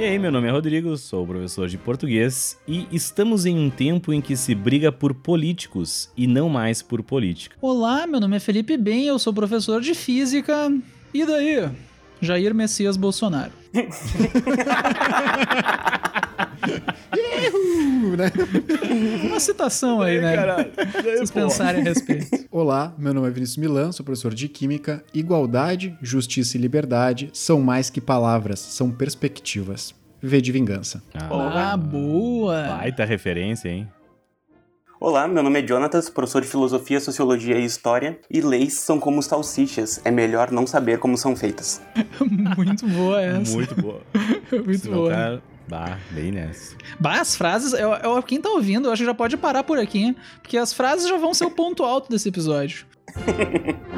E 0.00 0.02
aí, 0.02 0.18
meu 0.18 0.32
nome 0.32 0.48
é 0.48 0.50
Rodrigo, 0.50 0.96
sou 0.96 1.26
professor 1.26 1.68
de 1.68 1.76
português 1.76 2.58
e 2.66 2.88
estamos 2.90 3.44
em 3.44 3.58
um 3.58 3.68
tempo 3.68 4.14
em 4.14 4.20
que 4.22 4.34
se 4.34 4.54
briga 4.54 4.90
por 4.90 5.12
políticos 5.12 6.10
e 6.16 6.26
não 6.26 6.48
mais 6.48 6.80
por 6.80 7.02
política. 7.02 7.54
Olá, 7.60 8.06
meu 8.06 8.18
nome 8.18 8.34
é 8.34 8.40
Felipe 8.40 8.78
Bem, 8.78 9.04
eu 9.04 9.18
sou 9.18 9.34
professor 9.34 9.82
de 9.82 9.94
física. 9.94 10.72
E 11.12 11.26
daí? 11.26 11.68
Jair 12.18 12.54
Messias 12.54 12.96
Bolsonaro. 12.96 13.52
né? 18.16 18.30
Uma 19.24 19.40
citação 19.40 20.02
aí, 20.02 20.20
né? 20.20 20.36
Caralho. 20.36 20.72
Vocês 21.02 21.30
pensarem 21.30 21.80
a 21.80 21.84
respeito. 21.84 22.46
Olá, 22.50 22.94
meu 22.98 23.14
nome 23.14 23.28
é 23.28 23.30
Vinícius 23.30 23.56
Milan, 23.56 23.92
sou 23.92 24.04
professor 24.04 24.34
de 24.34 24.48
Química. 24.48 25.04
Igualdade, 25.14 25.96
justiça 26.02 26.56
e 26.56 26.60
liberdade 26.60 27.30
são 27.32 27.60
mais 27.60 27.90
que 27.90 28.00
palavras, 28.00 28.60
são 28.60 28.90
perspectivas. 28.90 29.94
V 30.22 30.40
de 30.40 30.52
vingança. 30.52 31.02
Ah, 31.14 31.76
boa! 31.76 32.64
Baita 32.68 33.04
referência, 33.04 33.70
hein? 33.70 33.88
Olá, 35.02 35.26
meu 35.26 35.42
nome 35.42 35.62
é 35.62 35.66
Jonatas, 35.66 36.10
professor 36.10 36.42
de 36.42 36.48
Filosofia, 36.48 37.00
Sociologia 37.00 37.58
e 37.58 37.64
História, 37.64 38.18
e 38.30 38.42
leis 38.42 38.74
são 38.74 39.00
como 39.00 39.22
salsichas, 39.22 39.98
é 40.04 40.10
melhor 40.10 40.50
não 40.50 40.66
saber 40.66 40.98
como 40.98 41.16
são 41.16 41.34
feitas. 41.34 41.80
Muito 42.54 42.86
boa 42.86 43.22
essa. 43.22 43.50
Muito 43.50 43.74
boa. 43.80 44.02
Muito 44.52 44.78
Senão, 44.78 44.98
boa. 44.98 45.10
cara, 45.10 45.42
bah, 45.70 45.98
bem 46.10 46.32
nessa. 46.32 46.74
Bah, 46.98 47.20
as 47.20 47.36
frases, 47.36 47.72
eu, 47.72 47.92
eu- 47.94 48.22
quem 48.22 48.40
tá 48.40 48.50
ouvindo, 48.50 48.88
eu 48.88 48.92
acho 48.92 49.02
que 49.02 49.06
já 49.06 49.14
pode 49.14 49.36
parar 49.36 49.62
por 49.62 49.78
aqui, 49.78 50.14
porque 50.42 50.58
as 50.58 50.72
frases 50.72 51.08
já 51.08 51.16
vão 51.16 51.32
ser 51.32 51.44
o 51.44 51.50
ponto 51.50 51.84
alto 51.84 52.10
desse 52.10 52.28
episódio. 52.28 52.84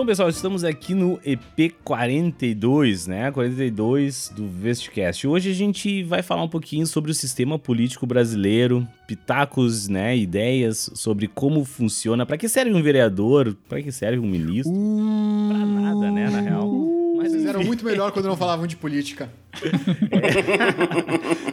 Então, 0.00 0.06
pessoal, 0.06 0.30
estamos 0.30 0.64
aqui 0.64 0.94
no 0.94 1.20
EP 1.22 1.74
42, 1.84 3.06
né? 3.06 3.30
42 3.30 4.32
do 4.34 4.48
Vestcast. 4.48 5.28
Hoje 5.28 5.50
a 5.50 5.52
gente 5.52 6.02
vai 6.04 6.22
falar 6.22 6.42
um 6.42 6.48
pouquinho 6.48 6.86
sobre 6.86 7.10
o 7.10 7.14
sistema 7.14 7.58
político 7.58 8.06
brasileiro, 8.06 8.88
pitacos, 9.06 9.88
né, 9.88 10.16
ideias 10.16 10.90
sobre 10.94 11.26
como 11.26 11.66
funciona, 11.66 12.24
para 12.24 12.38
que 12.38 12.48
serve 12.48 12.72
um 12.72 12.82
vereador, 12.82 13.54
para 13.68 13.82
que 13.82 13.92
serve 13.92 14.18
um 14.18 14.26
ministro, 14.26 14.72
pra 14.72 15.66
nada, 15.66 16.10
né, 16.10 16.30
na 16.30 16.40
real. 16.40 16.70
Mas 17.18 17.32
Vocês 17.32 17.44
eram 17.44 17.62
muito 17.62 17.84
melhor 17.84 18.10
quando 18.10 18.24
não 18.24 18.36
falavam 18.38 18.66
de 18.66 18.76
política. 18.76 19.30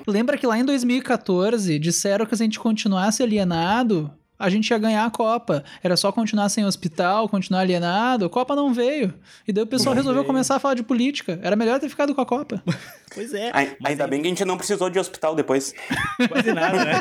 Lembra 0.08 0.38
que 0.38 0.48
lá 0.48 0.58
em 0.58 0.64
2014 0.64 1.78
disseram 1.78 2.26
que 2.26 2.34
se 2.34 2.44
a 2.44 2.46
gente 2.46 2.60
continuasse 2.60 3.22
alienado, 3.22 4.10
a 4.40 4.50
gente 4.50 4.70
ia 4.70 4.78
ganhar 4.78 5.06
a 5.06 5.10
Copa. 5.10 5.64
Era 5.84 5.98
só 5.98 6.12
continuar 6.12 6.50
sem 6.50 6.66
hospital, 6.66 7.28
continuar 7.30 7.62
alienado. 7.62 8.26
A 8.26 8.30
Copa 8.30 8.56
não 8.56 8.74
veio. 8.74 9.14
E 9.48 9.54
daí 9.54 9.64
o 9.64 9.68
pessoal 9.68 9.96
Não 9.96 10.02
resolveu 10.02 10.22
veio. 10.24 10.28
começar 10.28 10.56
a 10.56 10.60
falar 10.60 10.74
de 10.76 10.84
política. 10.84 11.40
Era 11.42 11.56
melhor 11.56 11.80
ter 11.80 11.90
ficado 11.90 12.14
com 12.14 12.22
a 12.22 12.26
Copa. 12.26 12.62
Pois 13.16 13.34
é. 13.34 13.50
Ai- 13.54 13.76
Ainda 13.84 14.06
bem 14.06 14.22
que 14.22 14.28
a 14.28 14.30
gente 14.30 14.46
não 14.46 14.58
precisou 14.58 14.90
de 14.92 15.00
hospital 15.00 15.34
depois. 15.34 15.74
Quase 16.30 16.52
nada, 16.52 16.84
né? 16.86 16.94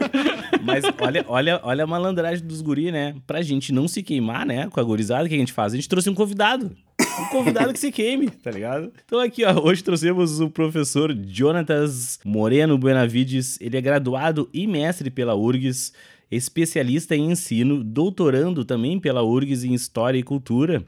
Mas 0.64 0.84
olha, 1.00 1.24
olha, 1.28 1.60
olha 1.62 1.84
a 1.84 1.86
malandragem 1.86 2.46
dos 2.46 2.62
guri, 2.62 2.90
né? 2.92 3.14
Pra 3.26 3.42
gente 3.42 3.72
não 3.72 3.86
se 3.88 4.02
queimar, 4.02 4.46
né? 4.46 4.68
Com 4.70 4.80
a 4.80 4.82
gurizada 4.84 5.28
que 5.28 5.34
a 5.34 5.38
gente 5.38 5.52
faz, 5.52 5.72
a 5.72 5.76
gente 5.76 5.88
trouxe 5.88 6.08
um 6.08 6.14
convidado. 6.14 6.74
Um 7.20 7.24
convidado 7.26 7.72
que 7.72 7.78
se 7.80 7.90
queime, 7.92 8.30
tá 8.30 8.50
ligado? 8.50 8.92
Então 9.04 9.18
aqui, 9.20 9.44
ó, 9.44 9.52
hoje 9.60 9.82
trouxemos 9.82 10.40
o 10.40 10.48
professor 10.48 11.14
Jonatas 11.26 12.18
Moreno 12.24 12.78
Buenavides. 12.78 13.60
Ele 13.60 13.76
é 13.76 13.80
graduado 13.80 14.48
e 14.54 14.66
mestre 14.66 15.10
pela 15.10 15.34
URGS, 15.34 15.92
especialista 16.30 17.16
em 17.16 17.30
ensino, 17.30 17.82
doutorando 17.82 18.64
também 18.64 18.98
pela 19.00 19.22
URGS 19.22 19.64
em 19.64 19.74
História 19.74 20.18
e 20.18 20.22
Cultura. 20.22 20.84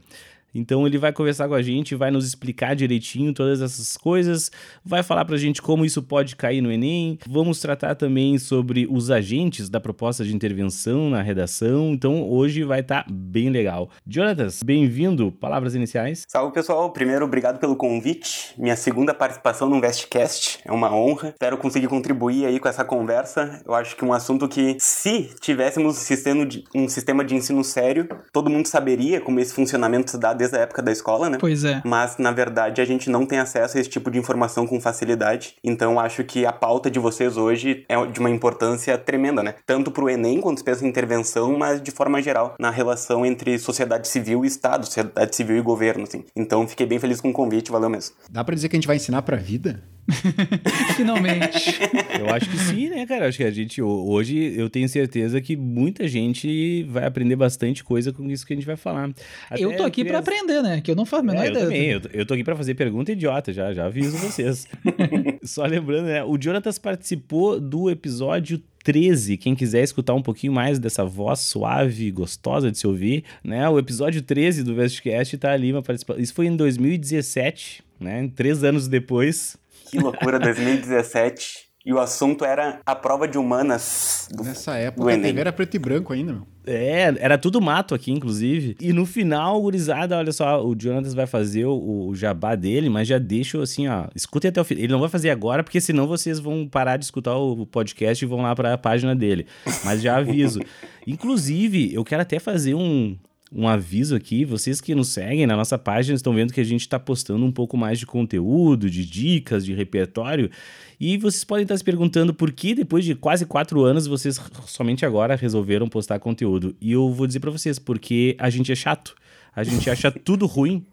Então 0.53 0.85
ele 0.85 0.97
vai 0.97 1.13
conversar 1.13 1.47
com 1.47 1.53
a 1.53 1.61
gente, 1.61 1.95
vai 1.95 2.11
nos 2.11 2.25
explicar 2.25 2.75
direitinho 2.75 3.33
todas 3.33 3.61
essas 3.61 3.95
coisas, 3.97 4.51
vai 4.83 5.03
falar 5.03 5.25
pra 5.25 5.37
gente 5.37 5.61
como 5.61 5.85
isso 5.85 6.01
pode 6.01 6.35
cair 6.35 6.61
no 6.61 6.71
Enem. 6.71 7.17
Vamos 7.27 7.59
tratar 7.59 7.95
também 7.95 8.37
sobre 8.37 8.87
os 8.89 9.09
agentes 9.09 9.69
da 9.69 9.79
proposta 9.79 10.23
de 10.23 10.35
intervenção 10.35 11.09
na 11.09 11.21
redação. 11.21 11.91
Então 11.91 12.29
hoje 12.29 12.63
vai 12.63 12.81
estar 12.81 13.05
bem 13.09 13.49
legal. 13.49 13.89
Jonatas, 14.07 14.61
bem-vindo. 14.63 15.31
Palavras 15.31 15.75
iniciais. 15.75 16.25
Salve 16.27 16.53
pessoal, 16.53 16.91
primeiro 16.91 17.25
obrigado 17.25 17.59
pelo 17.59 17.75
convite. 17.75 18.53
Minha 18.57 18.75
segunda 18.75 19.13
participação 19.13 19.69
no 19.69 19.79
Vestcast 19.79 20.59
é 20.65 20.71
uma 20.71 20.93
honra. 20.93 21.29
Espero 21.29 21.57
conseguir 21.57 21.87
contribuir 21.87 22.45
aí 22.45 22.59
com 22.59 22.67
essa 22.67 22.83
conversa. 22.83 23.61
Eu 23.65 23.73
acho 23.73 23.95
que 23.95 24.03
um 24.03 24.13
assunto 24.13 24.47
que, 24.47 24.77
se 24.79 25.29
tivéssemos 25.39 25.95
um 25.95 25.99
sistema 25.99 26.45
de, 26.45 26.63
um 26.75 26.87
sistema 26.87 27.23
de 27.23 27.35
ensino 27.35 27.63
sério, 27.63 28.07
todo 28.31 28.49
mundo 28.49 28.67
saberia 28.67 29.21
como 29.21 29.39
esse 29.39 29.53
funcionamento 29.53 30.11
se 30.11 30.17
dá 30.17 30.33
desde 30.41 30.57
a 30.57 30.61
época 30.61 30.81
da 30.81 30.91
escola, 30.91 31.29
né? 31.29 31.37
Pois 31.39 31.63
é. 31.63 31.81
Mas, 31.85 32.17
na 32.17 32.31
verdade, 32.31 32.81
a 32.81 32.85
gente 32.85 33.09
não 33.09 33.25
tem 33.25 33.37
acesso 33.37 33.77
a 33.77 33.79
esse 33.79 33.89
tipo 33.89 34.09
de 34.09 34.17
informação 34.17 34.65
com 34.65 34.81
facilidade. 34.81 35.55
Então, 35.63 35.99
acho 35.99 36.23
que 36.23 36.45
a 36.45 36.51
pauta 36.51 36.89
de 36.89 36.99
vocês 36.99 37.37
hoje 37.37 37.85
é 37.87 38.03
de 38.07 38.19
uma 38.19 38.29
importância 38.29 38.97
tremenda, 38.97 39.43
né? 39.43 39.55
Tanto 39.65 39.91
pro 39.91 40.09
Enem, 40.09 40.41
quando 40.41 40.57
se 40.57 40.63
pensa 40.63 40.83
em 40.83 40.89
intervenção, 40.89 41.57
mas 41.57 41.81
de 41.81 41.91
forma 41.91 42.21
geral, 42.21 42.55
na 42.59 42.71
relação 42.71 43.25
entre 43.25 43.59
sociedade 43.59 44.07
civil 44.07 44.43
e 44.43 44.47
Estado, 44.47 44.85
sociedade 44.85 45.35
civil 45.35 45.57
e 45.57 45.61
governo, 45.61 46.03
assim. 46.03 46.25
Então, 46.35 46.67
fiquei 46.67 46.87
bem 46.87 46.97
feliz 46.97 47.21
com 47.21 47.29
o 47.29 47.33
convite, 47.33 47.71
valeu 47.71 47.89
mesmo. 47.89 48.15
Dá 48.29 48.43
pra 48.43 48.55
dizer 48.55 48.67
que 48.67 48.75
a 48.75 48.79
gente 48.79 48.87
vai 48.87 48.95
ensinar 48.95 49.21
pra 49.21 49.37
vida? 49.37 49.83
Finalmente. 50.95 51.79
Eu 52.19 52.29
acho 52.33 52.49
que 52.49 52.57
sim, 52.57 52.89
né, 52.89 53.05
cara? 53.05 53.27
Acho 53.27 53.37
que 53.37 53.43
a 53.43 53.51
gente 53.51 53.81
ho- 53.81 54.09
hoje 54.09 54.53
eu 54.57 54.69
tenho 54.69 54.87
certeza 54.89 55.39
que 55.41 55.55
muita 55.55 56.07
gente 56.07 56.83
vai 56.83 57.05
aprender 57.05 57.35
bastante 57.35 57.83
coisa 57.83 58.11
com 58.11 58.29
isso 58.29 58.45
que 58.45 58.53
a 58.53 58.55
gente 58.55 58.65
vai 58.65 58.75
falar. 58.75 59.11
Até 59.49 59.63
eu 59.63 59.75
tô 59.75 59.83
aqui 59.83 60.03
pra 60.05 60.19
aprender, 60.19 60.61
né? 60.61 60.81
Que 60.81 60.91
eu 60.91 60.95
não 60.95 61.05
faço 61.05 61.23
a 61.23 61.25
menor 61.25 61.43
É, 61.43 61.47
eu 61.47 61.51
ideia. 61.51 61.65
também, 61.65 61.85
eu, 61.89 62.01
tô- 62.01 62.09
eu 62.13 62.25
tô 62.25 62.33
aqui 62.33 62.43
pra 62.43 62.55
fazer 62.55 62.75
pergunta 62.75 63.11
idiota, 63.11 63.53
já, 63.53 63.73
já 63.73 63.85
aviso 63.85 64.17
vocês. 64.17 64.67
Só 65.43 65.65
lembrando, 65.65 66.05
né? 66.07 66.23
O 66.23 66.37
Jonatas 66.39 66.77
participou 66.77 67.59
do 67.59 67.89
episódio 67.89 68.61
13. 68.83 69.37
Quem 69.37 69.53
quiser 69.55 69.83
escutar 69.83 70.13
um 70.13 70.21
pouquinho 70.21 70.53
mais 70.53 70.79
dessa 70.79 71.05
voz 71.05 71.39
suave 71.39 72.07
e 72.07 72.11
gostosa 72.11 72.71
de 72.71 72.77
se 72.77 72.87
ouvir, 72.87 73.23
né? 73.43 73.67
O 73.69 73.77
episódio 73.79 74.21
13 74.21 74.63
do 74.63 74.73
Vestcast 74.75 75.37
tá 75.37 75.51
ali, 75.51 75.71
uma 75.71 75.81
participação. 75.83 76.21
Isso 76.21 76.33
foi 76.33 76.47
em 76.47 76.55
2017, 76.55 77.83
né? 77.99 78.29
Três 78.35 78.63
anos 78.63 78.87
depois. 78.87 79.55
Que 79.91 79.99
loucura, 79.99 80.39
2017. 80.41 81.69
E 81.83 81.91
o 81.91 81.99
assunto 81.99 82.45
era 82.45 82.79
a 82.85 82.95
prova 82.95 83.27
de 83.27 83.39
humanas 83.39 84.27
do, 84.31 84.43
Nessa 84.43 84.71
do 84.71 84.77
época 84.77 85.09
a 85.09 85.13
Enem. 85.13 85.25
TV 85.31 85.41
era 85.41 85.51
preto 85.51 85.73
e 85.75 85.79
branco 85.79 86.13
ainda, 86.13 86.33
meu. 86.33 86.47
É, 86.63 87.11
era 87.17 87.39
tudo 87.39 87.59
mato 87.59 87.95
aqui, 87.95 88.11
inclusive. 88.11 88.77
E 88.79 88.93
no 88.93 89.03
final, 89.03 89.59
gurizada, 89.59 90.15
olha 90.15 90.31
só, 90.31 90.63
o 90.63 90.75
Jonatas 90.79 91.15
vai 91.15 91.25
fazer 91.25 91.65
o, 91.65 92.09
o 92.09 92.15
jabá 92.15 92.53
dele, 92.53 92.87
mas 92.87 93.07
já 93.07 93.17
deixa 93.17 93.59
assim, 93.59 93.87
ó. 93.87 94.05
Escutem 94.15 94.49
até 94.49 94.61
o 94.61 94.63
fim. 94.63 94.75
Ele 94.75 94.89
não 94.89 94.99
vai 94.99 95.09
fazer 95.09 95.31
agora, 95.31 95.63
porque 95.63 95.81
senão 95.81 96.05
vocês 96.05 96.39
vão 96.39 96.67
parar 96.67 96.97
de 96.97 97.05
escutar 97.05 97.35
o 97.35 97.65
podcast 97.65 98.23
e 98.23 98.27
vão 98.27 98.43
lá 98.43 98.55
pra 98.55 98.77
página 98.77 99.15
dele. 99.15 99.47
Mas 99.83 100.03
já 100.03 100.17
aviso. 100.17 100.59
Inclusive, 101.07 101.91
eu 101.91 102.03
quero 102.03 102.21
até 102.21 102.37
fazer 102.37 102.75
um. 102.75 103.17
Um 103.53 103.67
aviso 103.67 104.15
aqui, 104.15 104.45
vocês 104.45 104.79
que 104.79 104.95
nos 104.95 105.09
seguem 105.09 105.45
na 105.45 105.57
nossa 105.57 105.77
página 105.77 106.15
estão 106.15 106.33
vendo 106.33 106.53
que 106.53 106.61
a 106.61 106.63
gente 106.63 106.81
está 106.81 106.97
postando 106.97 107.45
um 107.45 107.51
pouco 107.51 107.75
mais 107.75 107.99
de 107.99 108.05
conteúdo, 108.05 108.89
de 108.89 109.05
dicas, 109.05 109.65
de 109.65 109.73
repertório. 109.73 110.49
E 110.97 111.17
vocês 111.17 111.43
podem 111.43 111.63
estar 111.63 111.75
se 111.75 111.83
perguntando 111.83 112.33
por 112.33 112.49
que 112.53 112.73
depois 112.73 113.03
de 113.03 113.13
quase 113.13 113.45
quatro 113.45 113.83
anos 113.83 114.07
vocês 114.07 114.39
somente 114.65 115.05
agora 115.05 115.35
resolveram 115.35 115.89
postar 115.89 116.17
conteúdo. 116.19 116.73
E 116.79 116.93
eu 116.93 117.11
vou 117.11 117.27
dizer 117.27 117.41
pra 117.41 117.51
vocês, 117.51 117.77
porque 117.77 118.37
a 118.39 118.49
gente 118.49 118.71
é 118.71 118.75
chato. 118.75 119.15
A 119.53 119.65
gente 119.65 119.89
acha 119.89 120.09
tudo 120.09 120.45
ruim. 120.45 120.85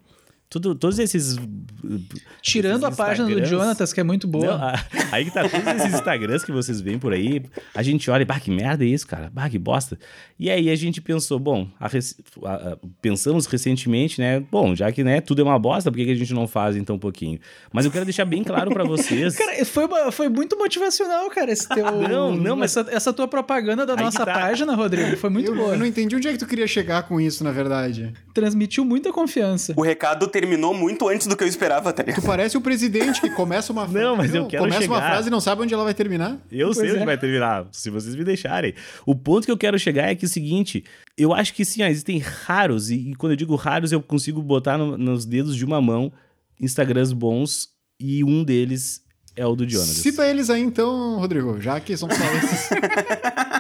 Tudo, 0.50 0.75
todos 0.75 0.98
esses. 0.98 1.36
Tirando 2.41 2.84
a 2.84 2.88
esses 2.88 2.97
página 2.97 3.28
do 3.28 3.44
Jonatas, 3.44 3.92
que 3.92 4.00
é 4.00 4.03
muito 4.03 4.26
boa. 4.26 4.47
Não, 4.47 4.54
a- 4.54 4.84
aí 5.12 5.25
que 5.25 5.31
tá 5.31 5.47
todos 5.48 5.66
esses 5.66 5.92
Instagrams 5.94 6.44
que 6.44 6.53
vocês 6.53 6.81
veem 6.81 6.98
por 6.98 7.12
aí. 7.12 7.42
A 7.75 7.82
gente 7.82 8.10
olha 8.10 8.22
e, 8.22 8.25
bah, 8.25 8.41
que 8.41 8.50
merda 8.50 8.84
é 8.84 8.89
isso, 8.89 9.06
cara? 9.06 9.30
Bah, 9.33 9.48
que 9.50 9.59
bosta. 9.59 9.98
E 10.39 10.50
aí 10.50 10.71
a 10.71 10.77
gente 10.77 11.00
pensou, 11.00 11.39
bom, 11.39 11.68
a 11.78 11.86
a- 11.86 11.89
a- 12.72 12.78
pensamos 13.03 13.47
recentemente, 13.47 14.21
né? 14.21 14.41
Bom, 14.50 14.74
já 14.74 14.91
que 14.91 15.04
né, 15.04 15.21
tudo 15.21 15.41
é 15.42 15.45
uma 15.45 15.59
bosta, 15.59 15.91
por 15.91 15.97
que, 15.98 16.04
que 16.06 16.12
a 16.12 16.15
gente 16.16 16.33
não 16.33 16.47
faz 16.48 16.77
então 16.77 16.97
um 16.97 16.98
pouquinho? 16.98 17.39
Mas 17.72 17.84
eu 17.84 17.91
quero 17.91 18.04
deixar 18.04 18.24
bem 18.24 18.42
claro 18.42 18.71
pra 18.71 18.84
vocês. 18.84 19.36
Cara, 19.39 19.65
foi, 19.65 19.84
uma- 19.84 20.10
foi 20.10 20.28
muito 20.28 20.56
motivacional, 20.56 21.28
cara, 21.30 21.53
esse 21.53 21.68
teu. 21.68 21.89
Não, 22.09 22.34
não, 22.34 22.56
mas- 22.56 22.77
essa, 22.77 22.91
essa 22.91 23.12
tua 23.12 23.27
propaganda 23.28 23.84
da 23.84 23.95
Aí 23.95 24.03
nossa 24.04 24.24
tá. 24.24 24.33
página, 24.33 24.74
Rodrigo, 24.74 25.16
foi 25.16 25.28
muito 25.30 25.50
eu, 25.50 25.56
boa. 25.56 25.74
eu 25.74 25.78
não 25.78 25.84
entendi 25.86 26.15
onde 26.16 26.28
é 26.28 26.33
que 26.33 26.39
tu 26.39 26.47
queria 26.47 26.66
chegar 26.66 27.03
com 27.03 27.21
isso, 27.21 27.42
na 27.45 27.50
verdade. 27.50 28.12
Transmitiu 28.33 28.84
muita 28.84 29.12
confiança. 29.12 29.74
O 29.77 29.83
recado 29.83 30.27
terminou 30.40 30.72
muito 30.72 31.08
antes 31.08 31.26
do 31.26 31.36
que 31.36 31.42
eu 31.44 31.48
esperava, 31.48 31.92
tá 31.92 32.02
ligado? 32.02 32.20
Tu 32.20 32.26
parece 32.26 32.56
o 32.56 32.60
presidente 32.60 33.20
que 33.20 33.30
começa 33.30 33.72
uma 33.72 33.88
frase. 33.88 33.98
Não, 34.04 34.16
mas 34.16 34.34
eu 34.34 34.46
quero 34.46 34.62
Começa 34.64 34.86
uma 34.86 34.96
chegar. 34.96 35.10
frase 35.10 35.28
e 35.28 35.30
não 35.30 35.40
sabe 35.40 35.62
onde 35.62 35.74
ela 35.74 35.84
vai 35.84 35.94
terminar. 35.94 36.38
Eu 36.50 36.72
sei 36.72 36.82
Pois 36.84 36.92
onde 36.94 37.02
é. 37.02 37.06
vai 37.06 37.18
terminar, 37.18 37.66
se 37.72 37.90
vocês 37.90 38.14
me 38.14 38.24
deixarem. 38.24 38.74
O 39.04 39.14
ponto 39.14 39.44
que 39.44 39.50
eu 39.50 39.56
quero 39.58 39.78
chegar 39.78 40.08
é 40.08 40.14
que 40.14 40.24
é 40.24 40.28
o 40.28 40.30
seguinte: 40.30 40.84
eu 41.16 41.32
acho 41.34 41.52
que 41.54 41.64
sim, 41.64 41.82
ó, 41.82 41.86
existem 41.86 42.18
raros, 42.18 42.90
e, 42.90 43.10
e 43.10 43.14
quando 43.16 43.32
eu 43.32 43.36
digo 43.36 43.54
raros, 43.56 43.90
eu 43.92 44.00
consigo 44.00 44.40
botar 44.42 44.78
no- 44.78 44.96
nos 44.96 45.24
dedos 45.26 45.56
de 45.56 45.64
uma 45.64 45.80
mão 45.80 46.12
Instagrams 46.60 47.12
bons, 47.12 47.68
e 48.00 48.22
um 48.24 48.44
deles 48.44 49.02
é 49.36 49.46
o 49.46 49.54
do 49.54 49.68
Jonas. 49.68 49.88
Cita 49.88 50.26
eles 50.26 50.50
aí 50.50 50.60
então, 50.62 51.18
Rodrigo, 51.18 51.60
já 51.60 51.78
que 51.80 51.96
são 51.96 52.08
só 52.08 52.24
esses. 52.36 52.68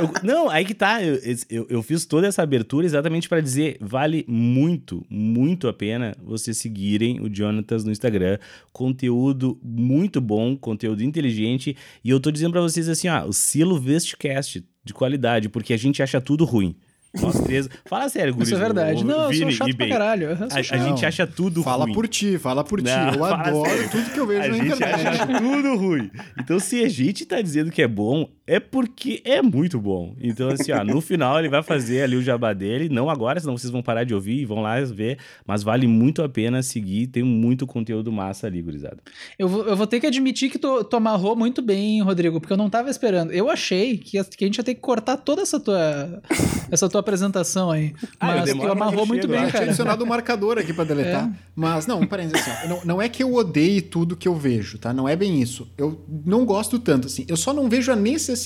Eu- 0.00 0.10
não, 0.22 0.48
aí 0.50 0.64
que 0.64 0.74
tá. 0.74 1.02
Eu, 1.02 1.18
eu, 1.48 1.66
eu 1.68 1.82
fiz 1.82 2.04
toda 2.06 2.26
essa 2.26 2.42
abertura 2.42 2.86
exatamente 2.86 3.28
pra 3.28 3.40
dizer: 3.40 3.76
vale 3.80 4.24
muito, 4.28 5.04
muito 5.08 5.68
a 5.68 5.72
pena 5.72 6.16
vocês 6.22 6.56
seguirem 6.58 7.20
o 7.20 7.32
Jonatas 7.32 7.84
no 7.84 7.92
Instagram. 7.92 8.38
Conteúdo 8.72 9.58
muito 9.62 10.20
bom, 10.20 10.56
conteúdo 10.56 11.02
inteligente. 11.02 11.76
E 12.02 12.10
eu 12.10 12.18
tô 12.18 12.30
dizendo 12.30 12.52
pra 12.52 12.60
vocês 12.62 12.88
assim: 12.88 13.08
ó, 13.08 13.24
o 13.26 13.32
selo 13.32 13.78
Vestcast 13.78 14.64
de 14.84 14.94
qualidade, 14.94 15.48
porque 15.48 15.74
a 15.74 15.76
gente 15.76 16.02
acha 16.02 16.20
tudo 16.20 16.44
ruim. 16.44 16.74
Nós 17.20 17.40
três. 17.40 17.68
Fala 17.86 18.08
sério, 18.08 18.32
Guris. 18.32 18.48
Isso 18.48 18.56
é 18.56 18.60
verdade. 18.60 19.02
o- 19.02 19.06
Não, 19.06 19.32
eu 19.32 19.34
sou 19.34 19.50
chato 19.50 19.76
pra 19.76 19.88
caralho. 19.88 20.28
A, 20.48 20.54
a 20.58 20.62
gente 20.88 21.04
acha 21.04 21.26
tudo 21.26 21.60
fala 21.60 21.84
ruim. 21.84 21.92
por 21.92 22.06
ti, 22.06 22.38
fala 22.38 22.62
por 22.62 22.80
ti. 22.80 22.84
Não, 22.88 23.08
eu 23.08 23.18
fala 23.18 23.36
adoro 23.48 23.68
sério. 23.68 23.90
tudo 23.90 24.10
que 24.12 24.20
eu 24.20 24.26
vejo 24.28 24.40
A 24.42 24.48
na 24.48 24.54
gente 24.54 24.74
internet. 24.76 25.06
acha 25.08 25.26
tudo 25.26 25.76
ruim. 25.76 26.08
Então, 26.38 26.60
se 26.60 26.84
a 26.84 26.88
gente 26.88 27.26
tá 27.26 27.42
dizendo 27.42 27.72
que 27.72 27.82
é 27.82 27.88
bom, 27.88 28.30
é 28.56 28.60
porque 28.60 29.20
é 29.24 29.40
muito 29.42 29.78
bom. 29.80 30.14
Então, 30.20 30.48
assim, 30.48 30.72
ó, 30.72 30.82
no 30.84 31.00
final 31.02 31.38
ele 31.38 31.48
vai 31.48 31.62
fazer 31.62 32.02
ali 32.02 32.16
o 32.16 32.22
jabá 32.22 32.52
dele. 32.52 32.88
Não 32.88 33.08
agora, 33.08 33.38
senão 33.38 33.56
vocês 33.56 33.70
vão 33.70 33.82
parar 33.82 34.04
de 34.04 34.14
ouvir 34.14 34.40
e 34.40 34.44
vão 34.44 34.60
lá 34.60 34.80
ver. 34.80 35.18
Mas 35.46 35.62
vale 35.62 35.86
muito 35.86 36.22
a 36.22 36.28
pena 36.28 36.62
seguir. 36.62 37.06
Tem 37.06 37.22
muito 37.22 37.66
conteúdo 37.66 38.10
massa 38.10 38.46
ali, 38.46 38.60
gurizada. 38.60 38.98
Eu 39.38 39.48
vou, 39.48 39.64
eu 39.66 39.76
vou 39.76 39.86
ter 39.86 40.00
que 40.00 40.06
admitir 40.06 40.50
que 40.50 40.58
tu, 40.58 40.82
tu 40.84 40.96
amarrou 40.96 41.36
muito 41.36 41.62
bem, 41.62 42.02
Rodrigo, 42.02 42.40
porque 42.40 42.52
eu 42.52 42.56
não 42.56 42.68
tava 42.68 42.90
esperando. 42.90 43.30
Eu 43.32 43.48
achei 43.48 43.96
que, 43.98 44.18
a- 44.18 44.24
que 44.24 44.44
a 44.44 44.46
gente 44.48 44.58
ia 44.58 44.64
ter 44.64 44.74
que 44.74 44.80
cortar 44.80 45.16
toda 45.16 45.42
essa 45.42 45.60
tua, 45.60 46.20
essa 46.72 46.88
tua 46.88 47.00
apresentação 47.00 47.70
aí. 47.70 47.94
Ah, 48.18 48.26
Mas 48.26 48.40
tu 48.40 48.46
demoro, 48.46 48.72
amarrou 48.72 49.06
muito 49.06 49.22
chego, 49.22 49.32
bem, 49.32 49.42
eu 49.42 49.44
Eu 49.46 49.50
tinha 49.50 49.52
cara. 49.60 49.64
adicionado 49.66 50.04
o 50.04 50.06
marcador 50.08 50.58
aqui 50.58 50.72
pra 50.72 50.84
deletar. 50.84 51.28
É. 51.28 51.32
Mas, 51.54 51.86
não, 51.86 52.04
parênteses 52.06 52.46
assim, 52.48 52.66
ó, 52.66 52.68
não, 52.68 52.84
não 52.84 53.02
é 53.02 53.08
que 53.08 53.22
eu 53.22 53.32
odeie 53.34 53.80
tudo 53.80 54.16
que 54.16 54.26
eu 54.26 54.34
vejo, 54.34 54.76
tá? 54.78 54.92
Não 54.92 55.08
é 55.08 55.14
bem 55.14 55.40
isso. 55.40 55.70
Eu 55.78 56.04
não 56.26 56.44
gosto 56.44 56.78
tanto, 56.78 57.06
assim. 57.06 57.24
Eu 57.28 57.36
só 57.36 57.52
não 57.52 57.68
vejo 57.68 57.92
a 57.92 57.96
necessidade 57.96 58.39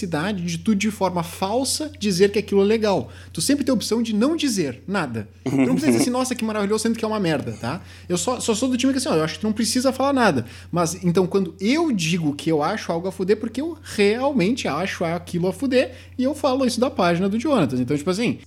de 0.45 0.59
tu, 0.59 0.75
de 0.75 0.91
forma 0.91 1.23
falsa, 1.23 1.91
dizer 1.99 2.31
que 2.31 2.39
aquilo 2.39 2.63
é 2.63 2.65
legal. 2.65 3.11
Tu 3.33 3.41
sempre 3.41 3.65
tem 3.65 3.73
a 3.73 3.75
opção 3.75 4.03
de 4.03 4.15
não 4.15 4.37
dizer 4.37 4.83
nada. 4.87 5.29
Tu 5.45 5.57
não 5.57 5.75
precisa 5.75 5.93
dizer 5.93 6.03
assim, 6.03 6.11
nossa, 6.13 6.35
que 6.35 6.45
maravilhoso, 6.45 6.83
sendo 6.83 6.99
que 6.99 7.05
é 7.05 7.09
uma 7.09 7.21
merda, 7.21 7.53
tá? 7.53 7.81
Eu 8.09 8.17
só, 8.17 8.41
só 8.41 8.55
sou 8.55 8.69
do 8.69 8.77
time 8.77 8.93
que 8.93 8.99
assim, 8.99 9.09
ó, 9.09 9.15
eu 9.15 9.25
acho 9.25 9.35
que 9.35 9.41
tu 9.41 9.47
não 9.47 9.53
precisa 9.53 9.93
falar 9.93 10.13
nada. 10.13 10.47
Mas, 10.71 11.03
então, 11.05 11.27
quando 11.27 11.55
eu 11.61 11.93
digo 11.93 12.35
que 12.35 12.51
eu 12.51 12.63
acho 12.63 12.91
algo 12.93 13.09
a 13.09 13.13
fuder, 13.13 13.37
porque 13.39 13.61
eu 13.61 13.77
realmente 13.83 14.69
acho 14.69 15.05
aquilo 15.05 15.49
a 15.49 15.53
fuder, 15.53 15.93
e 16.19 16.25
eu 16.25 16.35
falo 16.35 16.65
isso 16.65 16.81
da 16.81 16.91
página 16.91 17.29
do 17.29 17.39
Jonathan. 17.39 17.77
Então, 17.77 17.97
tipo 17.97 18.11
assim, 18.11 18.39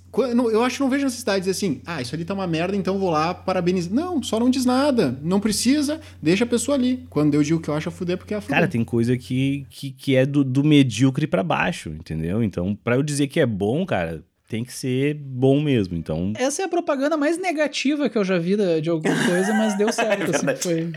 eu 0.52 0.64
acho 0.64 0.78
que 0.78 0.82
não 0.82 0.90
vejo 0.90 1.06
necessidade 1.06 1.40
de 1.40 1.50
dizer 1.50 1.52
assim, 1.52 1.82
ah, 1.86 2.02
isso 2.02 2.16
ali 2.16 2.26
tá 2.26 2.34
uma 2.34 2.48
merda, 2.48 2.76
então 2.76 2.98
vou 2.98 3.10
lá 3.10 3.34
parabenizar. 3.34 3.94
Não, 3.94 4.22
só 4.24 4.40
não 4.40 4.50
diz 4.50 4.66
nada. 4.66 5.18
Não 5.22 5.40
precisa, 5.40 6.00
deixa 6.22 6.44
a 6.44 6.48
pessoa 6.48 6.76
ali. 6.76 7.06
Quando 7.10 7.34
eu 7.36 7.44
digo 7.44 7.60
que 7.60 7.70
eu 7.70 7.74
acho 7.74 7.90
a 7.90 7.92
fuder, 7.92 8.18
porque 8.18 8.34
é 8.34 8.38
a 8.38 8.42
fuder. 8.42 8.56
Cara, 8.56 8.68
tem 8.68 8.84
coisa 8.84 9.18
que, 9.18 9.66
que, 9.70 9.92
que 9.92 10.16
é 10.16 10.26
do, 10.26 10.44
do 10.44 10.64
medíocre 10.64 11.28
pra 11.28 11.37
baixo, 11.44 11.90
entendeu? 11.90 12.44
Então, 12.44 12.76
pra 12.76 12.96
eu 12.96 13.04
dizer 13.04 13.28
que 13.28 13.40
é 13.40 13.46
bom, 13.46 13.86
cara, 13.86 14.24
tem 14.48 14.64
que 14.64 14.74
ser 14.74 15.14
bom 15.16 15.60
mesmo. 15.62 15.98
Então, 15.98 16.34
Essa 16.38 16.62
é 16.62 16.66
a 16.66 16.70
propaganda 16.70 17.18
mais 17.18 17.38
negativa 17.38 18.10
que 18.10 18.18
eu 18.18 18.24
já 18.24 18.38
vi 18.38 18.56
de 18.82 18.90
alguma 18.90 19.16
coisa, 19.26 19.54
mas 19.54 19.78
deu 19.78 19.92
certo, 19.94 20.36
assim, 20.36 20.46
verdade. 20.46 20.64
foi... 20.64 20.92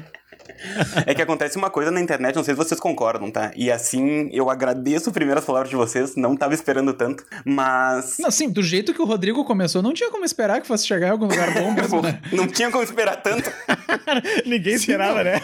É 1.07 1.15
que 1.15 1.23
acontece 1.23 1.57
uma 1.57 1.71
coisa 1.71 1.91
na 1.91 2.01
internet, 2.01 2.37
não 2.37 2.45
sei 2.45 2.55
se 2.55 2.59
vocês 2.59 2.79
concordam, 2.81 3.31
tá? 3.31 3.51
E 3.57 3.71
assim, 3.71 4.29
eu 4.33 4.51
agradeço 4.51 5.11
primeiro 5.11 5.39
as 5.39 5.45
palavras 5.47 5.71
de 5.71 5.77
vocês, 5.77 6.15
não 6.17 6.37
tava 6.37 6.55
esperando 6.55 6.93
tanto, 6.93 7.25
mas. 7.45 8.17
Não, 8.19 8.29
assim, 8.29 8.49
do 8.51 8.63
jeito 8.63 8.93
que 8.93 9.01
o 9.01 9.05
Rodrigo 9.05 9.45
começou, 9.45 9.83
não 9.83 9.93
tinha 9.95 10.11
como 10.11 10.25
esperar 10.25 10.61
que 10.61 10.67
fosse 10.67 10.87
chegar 10.87 11.09
em 11.09 11.11
algum 11.11 11.27
lugar 11.27 11.53
bom 11.55 11.71
mesmo, 11.73 12.03
né? 12.03 12.21
Não 12.33 12.47
tinha 12.47 12.71
como 12.71 12.83
esperar 12.85 13.17
tanto. 13.23 13.51
ninguém 14.47 14.75
esperava, 14.75 15.23
né? 15.25 15.41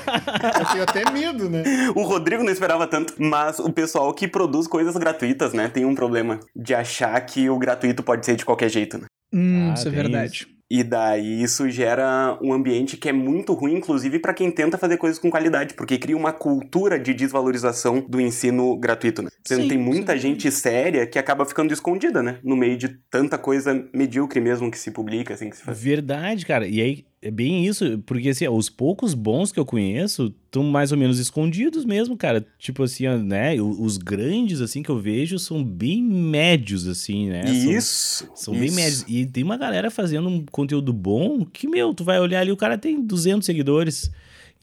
Eu 0.61 0.67
tenho 0.67 0.83
até 0.83 1.11
medo, 1.11 1.49
né? 1.49 1.63
O 1.95 2.03
Rodrigo 2.03 2.43
não 2.43 2.53
esperava 2.53 2.87
tanto, 2.87 3.15
mas 3.19 3.59
o 3.59 3.71
pessoal 3.73 4.13
que 4.13 4.29
produz 4.29 4.67
coisas 4.67 4.97
gratuitas, 4.97 5.53
né, 5.53 5.69
tem 5.69 5.85
um 5.85 5.95
problema 5.95 6.41
de 6.55 6.75
achar 6.75 7.19
que 7.23 7.49
o 7.49 7.59
gratuito 7.59 8.03
pode 8.03 8.25
ser 8.25 8.37
de 8.37 8.45
qualquer 8.45 8.69
jeito, 8.69 8.99
né? 8.99 9.07
Hum, 9.33 9.71
Ah, 9.71 9.75
isso 9.75 9.89
é 9.89 9.91
verdade. 9.91 10.47
E 10.71 10.83
daí 10.83 11.43
isso 11.43 11.69
gera 11.71 12.37
um 12.43 12.53
ambiente 12.53 12.97
que 12.97 13.09
é 13.09 13.13
muito 13.13 13.53
ruim, 13.53 13.75
inclusive 13.75 14.19
para 14.19 14.35
quem 14.35 14.51
tenta 14.51 14.77
fazer 14.77 14.97
coisas 14.97 15.19
com 15.19 15.31
qualidade, 15.31 15.75
porque 15.75 15.97
cria 15.97 16.17
uma 16.17 16.33
cultura 16.33 16.99
de 16.99 17.15
desvalorização 17.15 18.05
do 18.09 18.21
ensino 18.21 18.77
gratuito, 18.77 19.23
né? 19.23 19.31
Então, 19.41 19.59
Sim, 19.59 19.69
tem 19.69 19.79
muita 19.79 20.13
sim. 20.15 20.19
gente 20.19 20.51
séria 20.51 21.07
que 21.07 21.19
acaba 21.19 21.45
ficando 21.45 21.73
escondida, 21.73 22.21
né? 22.23 22.39
No 22.43 22.57
meio 22.57 22.77
de 22.77 22.89
tanta 23.09 23.39
coisa 23.39 23.89
medíocre 23.95 24.41
mesmo 24.41 24.71
que 24.71 24.79
se 24.79 24.91
publica, 24.91 25.35
assim, 25.35 25.51
que 25.51 25.57
se 25.57 25.63
faz. 25.63 25.81
Verdade, 25.81 26.45
cara. 26.45 26.67
E 26.67 26.81
aí, 26.81 27.05
é 27.23 27.31
bem 27.31 27.67
isso, 27.67 27.99
porque 28.07 28.29
assim, 28.29 28.47
ó, 28.47 28.53
os 28.55 28.69
poucos 28.69 29.15
bons 29.15 29.51
que 29.51 29.59
eu 29.59 29.65
conheço 29.65 30.35
estão 30.47 30.63
mais 30.63 30.93
ou 30.93 30.99
menos 30.99 31.19
escondidos 31.19 31.85
mesmo, 31.85 32.17
cara. 32.17 32.47
Tipo 32.59 32.83
assim, 32.83 33.07
ó, 33.07 33.17
né? 33.17 33.61
Os 33.61 33.97
grandes, 33.97 34.61
assim, 34.61 34.83
que 34.83 34.91
eu 34.91 34.99
vejo 34.99 35.39
são 35.39 35.65
bem 35.65 36.03
médios, 36.03 36.87
assim, 36.87 37.29
né? 37.29 37.43
São- 37.47 37.73
Isso. 37.73 38.31
São 38.35 38.55
bem 38.55 38.67
isso. 38.67 38.77
médios. 38.77 39.05
E 39.09 39.27
tem 39.27 39.43
uma 39.43 39.57
galera 39.57 39.91
fazendo 39.91 40.29
um 40.29 40.45
conteúdo 40.51 40.93
bom 40.93 41.45
que, 41.45 41.67
meu, 41.67 41.93
tu 41.95 42.05
vai 42.05 42.21
olhar 42.21 42.41
ali, 42.41 42.53
o 42.53 42.57
cara 42.57 42.79
tem 42.79 43.01
200 43.05 43.45
seguidores. 43.47 44.11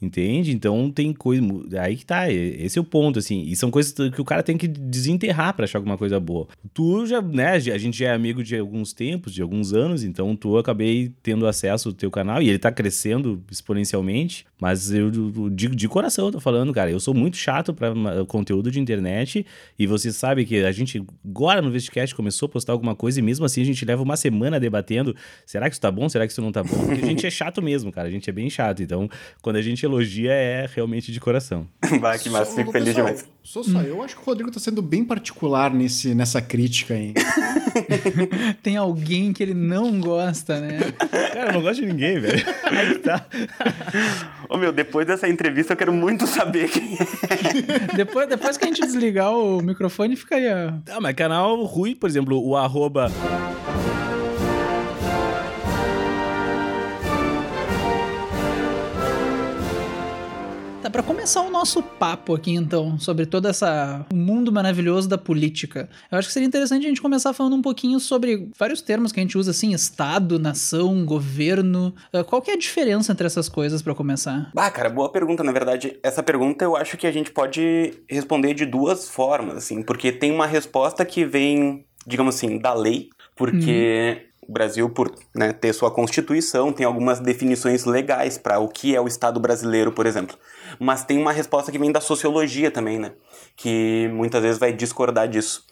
Entende? 0.02 0.52
Então 0.52 0.90
tem 0.90 1.12
coisa. 1.12 1.42
Aí 1.80 1.96
que 1.96 2.04
tá. 2.04 2.30
Esse 2.30 2.78
é 2.78 2.82
o 2.82 2.84
ponto, 2.84 3.18
assim. 3.18 3.42
E 3.46 3.56
são 3.56 3.70
coisas 3.70 3.92
que 4.10 4.20
o 4.20 4.24
cara 4.24 4.42
tem 4.42 4.58
que 4.58 4.68
desenterrar 4.68 5.54
pra 5.54 5.64
achar 5.64 5.78
alguma 5.78 5.96
coisa 5.96 6.20
boa. 6.20 6.46
Tu 6.74 7.06
já, 7.06 7.22
né? 7.22 7.52
A 7.52 7.58
gente 7.78 7.96
já 7.98 8.08
é 8.08 8.12
amigo 8.14 8.42
de 8.44 8.56
alguns 8.58 8.92
tempos, 8.92 9.32
de 9.32 9.40
alguns 9.40 9.72
anos, 9.72 10.02
então 10.04 10.36
tu 10.36 10.58
acabei 10.58 11.12
tendo 11.22 11.46
acesso 11.46 11.88
ao 11.88 11.94
teu 11.94 12.10
canal 12.10 12.42
e 12.42 12.48
ele 12.48 12.58
tá 12.58 12.70
crescendo 12.70 13.42
exponencialmente. 13.50 14.44
Mas 14.60 14.90
eu, 14.92 15.10
digo 15.50 15.74
de 15.76 15.88
coração, 15.88 16.26
eu 16.26 16.32
tô 16.32 16.40
falando, 16.40 16.72
cara. 16.72 16.90
Eu 16.90 17.00
sou 17.00 17.12
muito 17.14 17.36
chato 17.36 17.74
pra 17.74 17.94
ma- 17.94 18.24
conteúdo 18.26 18.70
de 18.70 18.80
internet. 18.80 19.44
E 19.78 19.86
você 19.86 20.12
sabe 20.12 20.44
que 20.44 20.64
a 20.64 20.72
gente, 20.72 21.02
agora 21.24 21.60
no 21.60 21.70
Vestcast, 21.70 22.14
começou 22.14 22.46
a 22.46 22.48
postar 22.48 22.72
alguma 22.72 22.94
coisa 22.94 23.18
e 23.18 23.22
mesmo 23.22 23.44
assim 23.44 23.60
a 23.62 23.64
gente 23.64 23.84
leva 23.84 24.02
uma 24.02 24.16
semana 24.16 24.58
debatendo: 24.58 25.14
será 25.44 25.68
que 25.68 25.74
isso 25.74 25.80
tá 25.80 25.90
bom? 25.90 26.08
Será 26.08 26.26
que 26.26 26.32
isso 26.32 26.40
não 26.42 26.52
tá 26.52 26.62
bom? 26.62 26.76
Porque 26.86 27.02
a 27.02 27.06
gente 27.06 27.26
é 27.26 27.30
chato 27.30 27.60
mesmo, 27.60 27.92
cara. 27.92 28.08
A 28.08 28.10
gente 28.10 28.28
é 28.28 28.32
bem 28.32 28.48
chato. 28.48 28.82
Então, 28.82 29.08
quando 29.42 29.56
a 29.56 29.62
gente 29.62 29.83
elogia, 29.84 30.32
é 30.32 30.68
realmente 30.72 31.12
de 31.12 31.20
coração. 31.20 31.66
bah, 32.00 32.18
que 32.18 32.28
massa, 32.30 32.56
fico 32.56 32.72
feliz 32.72 32.88
pessoal, 32.88 33.06
demais. 33.06 33.28
Sou 33.42 33.62
só 33.62 33.82
eu, 33.82 34.02
acho 34.02 34.16
que 34.16 34.22
o 34.22 34.24
Rodrigo 34.24 34.50
tá 34.50 34.58
sendo 34.58 34.80
bem 34.80 35.04
particular 35.04 35.72
nesse, 35.72 36.14
nessa 36.14 36.40
crítica 36.40 36.94
aí. 36.94 37.12
Tem 38.62 38.76
alguém 38.76 39.32
que 39.32 39.42
ele 39.42 39.54
não 39.54 40.00
gosta, 40.00 40.60
né? 40.60 40.80
Cara, 41.32 41.50
eu 41.50 41.52
não 41.54 41.62
gosto 41.62 41.80
de 41.80 41.86
ninguém, 41.86 42.18
velho. 42.18 42.44
Aí 42.64 42.94
que 42.94 42.98
tá. 43.00 43.26
Ô 44.48 44.56
meu, 44.56 44.72
depois 44.72 45.06
dessa 45.06 45.28
entrevista 45.28 45.72
eu 45.72 45.76
quero 45.76 45.92
muito 45.92 46.26
saber 46.26 46.70
quem 46.70 46.94
é. 46.94 47.96
Depois, 47.96 48.28
depois 48.28 48.56
que 48.56 48.64
a 48.64 48.68
gente 48.68 48.80
desligar 48.80 49.32
o 49.32 49.60
microfone, 49.60 50.16
fica 50.16 50.36
aí, 50.36 50.46
ó. 50.46 50.72
Ah, 50.90 51.00
mas 51.00 51.14
canal 51.14 51.62
ruim, 51.64 51.94
por 51.94 52.08
exemplo, 52.08 52.40
o 52.40 52.56
arroba. 52.56 53.10
Pra 60.94 61.02
começar 61.02 61.40
o 61.42 61.50
nosso 61.50 61.82
papo 61.82 62.36
aqui, 62.36 62.54
então, 62.54 63.00
sobre 63.00 63.26
todo 63.26 63.48
essa 63.48 64.06
o 64.12 64.14
mundo 64.14 64.52
maravilhoso 64.52 65.08
da 65.08 65.18
política, 65.18 65.88
eu 66.08 66.16
acho 66.16 66.28
que 66.28 66.32
seria 66.32 66.46
interessante 66.46 66.84
a 66.84 66.88
gente 66.88 67.02
começar 67.02 67.32
falando 67.32 67.56
um 67.56 67.60
pouquinho 67.60 67.98
sobre 67.98 68.48
vários 68.56 68.80
termos 68.80 69.10
que 69.10 69.18
a 69.18 69.22
gente 69.24 69.36
usa, 69.36 69.50
assim, 69.50 69.74
Estado, 69.74 70.38
nação, 70.38 71.04
governo. 71.04 71.92
Ah, 72.12 72.22
Qual 72.22 72.40
que 72.40 72.52
é 72.52 72.54
a 72.54 72.56
diferença 72.56 73.10
entre 73.10 73.26
essas 73.26 73.48
coisas 73.48 73.82
pra 73.82 73.92
começar? 73.92 74.52
Ah, 74.56 74.70
cara, 74.70 74.88
boa 74.88 75.10
pergunta, 75.10 75.42
na 75.42 75.50
verdade. 75.50 75.98
Essa 76.00 76.22
pergunta 76.22 76.64
eu 76.64 76.76
acho 76.76 76.96
que 76.96 77.08
a 77.08 77.12
gente 77.12 77.32
pode 77.32 77.92
responder 78.08 78.54
de 78.54 78.64
duas 78.64 79.08
formas, 79.08 79.56
assim, 79.56 79.82
porque 79.82 80.12
tem 80.12 80.30
uma 80.30 80.46
resposta 80.46 81.04
que 81.04 81.24
vem, 81.24 81.84
digamos 82.06 82.36
assim, 82.36 82.56
da 82.56 82.72
lei, 82.72 83.10
porque 83.34 84.28
o 84.48 84.52
Brasil, 84.52 84.88
por 84.90 85.12
né, 85.34 85.52
ter 85.52 85.72
sua 85.72 85.90
constituição, 85.90 86.72
tem 86.72 86.86
algumas 86.86 87.18
definições 87.18 87.84
legais 87.84 88.38
para 88.38 88.58
o 88.58 88.68
que 88.68 88.94
é 88.94 89.00
o 89.00 89.08
Estado 89.08 89.40
brasileiro, 89.40 89.90
por 89.92 90.06
exemplo. 90.06 90.36
Mas 90.78 91.04
tem 91.04 91.18
uma 91.18 91.32
resposta 91.32 91.70
que 91.70 91.78
vem 91.78 91.92
da 91.92 92.00
sociologia 92.00 92.70
também, 92.70 92.98
né? 92.98 93.12
Que 93.56 94.08
muitas 94.12 94.42
vezes 94.42 94.58
vai 94.58 94.72
discordar 94.72 95.28
disso. 95.28 95.64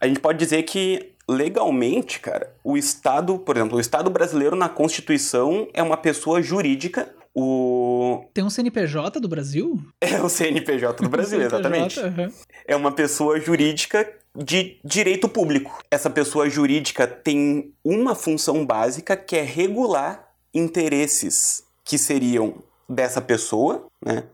A 0.00 0.06
gente 0.06 0.20
pode 0.20 0.38
dizer 0.38 0.62
que 0.64 1.12
legalmente, 1.28 2.20
cara, 2.20 2.52
o 2.64 2.76
Estado, 2.76 3.38
por 3.38 3.56
exemplo, 3.56 3.78
o 3.78 3.80
Estado 3.80 4.10
brasileiro 4.10 4.56
na 4.56 4.68
Constituição 4.68 5.68
é 5.72 5.82
uma 5.82 5.96
pessoa 5.96 6.42
jurídica. 6.42 7.08
O 7.34 8.24
Tem 8.34 8.44
um 8.44 8.50
CNPJ 8.50 9.18
do 9.20 9.28
Brasil? 9.28 9.80
é 10.00 10.20
o 10.20 10.28
CNPJ 10.28 11.02
do 11.02 11.08
Brasil, 11.08 11.40
exatamente. 11.42 11.94
CNPJ, 11.94 12.22
aham. 12.22 12.32
É 12.66 12.76
uma 12.76 12.92
pessoa 12.92 13.40
jurídica 13.40 14.06
de 14.36 14.78
direito 14.84 15.28
público. 15.28 15.78
Essa 15.90 16.10
pessoa 16.10 16.48
jurídica 16.48 17.06
tem 17.06 17.72
uma 17.84 18.14
função 18.14 18.64
básica 18.64 19.16
que 19.16 19.36
é 19.36 19.42
regular 19.42 20.28
interesses 20.54 21.64
que 21.84 21.98
seriam 21.98 22.62
dessa 22.88 23.20
pessoa, 23.20 23.86
né? 24.04 24.24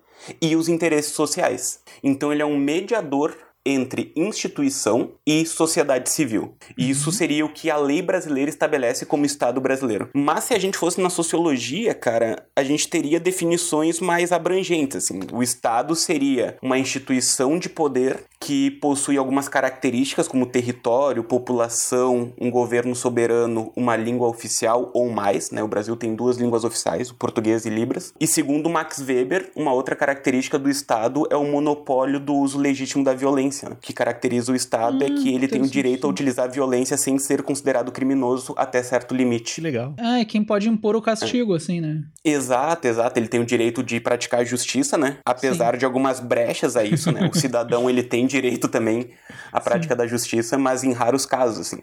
E 0.40 0.56
os 0.56 0.68
interesses 0.68 1.12
sociais. 1.12 1.80
Então 2.02 2.32
ele 2.32 2.42
é 2.42 2.46
um 2.46 2.58
mediador 2.58 3.36
entre 3.68 4.12
instituição 4.16 5.12
e 5.26 5.44
sociedade 5.44 6.10
civil. 6.10 6.54
E 6.76 6.90
isso 6.90 7.12
seria 7.12 7.44
o 7.44 7.52
que 7.52 7.70
a 7.70 7.76
lei 7.76 8.02
brasileira 8.02 8.50
estabelece 8.50 9.04
como 9.06 9.26
Estado 9.26 9.60
brasileiro. 9.60 10.08
Mas 10.14 10.44
se 10.44 10.54
a 10.54 10.58
gente 10.58 10.78
fosse 10.78 11.00
na 11.00 11.10
sociologia, 11.10 11.94
cara, 11.94 12.44
a 12.56 12.62
gente 12.62 12.88
teria 12.88 13.20
definições 13.20 14.00
mais 14.00 14.32
abrangentes. 14.32 14.96
Assim. 14.96 15.20
O 15.32 15.42
Estado 15.42 15.94
seria 15.94 16.56
uma 16.62 16.78
instituição 16.78 17.58
de 17.58 17.68
poder 17.68 18.24
que 18.40 18.70
possui 18.70 19.16
algumas 19.16 19.48
características 19.48 20.28
como 20.28 20.46
território, 20.46 21.24
população, 21.24 22.32
um 22.40 22.50
governo 22.50 22.94
soberano, 22.94 23.72
uma 23.76 23.96
língua 23.96 24.28
oficial 24.28 24.90
ou 24.94 25.10
mais, 25.10 25.50
né? 25.50 25.62
O 25.62 25.68
Brasil 25.68 25.96
tem 25.96 26.14
duas 26.14 26.36
línguas 26.36 26.64
oficiais, 26.64 27.10
o 27.10 27.14
português 27.14 27.66
e 27.66 27.70
Libras. 27.70 28.12
E 28.20 28.26
segundo 28.26 28.70
Max 28.70 29.00
Weber, 29.00 29.50
uma 29.56 29.72
outra 29.72 29.96
característica 29.96 30.58
do 30.58 30.70
Estado 30.70 31.26
é 31.30 31.36
o 31.36 31.44
monopólio 31.44 32.20
do 32.20 32.34
uso 32.34 32.58
legítimo 32.58 33.02
da 33.02 33.12
violência. 33.12 33.57
Né? 33.66 33.72
O 33.72 33.76
que 33.76 33.92
caracteriza 33.92 34.52
o 34.52 34.54
Estado 34.56 35.02
é 35.02 35.08
que 35.08 35.34
ele 35.34 35.48
tem 35.48 35.62
o 35.62 35.66
direito 35.66 36.06
a 36.06 36.10
utilizar 36.10 36.46
a 36.46 36.48
violência 36.48 36.96
sem 36.96 37.18
ser 37.18 37.42
considerado 37.42 37.90
criminoso 37.90 38.54
até 38.56 38.82
certo 38.82 39.14
limite. 39.14 39.56
Que 39.56 39.60
legal. 39.60 39.94
Ah, 39.98 40.20
é 40.20 40.24
quem 40.24 40.44
pode 40.44 40.68
impor 40.68 40.96
o 40.96 41.02
castigo, 41.02 41.54
assim, 41.54 41.80
né? 41.80 42.02
Exato, 42.24 42.86
exato. 42.86 43.18
Ele 43.18 43.28
tem 43.28 43.40
o 43.40 43.46
direito 43.46 43.82
de 43.82 44.00
praticar 44.00 44.44
justiça, 44.44 44.98
né? 44.98 45.18
Apesar 45.24 45.76
de 45.76 45.84
algumas 45.84 46.20
brechas 46.20 46.76
a 46.76 46.84
isso, 46.84 47.10
né? 47.10 47.28
O 47.32 47.34
cidadão 47.38 47.88
ele 47.88 48.02
tem 48.02 48.26
direito 48.26 48.68
também 48.68 49.10
à 49.52 49.60
prática 49.60 49.94
da 49.96 50.06
justiça, 50.06 50.58
mas 50.58 50.84
em 50.84 50.92
raros 50.92 51.26
casos, 51.26 51.60
assim. 51.60 51.82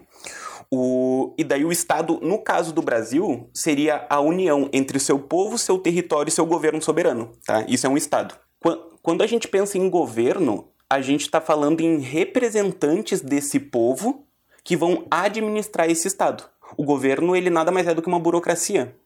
O... 0.70 1.34
E 1.38 1.44
daí 1.44 1.64
o 1.64 1.70
Estado, 1.70 2.18
no 2.22 2.38
caso 2.38 2.72
do 2.72 2.82
Brasil, 2.82 3.48
seria 3.54 4.04
a 4.10 4.20
união 4.20 4.68
entre 4.72 4.96
o 4.96 5.00
seu 5.00 5.18
povo, 5.18 5.56
seu 5.56 5.78
território 5.78 6.28
e 6.28 6.32
seu 6.32 6.44
governo 6.44 6.82
soberano, 6.82 7.32
tá? 7.46 7.64
Isso 7.68 7.86
é 7.86 7.90
um 7.90 7.96
Estado. 7.96 8.34
Quando 9.02 9.22
a 9.22 9.26
gente 9.26 9.46
pensa 9.46 9.78
em 9.78 9.88
governo, 9.88 10.66
a 10.88 11.00
gente 11.00 11.22
está 11.22 11.40
falando 11.40 11.80
em 11.80 11.98
representantes 11.98 13.20
desse 13.20 13.58
povo 13.58 14.24
que 14.62 14.76
vão 14.76 15.04
administrar 15.10 15.90
esse 15.90 16.06
Estado. 16.06 16.44
O 16.76 16.84
governo, 16.84 17.34
ele 17.34 17.50
nada 17.50 17.72
mais 17.72 17.86
é 17.86 17.94
do 17.94 18.00
que 18.00 18.08
uma 18.08 18.20
burocracia. 18.20 18.96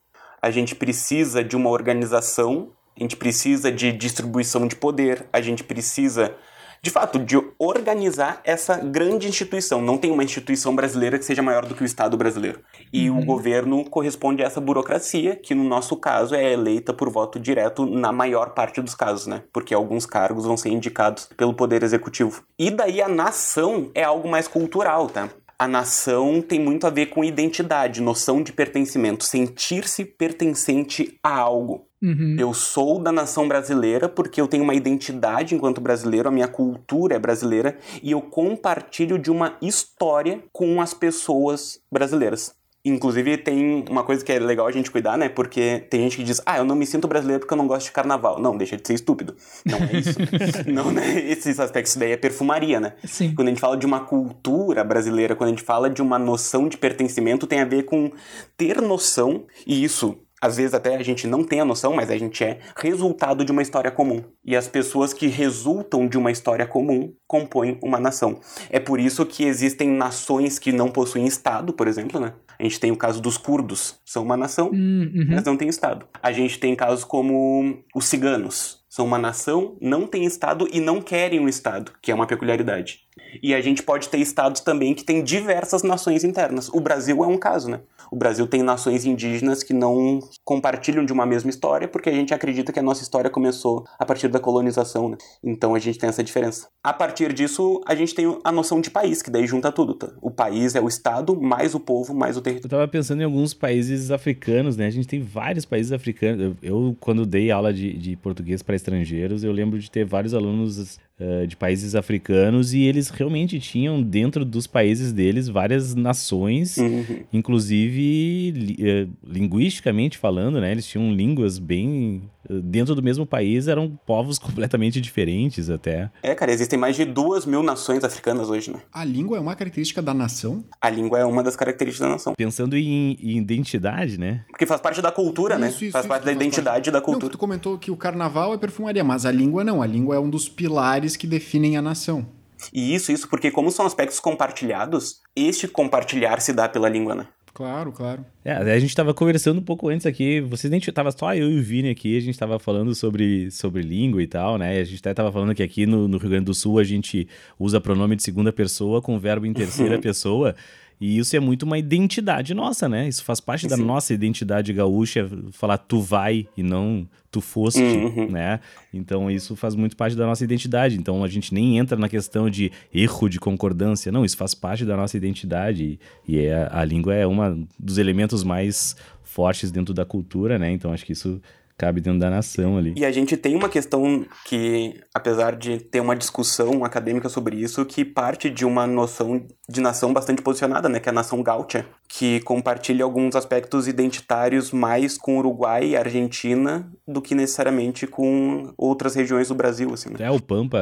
A 0.40 0.50
gente 0.50 0.74
precisa 0.74 1.42
de 1.42 1.56
uma 1.56 1.70
organização, 1.70 2.72
a 2.96 3.02
gente 3.02 3.16
precisa 3.16 3.72
de 3.72 3.92
distribuição 3.92 4.66
de 4.66 4.76
poder, 4.76 5.26
a 5.32 5.40
gente 5.40 5.64
precisa 5.64 6.34
de 6.82 6.90
fato, 6.90 7.18
de 7.18 7.36
organizar 7.58 8.40
essa 8.44 8.76
grande 8.76 9.28
instituição. 9.28 9.82
Não 9.82 9.98
tem 9.98 10.10
uma 10.10 10.24
instituição 10.24 10.74
brasileira 10.74 11.18
que 11.18 11.24
seja 11.24 11.42
maior 11.42 11.66
do 11.66 11.74
que 11.74 11.82
o 11.82 11.86
Estado 11.86 12.16
brasileiro. 12.16 12.60
E 12.92 13.10
uhum. 13.10 13.20
o 13.20 13.24
governo 13.24 13.84
corresponde 13.84 14.42
a 14.42 14.46
essa 14.46 14.60
burocracia, 14.60 15.36
que 15.36 15.54
no 15.54 15.64
nosso 15.64 15.96
caso 15.96 16.34
é 16.34 16.52
eleita 16.52 16.92
por 16.92 17.10
voto 17.10 17.38
direto 17.38 17.84
na 17.84 18.12
maior 18.12 18.50
parte 18.50 18.80
dos 18.80 18.94
casos, 18.94 19.26
né? 19.26 19.42
Porque 19.52 19.74
alguns 19.74 20.06
cargos 20.06 20.46
vão 20.46 20.56
ser 20.56 20.70
indicados 20.70 21.28
pelo 21.36 21.54
Poder 21.54 21.82
Executivo. 21.82 22.42
E 22.58 22.70
daí 22.70 23.02
a 23.02 23.08
nação 23.08 23.90
é 23.94 24.02
algo 24.02 24.28
mais 24.28 24.48
cultural, 24.48 25.08
tá? 25.08 25.28
a 25.60 25.68
nação 25.68 26.40
tem 26.40 26.58
muito 26.58 26.86
a 26.86 26.90
ver 26.90 27.10
com 27.10 27.22
identidade, 27.22 28.00
noção 28.00 28.42
de 28.42 28.50
pertencimento, 28.50 29.24
sentir-se 29.24 30.06
pertencente 30.06 31.18
a 31.22 31.36
algo. 31.36 31.86
Uhum. 32.02 32.36
Eu 32.38 32.54
sou 32.54 32.98
da 32.98 33.12
nação 33.12 33.46
brasileira 33.46 34.08
porque 34.08 34.40
eu 34.40 34.48
tenho 34.48 34.64
uma 34.64 34.74
identidade 34.74 35.54
enquanto 35.54 35.80
brasileiro, 35.80 36.28
a 36.28 36.32
minha 36.32 36.48
cultura 36.48 37.16
é 37.16 37.18
brasileira 37.18 37.78
e 38.02 38.12
eu 38.12 38.22
compartilho 38.22 39.18
de 39.18 39.30
uma 39.30 39.56
história 39.60 40.42
com 40.52 40.80
as 40.80 40.94
pessoas 40.94 41.80
brasileiras. 41.92 42.54
Inclusive, 42.82 43.36
tem 43.36 43.84
uma 43.90 44.02
coisa 44.02 44.24
que 44.24 44.32
é 44.32 44.38
legal 44.38 44.66
a 44.66 44.72
gente 44.72 44.90
cuidar, 44.90 45.18
né? 45.18 45.28
Porque 45.28 45.84
tem 45.90 46.00
gente 46.00 46.16
que 46.16 46.24
diz, 46.24 46.40
ah, 46.46 46.56
eu 46.56 46.64
não 46.64 46.74
me 46.74 46.86
sinto 46.86 47.06
brasileiro 47.06 47.40
porque 47.40 47.52
eu 47.52 47.58
não 47.58 47.66
gosto 47.66 47.86
de 47.86 47.92
carnaval. 47.92 48.40
Não, 48.40 48.56
deixa 48.56 48.74
de 48.74 48.86
ser 48.86 48.94
estúpido. 48.94 49.36
Não 49.66 49.78
é 49.78 49.98
isso. 49.98 50.18
não, 50.66 50.90
né? 50.90 51.20
Esses 51.20 51.60
aspectos 51.60 51.94
daí 51.96 52.12
é 52.12 52.16
perfumaria, 52.16 52.80
né? 52.80 52.94
Sim. 53.04 53.34
Quando 53.34 53.48
a 53.48 53.50
gente 53.50 53.60
fala 53.60 53.76
de 53.76 53.84
uma 53.84 54.00
cultura 54.00 54.82
brasileira, 54.82 55.36
quando 55.36 55.48
a 55.48 55.50
gente 55.52 55.62
fala 55.62 55.90
de 55.90 56.00
uma 56.00 56.18
noção 56.18 56.68
de 56.68 56.78
pertencimento, 56.78 57.46
tem 57.46 57.60
a 57.60 57.66
ver 57.66 57.82
com 57.82 58.10
ter 58.56 58.80
noção, 58.80 59.44
e 59.66 59.84
isso 59.84 60.16
às 60.40 60.56
vezes 60.56 60.74
até 60.74 60.96
a 60.96 61.02
gente 61.02 61.26
não 61.26 61.44
tem 61.44 61.60
a 61.60 61.64
noção, 61.64 61.94
mas 61.94 62.10
a 62.10 62.16
gente 62.16 62.42
é 62.42 62.60
resultado 62.76 63.44
de 63.44 63.52
uma 63.52 63.62
história 63.62 63.90
comum. 63.90 64.22
E 64.44 64.56
as 64.56 64.66
pessoas 64.66 65.12
que 65.12 65.26
resultam 65.26 66.08
de 66.08 66.16
uma 66.16 66.30
história 66.30 66.66
comum 66.66 67.12
compõem 67.26 67.78
uma 67.82 68.00
nação. 68.00 68.40
É 68.70 68.80
por 68.80 68.98
isso 68.98 69.26
que 69.26 69.44
existem 69.44 69.90
nações 69.90 70.58
que 70.58 70.72
não 70.72 70.90
possuem 70.90 71.26
Estado, 71.26 71.72
por 71.72 71.86
exemplo, 71.86 72.18
né? 72.18 72.32
A 72.58 72.62
gente 72.62 72.80
tem 72.80 72.90
o 72.90 72.96
caso 72.96 73.22
dos 73.22 73.38
curdos, 73.38 74.00
são 74.04 74.22
uma 74.22 74.36
nação, 74.36 74.70
hum, 74.72 75.10
uhum. 75.14 75.26
mas 75.30 75.44
não 75.44 75.56
tem 75.56 75.68
Estado. 75.68 76.06
A 76.22 76.30
gente 76.30 76.58
tem 76.58 76.76
casos 76.76 77.04
como 77.04 77.82
os 77.94 78.04
ciganos, 78.04 78.80
são 78.90 79.06
uma 79.06 79.18
nação, 79.18 79.78
não 79.80 80.06
têm 80.06 80.24
Estado 80.24 80.68
e 80.70 80.80
não 80.80 81.00
querem 81.00 81.40
um 81.40 81.48
Estado, 81.48 81.92
que 82.02 82.10
é 82.10 82.14
uma 82.14 82.26
peculiaridade. 82.26 83.00
E 83.42 83.54
a 83.54 83.60
gente 83.60 83.82
pode 83.82 84.08
ter 84.08 84.18
estados 84.18 84.60
também 84.60 84.94
que 84.94 85.04
têm 85.04 85.22
diversas 85.22 85.82
nações 85.82 86.24
internas. 86.24 86.68
O 86.68 86.80
Brasil 86.80 87.22
é 87.24 87.26
um 87.26 87.38
caso, 87.38 87.70
né? 87.70 87.80
O 88.10 88.16
Brasil 88.16 88.46
tem 88.46 88.62
nações 88.62 89.04
indígenas 89.04 89.62
que 89.62 89.72
não 89.72 90.18
compartilham 90.44 91.04
de 91.04 91.12
uma 91.12 91.24
mesma 91.24 91.48
história, 91.48 91.86
porque 91.86 92.10
a 92.10 92.12
gente 92.12 92.34
acredita 92.34 92.72
que 92.72 92.78
a 92.78 92.82
nossa 92.82 93.02
história 93.02 93.30
começou 93.30 93.84
a 93.98 94.04
partir 94.04 94.26
da 94.28 94.40
colonização, 94.40 95.08
né? 95.10 95.16
Então 95.44 95.74
a 95.74 95.78
gente 95.78 95.98
tem 95.98 96.08
essa 96.08 96.24
diferença. 96.24 96.68
A 96.82 96.92
partir 96.92 97.32
disso, 97.32 97.80
a 97.86 97.94
gente 97.94 98.14
tem 98.14 98.38
a 98.42 98.50
noção 98.50 98.80
de 98.80 98.90
país, 98.90 99.22
que 99.22 99.30
daí 99.30 99.46
junta 99.46 99.70
tudo, 99.70 99.94
tá? 99.94 100.10
O 100.20 100.30
país 100.30 100.74
é 100.74 100.80
o 100.80 100.88
estado, 100.88 101.40
mais 101.40 101.74
o 101.74 101.80
povo, 101.80 102.12
mais 102.12 102.36
o 102.36 102.40
território. 102.40 102.66
Eu 102.66 102.78
tava 102.80 102.88
pensando 102.88 103.20
em 103.20 103.24
alguns 103.24 103.54
países 103.54 104.10
africanos, 104.10 104.76
né? 104.76 104.86
A 104.86 104.90
gente 104.90 105.06
tem 105.06 105.20
vários 105.20 105.64
países 105.64 105.92
africanos. 105.92 106.56
Eu, 106.60 106.96
quando 106.98 107.24
dei 107.24 107.50
aula 107.50 107.72
de, 107.72 107.92
de 107.96 108.16
português 108.16 108.62
para 108.62 108.74
estrangeiros, 108.74 109.44
eu 109.44 109.52
lembro 109.52 109.78
de 109.78 109.90
ter 109.90 110.04
vários 110.04 110.34
alunos 110.34 110.98
uh, 111.20 111.46
de 111.46 111.56
países 111.56 111.94
africanos 111.94 112.72
e 112.72 112.82
eles 112.82 113.10
realmente 113.10 113.58
tinham 113.60 114.02
dentro 114.02 114.44
dos 114.44 114.66
países 114.66 115.12
deles 115.12 115.48
várias 115.48 115.94
nações, 115.94 116.76
uhum. 116.78 117.24
inclusive 117.32 118.50
li, 118.52 118.76
uh, 118.80 119.10
linguisticamente 119.26 120.18
falando, 120.18 120.60
né? 120.60 120.72
Eles 120.72 120.86
tinham 120.86 121.12
línguas 121.12 121.58
bem 121.58 122.22
dentro 122.48 122.94
do 122.94 123.02
mesmo 123.02 123.26
país 123.26 123.68
eram 123.68 123.98
povos 124.06 124.38
completamente 124.40 125.00
diferentes 125.00 125.70
até. 125.70 126.10
É, 126.22 126.34
cara, 126.34 126.52
existem 126.52 126.78
mais 126.78 126.96
de 126.96 127.04
duas 127.04 127.46
mil 127.46 127.62
nações 127.62 128.02
africanas 128.02 128.48
hoje, 128.48 128.72
né? 128.72 128.80
A 128.92 129.04
língua 129.04 129.36
é 129.36 129.40
uma 129.40 129.54
característica 129.54 130.00
da 130.02 130.14
nação? 130.14 130.64
A 130.80 130.88
língua 130.88 131.18
é 131.18 131.24
uma 131.24 131.42
das 131.42 131.56
características 131.56 132.08
da 132.08 132.12
nação. 132.14 132.34
Pensando 132.36 132.76
em, 132.76 133.16
em 133.20 133.36
identidade, 133.36 134.18
né? 134.18 134.44
Porque 134.48 134.66
faz 134.66 134.80
parte 134.80 135.00
da 135.02 135.12
cultura, 135.12 135.54
isso, 135.54 135.60
né? 135.60 135.68
Isso, 135.68 135.90
faz 135.90 136.04
isso, 136.04 136.08
parte 136.08 136.24
da 136.24 136.32
identidade 136.32 136.70
parte. 136.70 136.90
da 136.90 137.00
cultura. 137.00 137.24
Não, 137.26 137.30
tu 137.30 137.38
comentou 137.38 137.78
que 137.78 137.90
o 137.90 137.96
carnaval 137.96 138.54
é 138.54 138.58
perfumaria, 138.58 139.04
mas 139.04 139.24
a 139.24 139.30
língua 139.30 139.62
não. 139.62 139.82
A 139.82 139.86
língua 139.86 140.16
é 140.16 140.18
um 140.18 140.30
dos 140.30 140.48
pilares 140.48 141.09
que 141.16 141.26
definem 141.26 141.76
a 141.76 141.82
nação. 141.82 142.26
E 142.72 142.94
isso, 142.94 143.10
isso, 143.10 143.28
porque 143.28 143.50
como 143.50 143.70
são 143.70 143.86
aspectos 143.86 144.20
compartilhados, 144.20 145.20
este 145.34 145.66
compartilhar 145.66 146.40
se 146.40 146.52
dá 146.52 146.68
pela 146.68 146.88
língua, 146.88 147.14
né? 147.14 147.26
Claro, 147.52 147.90
claro. 147.90 148.24
É, 148.44 148.52
a 148.52 148.78
gente 148.78 148.90
estava 148.90 149.12
conversando 149.12 149.58
um 149.58 149.62
pouco 149.62 149.88
antes 149.88 150.06
aqui, 150.06 150.40
vocês 150.40 150.70
nem 150.70 150.80
tava 150.80 151.10
só 151.10 151.34
eu 151.34 151.50
e 151.50 151.58
o 151.58 151.62
Vini 151.62 151.90
aqui, 151.90 152.16
a 152.16 152.20
gente 152.20 152.30
estava 152.30 152.58
falando 152.58 152.94
sobre, 152.94 153.50
sobre 153.50 153.82
língua 153.82 154.22
e 154.22 154.26
tal, 154.26 154.56
né? 154.56 154.78
A 154.78 154.84
gente 154.84 155.00
até 155.00 155.10
estava 155.10 155.32
falando 155.32 155.54
que 155.54 155.62
aqui 155.62 155.84
no, 155.84 156.06
no, 156.06 156.16
Rio 156.16 156.30
Grande 156.30 156.46
do 156.46 156.54
Sul 156.54 156.78
a 156.78 156.84
gente 156.84 157.28
usa 157.58 157.80
pronome 157.80 158.14
de 158.14 158.22
segunda 158.22 158.52
pessoa 158.52 159.02
com 159.02 159.18
verbo 159.18 159.46
em 159.46 159.52
terceira 159.52 159.98
pessoa. 160.00 160.54
E 161.00 161.18
isso 161.18 161.34
é 161.34 161.40
muito 161.40 161.62
uma 161.62 161.78
identidade 161.78 162.52
nossa, 162.52 162.88
né? 162.88 163.08
Isso 163.08 163.24
faz 163.24 163.40
parte 163.40 163.62
Sim. 163.62 163.68
da 163.68 163.76
nossa 163.76 164.12
identidade 164.12 164.70
gaúcha, 164.72 165.28
falar 165.50 165.78
tu 165.78 166.00
vai 166.00 166.46
e 166.54 166.62
não 166.62 167.08
tu 167.30 167.40
foste, 167.40 167.80
uhum. 167.80 168.30
né? 168.30 168.60
Então 168.92 169.30
isso 169.30 169.56
faz 169.56 169.74
muito 169.74 169.96
parte 169.96 170.14
da 170.14 170.26
nossa 170.26 170.44
identidade. 170.44 170.98
Então 170.98 171.24
a 171.24 171.28
gente 171.28 171.54
nem 171.54 171.78
entra 171.78 171.96
na 171.96 172.08
questão 172.08 172.50
de 172.50 172.70
erro 172.92 173.28
de 173.28 173.40
concordância, 173.40 174.12
não, 174.12 174.24
isso 174.24 174.36
faz 174.36 174.54
parte 174.54 174.84
da 174.84 174.96
nossa 174.96 175.16
identidade 175.16 175.98
e, 176.26 176.32
e 176.34 176.38
é, 176.40 176.68
a 176.70 176.84
língua 176.84 177.14
é 177.14 177.26
um 177.26 177.66
dos 177.78 177.96
elementos 177.96 178.44
mais 178.44 178.94
fortes 179.22 179.70
dentro 179.70 179.94
da 179.94 180.04
cultura, 180.04 180.58
né? 180.58 180.70
Então 180.70 180.92
acho 180.92 181.06
que 181.06 181.12
isso 181.12 181.40
cabe 181.80 182.02
dentro 182.02 182.20
da 182.20 182.28
nação 182.28 182.76
ali. 182.76 182.92
E 182.94 183.06
a 183.06 183.10
gente 183.10 183.38
tem 183.38 183.56
uma 183.56 183.70
questão 183.70 184.26
que, 184.44 185.00
apesar 185.14 185.56
de 185.56 185.78
ter 185.78 186.00
uma 186.00 186.14
discussão 186.14 186.84
acadêmica 186.84 187.30
sobre 187.30 187.56
isso, 187.56 187.86
que 187.86 188.04
parte 188.04 188.50
de 188.50 188.66
uma 188.66 188.86
noção 188.86 189.46
de 189.66 189.80
nação 189.80 190.12
bastante 190.12 190.42
posicionada, 190.42 190.90
né, 190.90 191.00
que 191.00 191.08
é 191.08 191.12
a 191.12 191.14
nação 191.14 191.42
gaúcha, 191.42 191.86
que 192.06 192.40
compartilha 192.40 193.02
alguns 193.02 193.34
aspectos 193.34 193.88
identitários 193.88 194.72
mais 194.72 195.16
com 195.16 195.38
Uruguai 195.38 195.86
e 195.86 195.96
Argentina 195.96 196.86
do 197.08 197.22
que 197.22 197.34
necessariamente 197.34 198.06
com 198.06 198.74
outras 198.76 199.14
regiões 199.14 199.48
do 199.48 199.54
Brasil, 199.54 199.90
assim. 199.94 200.10
Né? 200.10 200.16
É 200.20 200.30
o 200.30 200.40
Pampa, 200.40 200.80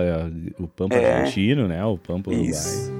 o 0.58 0.66
Pampa 0.66 0.96
é... 0.96 1.20
argentino, 1.20 1.68
né, 1.68 1.84
o 1.84 1.96
Pampa 1.96 2.30
Uruguai. 2.30 2.97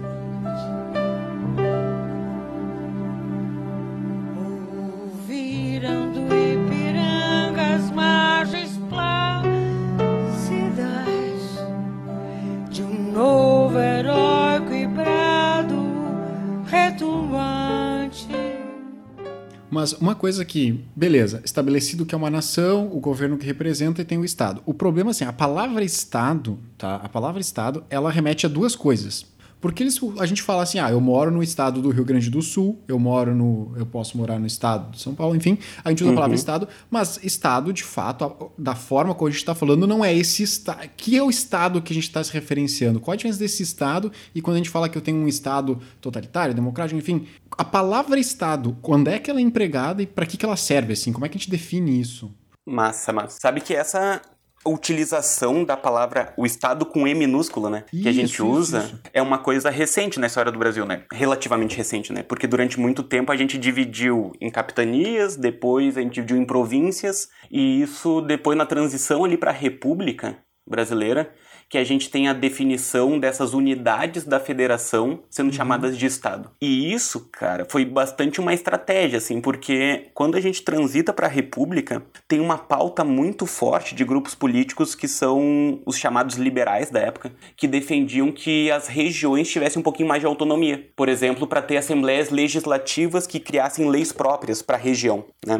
Mas 19.78 19.92
uma 19.92 20.16
coisa 20.16 20.44
que, 20.44 20.84
beleza, 20.96 21.40
estabelecido 21.44 22.04
que 22.04 22.12
é 22.12 22.18
uma 22.18 22.28
nação, 22.28 22.90
o 22.92 22.98
governo 22.98 23.38
que 23.38 23.46
representa 23.46 24.02
e 24.02 24.04
tem 24.04 24.18
o 24.18 24.24
Estado. 24.24 24.60
O 24.66 24.74
problema, 24.74 25.12
assim, 25.12 25.22
a 25.22 25.32
palavra 25.32 25.84
Estado, 25.84 26.58
tá? 26.76 26.96
A 26.96 27.08
palavra 27.08 27.40
Estado, 27.40 27.84
ela 27.88 28.10
remete 28.10 28.44
a 28.44 28.48
duas 28.48 28.74
coisas. 28.74 29.24
Porque 29.60 29.82
eles, 29.82 29.98
a 30.18 30.26
gente 30.26 30.42
fala 30.42 30.62
assim, 30.62 30.78
ah, 30.78 30.90
eu 30.90 31.00
moro 31.00 31.30
no 31.30 31.42
estado 31.42 31.82
do 31.82 31.90
Rio 31.90 32.04
Grande 32.04 32.30
do 32.30 32.40
Sul, 32.40 32.80
eu 32.86 32.98
moro 32.98 33.34
no. 33.34 33.72
Eu 33.76 33.86
posso 33.86 34.16
morar 34.16 34.38
no 34.38 34.46
estado 34.46 34.92
de 34.92 35.00
São 35.00 35.14
Paulo, 35.14 35.34
enfim, 35.34 35.58
a 35.84 35.90
gente 35.90 36.02
usa 36.02 36.12
a 36.12 36.14
palavra 36.14 36.34
Uhum. 36.34 36.38
estado, 36.38 36.68
mas 36.90 37.18
estado, 37.22 37.72
de 37.72 37.82
fato, 37.82 38.52
da 38.56 38.74
forma 38.74 39.14
como 39.14 39.28
a 39.28 39.30
gente 39.30 39.40
está 39.40 39.54
falando, 39.54 39.86
não 39.86 40.04
é 40.04 40.14
esse 40.14 40.42
estado. 40.42 40.88
Que 40.96 41.16
é 41.16 41.22
o 41.22 41.30
estado 41.30 41.82
que 41.82 41.92
a 41.92 41.94
gente 41.94 42.04
está 42.08 42.22
se 42.22 42.32
referenciando? 42.32 43.00
Qual 43.00 43.12
a 43.12 43.16
diferença 43.16 43.38
desse 43.38 43.62
estado 43.62 44.12
e 44.34 44.40
quando 44.40 44.56
a 44.56 44.58
gente 44.58 44.70
fala 44.70 44.88
que 44.88 44.96
eu 44.96 45.02
tenho 45.02 45.18
um 45.18 45.28
estado 45.28 45.80
totalitário, 46.00 46.54
democrático, 46.54 46.98
enfim? 46.98 47.26
A 47.52 47.64
palavra 47.64 48.18
estado, 48.20 48.76
quando 48.80 49.08
é 49.08 49.18
que 49.18 49.30
ela 49.30 49.40
é 49.40 49.42
empregada 49.42 50.02
e 50.02 50.06
para 50.06 50.26
que, 50.26 50.36
que 50.36 50.44
ela 50.44 50.56
serve, 50.56 50.92
assim? 50.92 51.12
Como 51.12 51.26
é 51.26 51.28
que 51.28 51.36
a 51.36 51.40
gente 51.40 51.50
define 51.50 52.00
isso? 52.00 52.30
Massa, 52.66 53.12
massa. 53.12 53.38
Sabe 53.40 53.60
que 53.60 53.74
essa 53.74 54.20
utilização 54.66 55.64
da 55.64 55.76
palavra 55.76 56.32
o 56.36 56.44
Estado 56.44 56.84
com 56.84 57.06
E 57.06 57.14
minúsculo, 57.14 57.70
né? 57.70 57.84
que 57.90 58.08
a 58.08 58.12
gente 58.12 58.34
Isso, 58.34 58.44
isso, 58.44 58.46
usa, 58.46 58.78
isso. 58.80 59.00
é 59.12 59.22
uma 59.22 59.38
coisa 59.38 59.70
recente 59.70 60.18
na 60.18 60.26
história 60.26 60.52
do 60.52 60.58
Brasil, 60.58 60.84
né? 60.84 61.04
Relativamente 61.12 61.76
recente, 61.76 62.12
né? 62.12 62.22
Porque 62.22 62.46
durante 62.46 62.78
muito 62.78 63.02
tempo 63.02 63.32
a 63.32 63.36
gente 63.36 63.58
dividiu 63.58 64.32
em 64.40 64.50
capitanias, 64.50 65.36
depois 65.36 65.96
a 65.96 66.00
gente 66.00 66.14
dividiu 66.14 66.36
em 66.36 66.44
províncias, 66.44 67.28
e 67.50 67.82
isso 67.82 68.20
depois 68.20 68.56
na 68.56 68.66
transição 68.66 69.24
ali 69.24 69.36
para 69.36 69.50
a 69.50 69.54
República 69.54 70.38
Brasileira, 70.68 71.32
que 71.68 71.78
a 71.78 71.84
gente 71.84 72.10
tem 72.10 72.28
a 72.28 72.32
definição 72.32 73.18
dessas 73.18 73.52
unidades 73.52 74.24
da 74.24 74.40
federação 74.40 75.20
sendo 75.30 75.52
chamadas 75.52 75.96
de 75.96 76.06
Estado. 76.06 76.50
E 76.60 76.92
isso, 76.92 77.28
cara, 77.30 77.66
foi 77.68 77.84
bastante 77.84 78.40
uma 78.40 78.54
estratégia, 78.54 79.18
assim, 79.18 79.40
porque 79.40 80.06
quando 80.14 80.36
a 80.36 80.40
gente 80.40 80.62
transita 80.62 81.12
para 81.12 81.26
a 81.26 81.30
República, 81.30 82.02
tem 82.26 82.40
uma 82.40 82.56
pauta 82.56 83.04
muito 83.04 83.46
forte 83.46 83.94
de 83.94 84.04
grupos 84.04 84.34
políticos 84.34 84.94
que 84.94 85.06
são 85.06 85.80
os 85.84 85.96
chamados 85.96 86.36
liberais 86.36 86.90
da 86.90 87.00
época, 87.00 87.32
que 87.56 87.68
defendiam 87.68 88.32
que 88.32 88.70
as 88.70 88.88
regiões 88.88 89.50
tivessem 89.50 89.80
um 89.80 89.82
pouquinho 89.82 90.08
mais 90.08 90.20
de 90.20 90.26
autonomia. 90.26 90.88
Por 90.96 91.08
exemplo, 91.08 91.46
para 91.46 91.62
ter 91.62 91.76
assembleias 91.76 92.30
legislativas 92.30 93.26
que 93.26 93.40
criassem 93.40 93.88
leis 93.88 94.12
próprias 94.12 94.62
para 94.62 94.76
a 94.76 94.80
região, 94.80 95.24
né? 95.46 95.58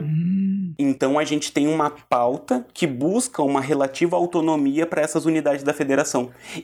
Então 0.79 1.19
a 1.19 1.25
gente 1.25 1.53
tem 1.53 1.67
uma 1.67 1.91
pauta 1.91 2.65
que 2.73 2.87
busca 2.87 3.43
uma 3.43 3.61
relativa 3.61 4.17
autonomia 4.17 4.87
para 4.87 5.03
essas 5.03 5.27
unidades 5.27 5.65
da 5.65 5.73
federação. 5.73 5.98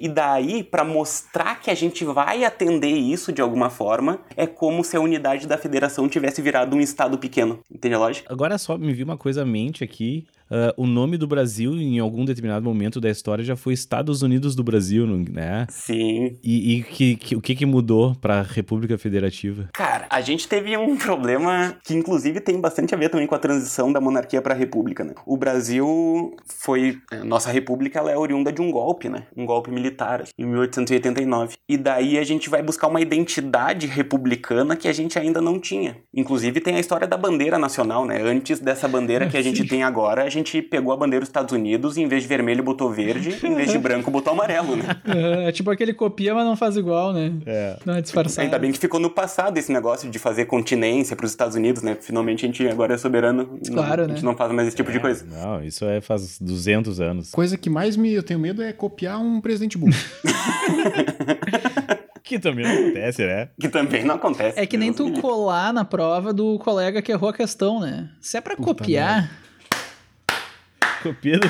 E 0.00 0.08
daí, 0.08 0.62
para 0.62 0.84
mostrar 0.84 1.60
que 1.60 1.70
a 1.70 1.74
gente 1.74 2.04
vai 2.04 2.44
atender 2.44 2.88
isso 2.90 3.32
de 3.32 3.40
alguma 3.40 3.70
forma, 3.70 4.20
é 4.36 4.46
como 4.46 4.84
se 4.84 4.96
a 4.96 5.00
unidade 5.00 5.46
da 5.46 5.58
federação 5.58 6.08
tivesse 6.08 6.40
virado 6.42 6.76
um 6.76 6.80
estado 6.80 7.18
pequeno. 7.18 7.60
Entende 7.70 7.94
a 7.94 7.98
lógica? 7.98 8.32
Agora 8.32 8.58
só 8.58 8.76
me 8.76 8.92
viu 8.92 9.04
uma 9.04 9.16
coisa 9.16 9.42
à 9.42 9.44
mente 9.44 9.82
aqui. 9.84 10.26
Ah, 10.50 10.72
o 10.76 10.86
nome 10.86 11.16
do 11.16 11.26
Brasil, 11.26 11.74
em 11.74 11.98
algum 11.98 12.24
determinado 12.24 12.64
momento 12.64 13.00
da 13.00 13.10
história, 13.10 13.44
já 13.44 13.56
foi 13.56 13.72
Estados 13.74 14.22
Unidos 14.22 14.54
do 14.54 14.62
Brasil, 14.62 15.06
né? 15.06 15.66
Sim. 15.70 16.36
E, 16.42 16.76
e 16.78 16.82
que, 16.82 17.16
que- 17.16 17.36
o 17.36 17.40
que, 17.40 17.54
que 17.54 17.66
mudou 17.66 18.14
pra 18.20 18.42
República 18.42 18.96
Federativa? 18.98 19.68
Cara, 19.72 20.06
a 20.10 20.20
gente 20.20 20.46
teve 20.48 20.76
um 20.76 20.96
problema 20.98 21.76
que 21.84 21.94
inclusive 21.94 22.40
tem 22.40 22.60
bastante 22.60 22.94
a 22.94 22.98
ver 22.98 23.08
também 23.08 23.26
com 23.26 23.34
a 23.34 23.38
transição 23.38 23.92
da 23.92 24.00
monarquia 24.00 24.40
para 24.42 24.54
a 24.54 24.56
república, 24.56 25.04
né? 25.04 25.14
O 25.26 25.36
Brasil 25.36 26.34
foi, 26.60 26.98
a 27.10 27.24
nossa 27.24 27.50
república 27.50 27.98
ela 27.98 28.10
é 28.10 28.16
oriunda 28.16 28.52
de 28.52 28.60
um 28.62 28.70
golpe, 28.70 29.08
né? 29.08 29.26
Um 29.36 29.44
golpe 29.46 29.70
militar 29.70 30.24
em 30.38 30.44
1889. 30.46 31.54
E 31.68 31.76
daí 31.76 32.18
a 32.18 32.24
gente 32.24 32.48
vai 32.50 32.62
buscar 32.62 32.88
uma 32.88 33.00
identidade 33.00 33.86
republicana 33.86 34.76
que 34.76 34.88
a 34.88 34.92
gente 34.92 35.18
ainda 35.18 35.40
não 35.40 35.58
tinha. 35.58 35.96
Inclusive 36.14 36.60
tem 36.60 36.76
a 36.76 36.80
história 36.80 37.06
da 37.06 37.16
bandeira 37.16 37.58
nacional, 37.58 38.04
né? 38.06 38.20
Antes 38.22 38.60
dessa 38.60 38.86
bandeira 38.88 39.28
que 39.28 39.36
a 39.36 39.42
gente 39.42 39.64
tem 39.66 39.82
agora, 39.82 40.24
a 40.24 40.30
gente 40.34 40.62
pegou 40.62 40.92
a 40.92 40.96
bandeira 40.96 41.20
dos 41.20 41.28
Estados 41.28 41.52
Unidos 41.52 41.96
e 41.96 42.02
em 42.02 42.08
vez 42.08 42.22
de 42.22 42.28
vermelho 42.28 42.62
botou 42.62 42.90
verde, 42.90 43.36
em 43.42 43.54
vez 43.54 43.70
de 43.70 43.78
branco 43.78 44.10
botou 44.10 44.32
amarelo, 44.32 44.76
né? 44.76 44.84
É, 45.06 45.52
tipo 45.52 45.70
aquele 45.70 45.94
copia, 45.94 46.34
mas 46.34 46.44
não 46.44 46.56
faz 46.56 46.76
igual, 46.76 47.12
né? 47.12 47.32
É. 47.46 47.76
Não 47.84 47.94
é 47.94 48.00
disfarçado. 48.00 48.44
Ainda 48.44 48.58
bem 48.58 48.72
que 48.72 48.78
ficou 48.78 49.00
no 49.00 49.10
passado 49.10 49.56
esse 49.56 49.72
negócio 49.72 50.10
de 50.10 50.18
fazer 50.18 50.46
continência 50.46 51.16
para 51.16 51.24
os 51.24 51.32
Estados 51.32 51.56
Unidos, 51.56 51.82
né? 51.82 51.96
Finalmente 52.00 52.44
a 52.44 52.48
gente 52.48 52.66
agora 52.68 52.94
é 52.94 52.98
soberano. 52.98 53.58
Claro, 53.66 54.04
a 54.04 54.06
né? 54.06 54.14
gente 54.14 54.24
não 54.24 54.36
faz 54.36 54.52
mais 54.52 54.68
esse 54.68 54.76
tipo 54.76 54.92
de 54.92 55.00
coisa. 55.00 55.24
Não, 55.24 55.62
isso 55.62 55.84
é 55.84 56.00
faz 56.00 56.38
200 56.38 57.00
anos. 57.00 57.30
Coisa 57.30 57.56
que 57.56 57.70
mais 57.70 57.96
me, 57.96 58.12
eu 58.12 58.22
tenho 58.22 58.38
medo 58.38 58.62
é 58.62 58.72
copiar 58.72 59.20
um 59.20 59.40
presidente 59.40 59.78
burro. 59.78 59.94
Que 62.24 62.38
também 62.38 62.64
não 62.64 62.72
acontece, 62.72 63.26
né? 63.26 63.48
Que 63.60 63.68
também 63.68 64.02
não 64.02 64.14
acontece. 64.14 64.58
É 64.58 64.64
que 64.64 64.78
nem 64.78 64.94
tu 64.94 65.12
colar 65.20 65.74
na 65.74 65.84
prova 65.84 66.32
do 66.32 66.58
colega 66.58 67.02
que 67.02 67.12
errou 67.12 67.28
a 67.28 67.34
questão, 67.34 67.78
né? 67.78 68.08
Se 68.18 68.38
é 68.38 68.40
pra 68.40 68.56
Puta 68.56 68.68
copiar, 68.68 69.30
Copia 71.04 71.36
do... 71.38 71.46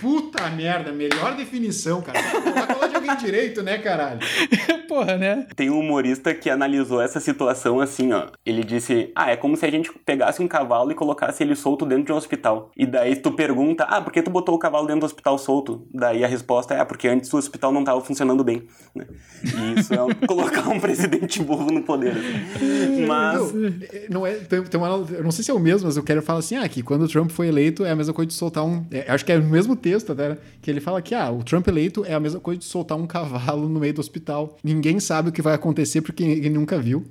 Puta 0.00 0.48
merda, 0.50 0.92
melhor 0.92 1.34
definição, 1.36 2.00
cara. 2.00 2.20
Vai 2.20 2.66
falar 2.66 2.86
de 2.88 2.94
alguém 2.94 3.16
direito, 3.16 3.62
né, 3.62 3.78
caralho? 3.78 4.20
porra, 4.88 5.16
né? 5.16 5.46
Tem 5.54 5.68
um 5.70 5.78
humorista 5.78 6.34
que 6.34 6.48
analisou 6.48 7.00
essa 7.00 7.20
situação 7.20 7.78
assim, 7.80 8.12
ó. 8.12 8.26
Ele 8.44 8.64
disse: 8.64 9.12
Ah, 9.14 9.30
é 9.30 9.36
como 9.36 9.56
se 9.56 9.66
a 9.66 9.70
gente 9.70 9.90
pegasse 10.04 10.42
um 10.42 10.48
cavalo 10.48 10.90
e 10.90 10.94
colocasse 10.94 11.42
ele 11.42 11.54
solto 11.54 11.84
dentro 11.84 12.04
de 12.06 12.12
um 12.12 12.16
hospital. 12.16 12.70
E 12.76 12.86
daí 12.86 13.14
tu 13.16 13.30
pergunta: 13.32 13.84
Ah, 13.84 14.00
por 14.00 14.12
que 14.12 14.22
tu 14.22 14.30
botou 14.30 14.54
o 14.54 14.58
cavalo 14.58 14.86
dentro 14.86 15.00
do 15.00 15.06
hospital 15.06 15.36
solto? 15.38 15.86
Daí 15.92 16.24
a 16.24 16.28
resposta 16.28 16.74
é: 16.74 16.80
Ah, 16.80 16.84
porque 16.86 17.06
antes 17.06 17.32
o 17.32 17.36
hospital 17.36 17.70
não 17.70 17.84
tava 17.84 18.00
funcionando 18.00 18.42
bem. 18.42 18.66
né? 18.94 19.06
E 19.44 19.80
isso 19.80 19.92
é 19.94 19.98
colocar 20.26 20.68
um 20.68 20.80
presidente 20.80 21.42
burro 21.42 21.70
no 21.70 21.82
poder. 21.82 22.12
assim. 22.16 23.06
Mas. 23.06 23.52
Não, 23.52 23.66
é- 23.66 24.06
não 24.08 24.26
é, 24.26 24.34
tem, 24.34 24.62
tem 24.64 24.80
uma, 24.80 24.88
eu 25.10 25.22
não 25.22 25.30
sei 25.30 25.44
se 25.44 25.50
é 25.50 25.54
o 25.54 25.58
mesmo, 25.58 25.86
mas 25.86 25.96
eu 25.96 26.02
quero 26.02 26.22
falar 26.22 26.38
assim, 26.38 26.56
ah, 26.56 26.68
que 26.68 26.82
quando 26.82 27.02
o 27.02 27.08
Trump 27.08 27.30
foi 27.30 27.48
eleito 27.48 27.84
é 27.84 27.90
a 27.90 27.96
mesma 27.96 28.14
coisa 28.14 28.28
de 28.28 28.34
soltar 28.34 28.64
um... 28.64 28.84
é, 28.90 29.04
acho 29.10 29.24
que 29.24 29.32
é 29.32 29.36
o 29.38 29.42
mesmo 29.44 29.76
texto 29.90 30.12
até, 30.12 30.30
né? 30.30 30.38
que 30.62 30.70
ele 30.70 30.80
fala 30.80 31.00
que, 31.02 31.14
ah, 31.14 31.30
o 31.30 31.42
Trump 31.42 31.66
eleito 31.68 32.04
é 32.04 32.14
a 32.14 32.20
mesma 32.20 32.40
coisa 32.40 32.58
de 32.58 32.64
soltar 32.66 32.96
um 32.98 33.06
cavalo 33.06 33.68
no 33.68 33.80
meio 33.80 33.94
do 33.94 34.00
hospital. 34.00 34.56
Ninguém 34.62 35.00
sabe 35.00 35.28
o 35.30 35.32
que 35.32 35.40
vai 35.42 35.54
acontecer 35.54 36.00
porque 36.02 36.22
ele 36.22 36.50
nunca 36.50 36.78
viu. 36.78 37.04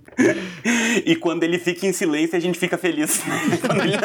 E 1.06 1.16
quando 1.16 1.44
ele 1.44 1.58
fica 1.60 1.86
em 1.86 1.94
silêncio, 1.94 2.36
a 2.36 2.40
gente 2.40 2.58
fica 2.60 2.78
feliz. 2.78 3.22
Ele- 3.82 3.98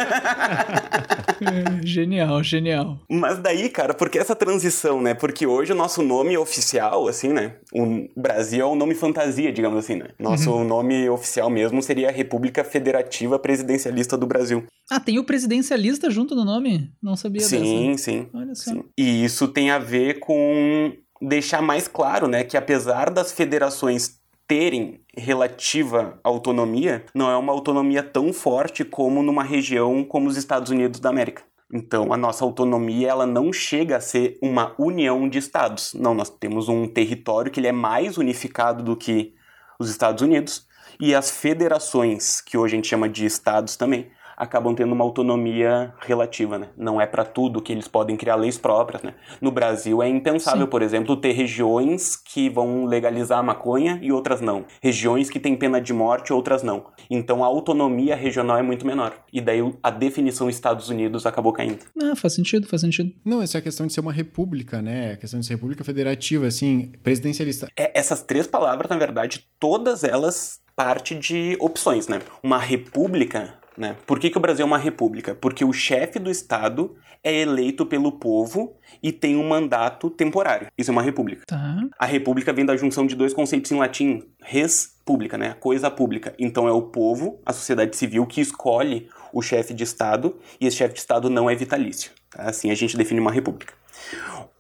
genial, 1.87 2.43
genial. 2.43 2.99
Mas 3.09 3.39
daí, 3.39 3.69
cara, 3.69 3.95
por 3.95 4.09
que 4.09 4.19
essa 4.19 4.35
transição, 4.37 5.01
né? 5.01 5.15
Porque 5.15 5.47
hoje 5.47 5.73
o 5.73 5.75
nosso 5.77 6.03
nome 6.03 6.37
oficial, 6.37 7.09
assim, 7.09 7.29
né? 7.33 7.55
O 7.73 8.09
Brasil 8.17 8.61
é 8.63 8.65
o 8.65 8.75
nome 8.75 8.95
fantasia, 8.95 9.53
digamos 9.53 9.79
assim, 9.79 9.97
né? 9.97 10.07
Nosso 10.19 10.51
Uhum. 10.51 10.65
nome 10.65 11.09
oficial 11.09 11.49
mesmo 11.51 11.83
seria 11.83 12.09
a 12.09 12.13
República 12.13 12.63
Federativa 12.65 13.39
Presidencialista 13.39 14.17
do 14.17 14.27
Brasil. 14.27 14.65
Ah, 14.95 15.01
tem 15.01 15.19
o 15.19 15.25
presidencialista 15.25 16.11
junto 16.11 16.35
no 16.35 16.45
nome? 16.45 16.93
Não 17.03 17.17
sabia 17.17 17.41
Sim, 17.41 17.93
dessa. 17.93 18.05
sim. 18.05 18.29
Olha 18.35 18.55
só. 18.55 18.73
Sim. 18.73 18.85
E 18.99 19.25
isso 19.25 19.49
tem 19.49 19.71
a 19.71 19.79
ver 19.79 20.21
com 20.21 20.93
deixar 21.19 21.63
mais 21.63 21.89
claro, 21.89 22.29
né, 22.29 22.45
que 22.45 22.59
apesar 22.59 23.09
das 23.09 23.33
federações 23.33 24.21
terem 24.47 25.01
relativa 25.17 26.21
autonomia, 26.23 27.07
não 27.15 27.31
é 27.31 27.37
uma 27.39 27.55
autonomia 27.55 28.03
tão 28.03 28.35
forte 28.35 28.85
como 28.85 29.23
numa 29.23 29.43
região 29.43 30.05
como 30.05 30.29
os 30.29 30.37
Estados 30.37 30.71
Unidos 30.71 31.01
da 31.01 31.09
América. 31.09 31.43
Então, 31.73 32.13
a 32.13 32.17
nossa 32.19 32.45
autonomia, 32.45 33.09
ela 33.09 33.25
não 33.25 33.51
chega 33.51 33.97
a 33.97 34.01
ser 34.01 34.37
uma 34.43 34.75
união 34.79 35.27
de 35.27 35.39
estados. 35.39 35.95
Não, 35.95 36.13
nós 36.13 36.29
temos 36.29 36.69
um 36.69 36.87
território 36.87 37.51
que 37.51 37.59
ele 37.61 37.69
é 37.69 37.73
mais 37.73 38.19
unificado 38.19 38.83
do 38.83 38.95
que 38.95 39.33
os 39.79 39.89
Estados 39.89 40.21
Unidos, 40.23 40.67
e 41.01 41.15
as 41.15 41.31
federações, 41.31 42.43
que 42.43 42.59
hoje 42.59 42.75
a 42.75 42.77
gente 42.77 42.89
chama 42.89 43.09
de 43.09 43.25
estados 43.25 43.75
também, 43.75 44.11
acabam 44.37 44.75
tendo 44.75 44.93
uma 44.93 45.05
autonomia 45.05 45.93
relativa, 46.01 46.59
né? 46.59 46.69
Não 46.77 47.01
é 47.01 47.07
para 47.07 47.25
tudo 47.25 47.63
que 47.63 47.73
eles 47.73 47.89
podem 47.89 48.17
criar 48.17 48.37
leis 48.37 48.59
próprias, 48.59 49.03
né? 49.03 49.15
No 49.41 49.51
Brasil 49.51 50.03
é 50.03 50.09
impensável, 50.09 50.65
Sim. 50.65 50.71
por 50.71 50.83
exemplo, 50.83 51.17
ter 51.17 51.33
regiões 51.33 52.17
que 52.17 52.49
vão 52.49 52.85
legalizar 52.85 53.39
a 53.39 53.43
maconha 53.43 53.99
e 54.03 54.13
outras 54.13 54.41
não. 54.41 54.65
Regiões 54.83 55.31
que 55.31 55.41
têm 55.41 55.57
pena 55.57 55.81
de 55.81 55.93
morte, 55.93 56.33
outras 56.33 56.63
não. 56.63 56.87
Então 57.11 57.43
a 57.43 57.47
autonomia 57.47 58.15
regional 58.17 58.59
é 58.59 58.63
muito 58.63 58.87
menor. 58.87 59.13
E 59.33 59.41
daí 59.41 59.61
a 59.83 59.91
definição 59.91 60.49
Estados 60.49 60.89
Unidos 60.89 61.27
acabou 61.27 61.53
caindo. 61.53 61.81
Ah, 62.01 62.15
faz 62.15 62.35
sentido, 62.35 62.67
faz 62.67 62.83
sentido. 62.83 63.13
Não, 63.25 63.43
essa 63.43 63.59
é 63.59 63.61
a 63.61 63.63
questão 63.63 63.87
de 63.87 63.93
ser 63.93 64.01
uma 64.01 64.13
república, 64.13 64.81
né? 64.81 65.13
A 65.13 65.17
questão 65.17 65.41
de 65.41 65.47
ser 65.47 65.55
república 65.55 65.85
federativa, 65.85 66.47
assim, 66.47 66.93
presidencialista. 67.03 67.69
É, 67.77 67.99
essas 67.99 68.23
três 68.23 68.47
palavras, 68.47 68.89
na 68.89 68.97
verdade, 68.97 69.47
todas 69.59 70.05
elas 70.05 70.61
parte 70.75 71.15
de 71.15 71.57
opções, 71.61 72.09
né? 72.09 72.21
Uma 72.43 72.59
república, 72.59 73.55
né? 73.77 73.97
Por 74.07 74.19
que, 74.19 74.31
que 74.31 74.39
o 74.39 74.41
Brasil 74.41 74.63
é 74.63 74.67
uma 74.67 74.79
república? 74.79 75.35
Porque 75.35 75.65
o 75.65 75.73
chefe 75.73 76.19
do 76.19 76.31
Estado 76.31 76.97
é 77.23 77.35
eleito 77.35 77.87
pelo 77.87 78.13
povo 78.13 78.77
e 79.03 79.13
tem 79.13 79.37
um 79.37 79.49
mandato 79.49 80.11
temporário. 80.11 80.69
Isso 80.77 80.91
é 80.91 80.93
uma 80.93 81.03
república. 81.03 81.45
Tá. 81.47 81.81
A 81.99 82.07
república 82.07 82.53
vem 82.53 82.67
da 82.67 82.77
junção 82.77 83.07
de 83.07 83.15
dois 83.15 83.33
conceitos 83.33 83.71
em 83.71 83.79
latim, 83.79 84.23
res 84.43 84.97
pública, 85.05 85.39
né? 85.39 85.55
Coisa 85.59 85.91
pública. 85.91 86.35
Então 86.39 86.69
é 86.69 86.73
o 86.73 86.83
povo, 86.83 87.41
a 87.45 87.53
sociedade 87.53 87.97
civil, 87.97 88.27
que 88.27 88.41
escolhe 88.41 89.09
o 89.33 89.41
chefe 89.41 89.73
de 89.73 89.85
Estado 89.85 90.39
e 90.61 90.67
esse 90.67 90.77
chefe 90.77 90.95
de 90.95 91.01
Estado 91.01 91.31
não 91.31 91.49
é 91.49 91.55
vitalício. 91.55 92.13
tá? 92.31 92.43
Assim 92.45 92.71
a 92.71 92.75
gente 92.75 92.97
define 92.97 93.21
uma 93.21 93.33
república. 93.33 93.75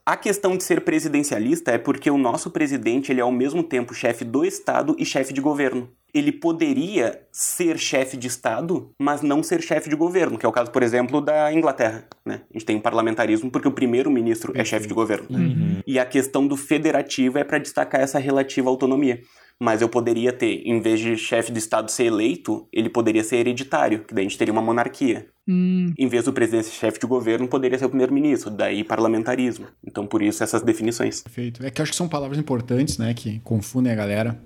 A 0.05 0.16
questão 0.16 0.57
de 0.57 0.64
ser 0.64 0.81
presidencialista 0.81 1.70
é 1.70 1.79
porque 1.79 2.11
o 2.11 2.18
nosso 2.18 2.51
presidente 2.51 3.12
ele 3.12 3.20
é 3.20 3.22
ao 3.22 3.31
mesmo 3.31 3.62
tempo 3.62 3.94
chefe 3.94 4.25
do 4.25 4.44
Estado 4.44 4.96
e 4.98 5.07
chefe 5.07 5.33
de 5.33 5.40
governo. 5.40 5.88
Ele 6.14 6.31
poderia 6.31 7.20
ser 7.33 7.79
chefe 7.79 8.16
de 8.16 8.27
Estado, 8.27 8.90
mas 8.98 9.22
não 9.22 9.42
ser 9.42 9.62
chefe 9.62 9.88
de 9.88 9.96
governo, 9.96 10.37
que 10.38 10.44
é 10.44 10.48
o 10.48 10.53
caso, 10.53 10.70
por 10.70 10.83
exemplo, 10.83 11.20
da 11.20 11.53
Inglaterra. 11.53 12.05
Né? 12.25 12.42
A 12.51 12.53
gente 12.53 12.66
tem 12.66 12.77
um 12.77 12.81
parlamentarismo 12.81 13.51
porque 13.51 13.68
o 13.68 13.72
primeiro-ministro 13.72 14.53
é 14.55 14.64
chefe 14.64 14.87
de 14.87 14.94
governo. 14.94 15.27
Uhum. 15.31 15.81
E 15.87 15.98
a 15.98 16.05
questão 16.05 16.46
do 16.46 16.57
federativo 16.57 17.38
é 17.38 17.44
para 17.44 17.59
destacar 17.59 18.01
essa 18.01 18.18
relativa 18.18 18.68
autonomia. 18.68 19.20
Mas 19.61 19.81
eu 19.81 19.88
poderia 19.88 20.33
ter, 20.33 20.62
em 20.66 20.81
vez 20.81 20.98
de 20.98 21.16
chefe 21.16 21.53
de 21.53 21.59
Estado 21.59 21.88
ser 21.90 22.05
eleito, 22.05 22.66
ele 22.72 22.88
poderia 22.88 23.22
ser 23.22 23.37
hereditário, 23.37 24.05
que 24.05 24.12
daí 24.12 24.27
a 24.27 24.29
gente 24.29 24.37
teria 24.37 24.53
uma 24.53 24.62
monarquia. 24.62 25.27
Hum, 25.46 25.92
Em 25.96 26.09
vez 26.09 26.25
do 26.25 26.33
presidente 26.33 26.66
ser 26.66 26.72
chefe 26.72 26.98
de 26.98 27.07
governo, 27.07 27.46
poderia 27.46 27.79
ser 27.79 27.85
o 27.85 27.88
primeiro-ministro, 27.88 28.51
daí 28.51 28.83
parlamentarismo. 28.83 29.66
Então, 29.87 30.05
por 30.05 30.20
isso, 30.20 30.42
essas 30.42 30.62
definições. 30.62 31.22
Perfeito. 31.22 31.64
É 31.64 31.70
que 31.70 31.81
eu 31.81 31.85
acho 31.85 31.92
que 31.92 31.96
são 31.96 32.09
palavras 32.09 32.38
importantes, 32.38 32.98
né? 32.98 33.14
Que 33.14 33.38
confundem 33.40 33.92
a 33.92 33.96
galera. 33.96 34.40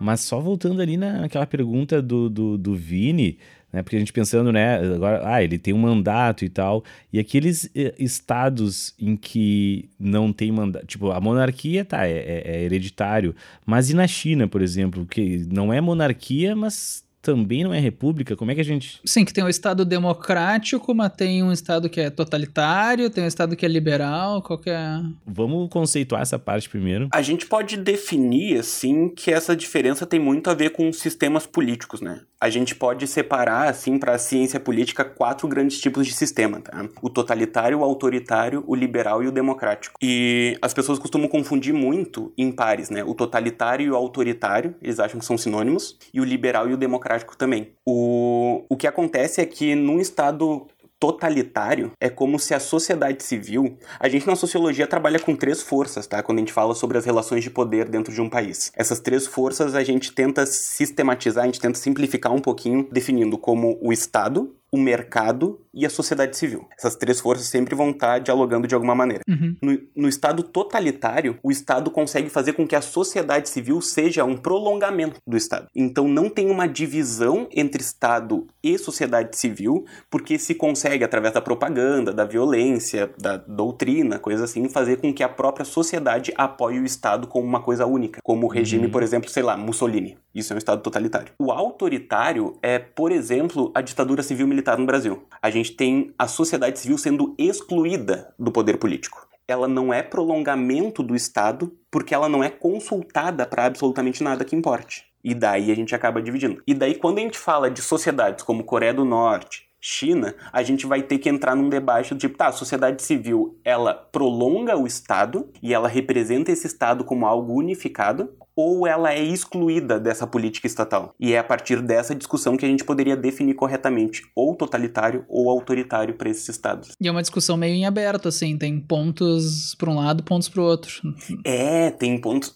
Mas 0.00 0.20
só 0.22 0.40
voltando 0.40 0.80
ali 0.80 0.96
na- 0.96 1.20
naquela 1.20 1.46
pergunta 1.46 2.00
do, 2.00 2.28
do, 2.30 2.56
do 2.58 2.74
Vini, 2.74 3.38
né? 3.72 3.82
Porque 3.82 3.96
a 3.96 3.98
gente 3.98 4.12
pensando, 4.12 4.50
né? 4.50 4.78
Agora, 4.94 5.22
ah, 5.24 5.42
ele 5.44 5.58
tem 5.58 5.72
um 5.74 5.78
mandato 5.78 6.44
e 6.44 6.48
tal. 6.48 6.82
E 7.12 7.18
aqueles 7.20 7.70
eh, 7.74 7.94
estados 7.98 8.94
em 8.98 9.14
que 9.16 9.88
não 9.98 10.32
tem 10.32 10.50
mandato. 10.50 10.86
Tipo, 10.86 11.10
a 11.12 11.20
monarquia, 11.20 11.84
tá, 11.84 12.06
é, 12.06 12.12
é- 12.12 12.42
é 12.56 12.62
hereditário. 12.64 13.34
Mas 13.64 13.90
e 13.90 13.94
na 13.94 14.06
China, 14.08 14.48
por 14.48 14.62
exemplo, 14.62 15.06
que 15.06 15.46
não 15.52 15.72
é 15.72 15.80
monarquia, 15.80 16.56
mas 16.56 17.04
também 17.22 17.64
não 17.64 17.74
é 17.74 17.78
república? 17.78 18.34
Como 18.34 18.50
é 18.50 18.54
que 18.54 18.60
a 18.60 18.64
gente. 18.64 19.00
sim, 19.04 19.24
que 19.24 19.32
tem 19.32 19.44
um 19.44 19.48
Estado 19.48 19.84
democrático, 19.84 20.94
mas 20.94 21.12
tem 21.12 21.42
um 21.42 21.52
Estado 21.52 21.88
que 21.88 22.00
é 22.00 22.10
totalitário, 22.10 23.10
tem 23.10 23.24
um 23.24 23.26
Estado 23.26 23.54
que 23.54 23.66
é 23.66 23.68
liberal, 23.68 24.42
qual 24.42 24.58
que 24.58 24.70
é... 24.70 25.00
Vamos 25.26 25.68
conceituar 25.70 26.22
essa 26.22 26.38
parte 26.38 26.68
primeiro. 26.68 27.08
A 27.12 27.22
gente 27.22 27.46
pode 27.46 27.76
definir, 27.76 28.58
assim, 28.58 29.08
que 29.08 29.30
essa 29.30 29.54
diferença 29.54 30.06
tem 30.06 30.18
muito 30.18 30.48
a 30.48 30.54
ver 30.54 30.70
com 30.70 30.92
sistemas 30.92 31.46
políticos, 31.46 32.00
né? 32.00 32.20
A 32.40 32.48
gente 32.48 32.74
pode 32.74 33.06
separar, 33.06 33.68
assim, 33.68 33.98
para 33.98 34.14
a 34.14 34.18
ciência 34.18 34.58
política, 34.58 35.04
quatro 35.04 35.46
grandes 35.46 35.78
tipos 35.78 36.06
de 36.06 36.14
sistema, 36.14 36.60
tá? 36.60 36.88
O 37.02 37.10
totalitário, 37.10 37.80
o 37.80 37.84
autoritário, 37.84 38.64
o 38.66 38.74
liberal 38.74 39.22
e 39.22 39.26
o 39.26 39.32
democrático. 39.32 39.98
E 40.00 40.56
as 40.62 40.72
pessoas 40.72 40.98
costumam 40.98 41.28
confundir 41.28 41.74
muito 41.74 42.32
em 42.38 42.50
pares, 42.50 42.88
né? 42.88 43.04
O 43.04 43.14
totalitário 43.14 43.84
e 43.84 43.90
o 43.90 43.96
autoritário, 43.96 44.74
eles 44.80 44.98
acham 44.98 45.20
que 45.20 45.26
são 45.26 45.36
sinônimos, 45.36 45.98
e 46.14 46.20
o 46.20 46.24
liberal 46.24 46.70
e 46.70 46.72
o 46.72 46.76
democrático 46.78 47.09
também. 47.36 47.72
O, 47.86 48.64
o 48.68 48.76
que 48.76 48.86
acontece 48.86 49.40
é 49.40 49.46
que 49.46 49.74
num 49.74 50.00
estado 50.00 50.66
totalitário 51.00 51.92
é 51.98 52.10
como 52.10 52.38
se 52.38 52.52
a 52.52 52.60
sociedade 52.60 53.22
civil. 53.22 53.78
A 53.98 54.06
gente 54.06 54.26
na 54.26 54.36
sociologia 54.36 54.86
trabalha 54.86 55.18
com 55.18 55.34
três 55.34 55.62
forças, 55.62 56.06
tá? 56.06 56.22
Quando 56.22 56.38
a 56.38 56.40
gente 56.42 56.52
fala 56.52 56.74
sobre 56.74 56.98
as 56.98 57.06
relações 57.06 57.42
de 57.42 57.50
poder 57.50 57.88
dentro 57.88 58.12
de 58.12 58.20
um 58.20 58.28
país. 58.28 58.70
Essas 58.76 59.00
três 59.00 59.26
forças 59.26 59.74
a 59.74 59.82
gente 59.82 60.12
tenta 60.12 60.44
sistematizar, 60.44 61.44
a 61.44 61.46
gente 61.46 61.60
tenta 61.60 61.78
simplificar 61.78 62.32
um 62.32 62.40
pouquinho, 62.40 62.86
definindo 62.92 63.38
como 63.38 63.78
o 63.80 63.92
Estado, 63.92 64.54
o 64.72 64.78
mercado 64.78 65.60
e 65.72 65.86
a 65.86 65.90
sociedade 65.90 66.36
civil. 66.36 66.66
Essas 66.76 66.96
três 66.96 67.20
forças 67.20 67.46
sempre 67.46 67.74
vão 67.74 67.90
estar 67.90 68.18
dialogando 68.18 68.66
de 68.66 68.74
alguma 68.74 68.94
maneira. 68.94 69.22
Uhum. 69.28 69.56
No, 69.62 69.78
no 69.96 70.08
Estado 70.08 70.42
totalitário, 70.42 71.38
o 71.42 71.50
Estado 71.50 71.90
consegue 71.90 72.28
fazer 72.28 72.52
com 72.54 72.66
que 72.66 72.76
a 72.76 72.80
sociedade 72.80 73.48
civil 73.48 73.80
seja 73.80 74.24
um 74.24 74.36
prolongamento 74.36 75.20
do 75.26 75.36
Estado. 75.36 75.68
Então 75.74 76.08
não 76.08 76.28
tem 76.28 76.50
uma 76.50 76.66
divisão 76.66 77.48
entre 77.52 77.82
Estado 77.82 78.46
e 78.62 78.76
sociedade 78.78 79.36
civil, 79.36 79.84
porque 80.10 80.38
se 80.38 80.54
consegue, 80.54 81.04
através 81.04 81.34
da 81.34 81.40
propaganda, 81.40 82.12
da 82.12 82.24
violência, 82.24 83.10
da 83.18 83.36
doutrina, 83.36 84.18
coisas 84.18 84.50
assim, 84.50 84.68
fazer 84.68 84.98
com 84.98 85.12
que 85.12 85.22
a 85.22 85.28
própria 85.28 85.64
sociedade 85.64 86.32
apoie 86.36 86.80
o 86.80 86.84
Estado 86.84 87.26
como 87.26 87.46
uma 87.46 87.62
coisa 87.62 87.86
única. 87.86 88.20
Como 88.22 88.46
o 88.46 88.50
regime, 88.50 88.88
por 88.88 89.02
exemplo, 89.02 89.30
sei 89.30 89.42
lá, 89.42 89.56
Mussolini. 89.56 90.16
Isso 90.34 90.52
é 90.52 90.54
um 90.54 90.58
Estado 90.58 90.82
totalitário. 90.82 91.32
O 91.38 91.50
autoritário 91.50 92.56
é, 92.62 92.78
por 92.78 93.10
exemplo, 93.10 93.70
a 93.74 93.80
ditadura 93.80 94.22
civil 94.22 94.46
militar 94.46 94.59
no 94.78 94.86
Brasil. 94.86 95.26
A 95.40 95.50
gente 95.50 95.72
tem 95.72 96.12
a 96.18 96.26
sociedade 96.26 96.78
civil 96.78 96.98
sendo 96.98 97.34
excluída 97.38 98.34
do 98.38 98.52
poder 98.52 98.76
político 98.78 99.30
ela 99.50 99.66
não 99.66 99.92
é 99.92 100.02
prolongamento 100.02 101.02
do 101.02 101.14
Estado, 101.14 101.76
porque 101.90 102.14
ela 102.14 102.28
não 102.28 102.42
é 102.42 102.48
consultada 102.48 103.44
para 103.44 103.66
absolutamente 103.66 104.22
nada 104.22 104.44
que 104.44 104.54
importe. 104.54 105.04
E 105.22 105.34
daí 105.34 105.70
a 105.70 105.74
gente 105.74 105.94
acaba 105.94 106.22
dividindo. 106.22 106.62
E 106.66 106.72
daí, 106.72 106.94
quando 106.94 107.18
a 107.18 107.22
gente 107.22 107.38
fala 107.38 107.70
de 107.70 107.82
sociedades 107.82 108.44
como 108.44 108.64
Coreia 108.64 108.94
do 108.94 109.04
Norte, 109.04 109.68
China, 109.80 110.34
a 110.52 110.62
gente 110.62 110.86
vai 110.86 111.02
ter 111.02 111.18
que 111.18 111.28
entrar 111.28 111.56
num 111.56 111.68
debate 111.68 112.12
do 112.14 112.20
tipo, 112.20 112.36
tá, 112.36 112.48
a 112.48 112.52
sociedade 112.52 113.02
civil, 113.02 113.58
ela 113.64 113.94
prolonga 113.94 114.76
o 114.76 114.86
Estado 114.86 115.48
e 115.62 115.72
ela 115.72 115.88
representa 115.88 116.52
esse 116.52 116.66
Estado 116.66 117.02
como 117.04 117.26
algo 117.26 117.54
unificado, 117.54 118.30
ou 118.54 118.86
ela 118.86 119.12
é 119.12 119.22
excluída 119.22 119.98
dessa 119.98 120.26
política 120.26 120.66
estatal. 120.66 121.14
E 121.18 121.32
é 121.32 121.38
a 121.38 121.44
partir 121.44 121.80
dessa 121.80 122.14
discussão 122.14 122.56
que 122.56 122.66
a 122.66 122.68
gente 122.68 122.84
poderia 122.84 123.16
definir 123.16 123.54
corretamente 123.54 124.22
ou 124.36 124.54
totalitário 124.54 125.24
ou 125.28 125.48
autoritário 125.48 126.14
para 126.14 126.28
esses 126.28 126.46
estados. 126.48 126.92
E 127.00 127.08
é 127.08 127.10
uma 127.10 127.22
discussão 127.22 127.56
meio 127.56 127.74
em 127.74 127.86
aberto, 127.86 128.28
assim, 128.28 128.58
tem 128.58 128.78
pontos 128.78 129.74
para 129.76 129.88
um 129.88 129.96
lado, 129.96 130.22
pontos 130.22 130.48
para 130.48 130.60
o 130.60 130.64
outro. 130.64 131.00
É, 131.44 131.90
tem 131.90 132.20
pontos. 132.20 132.52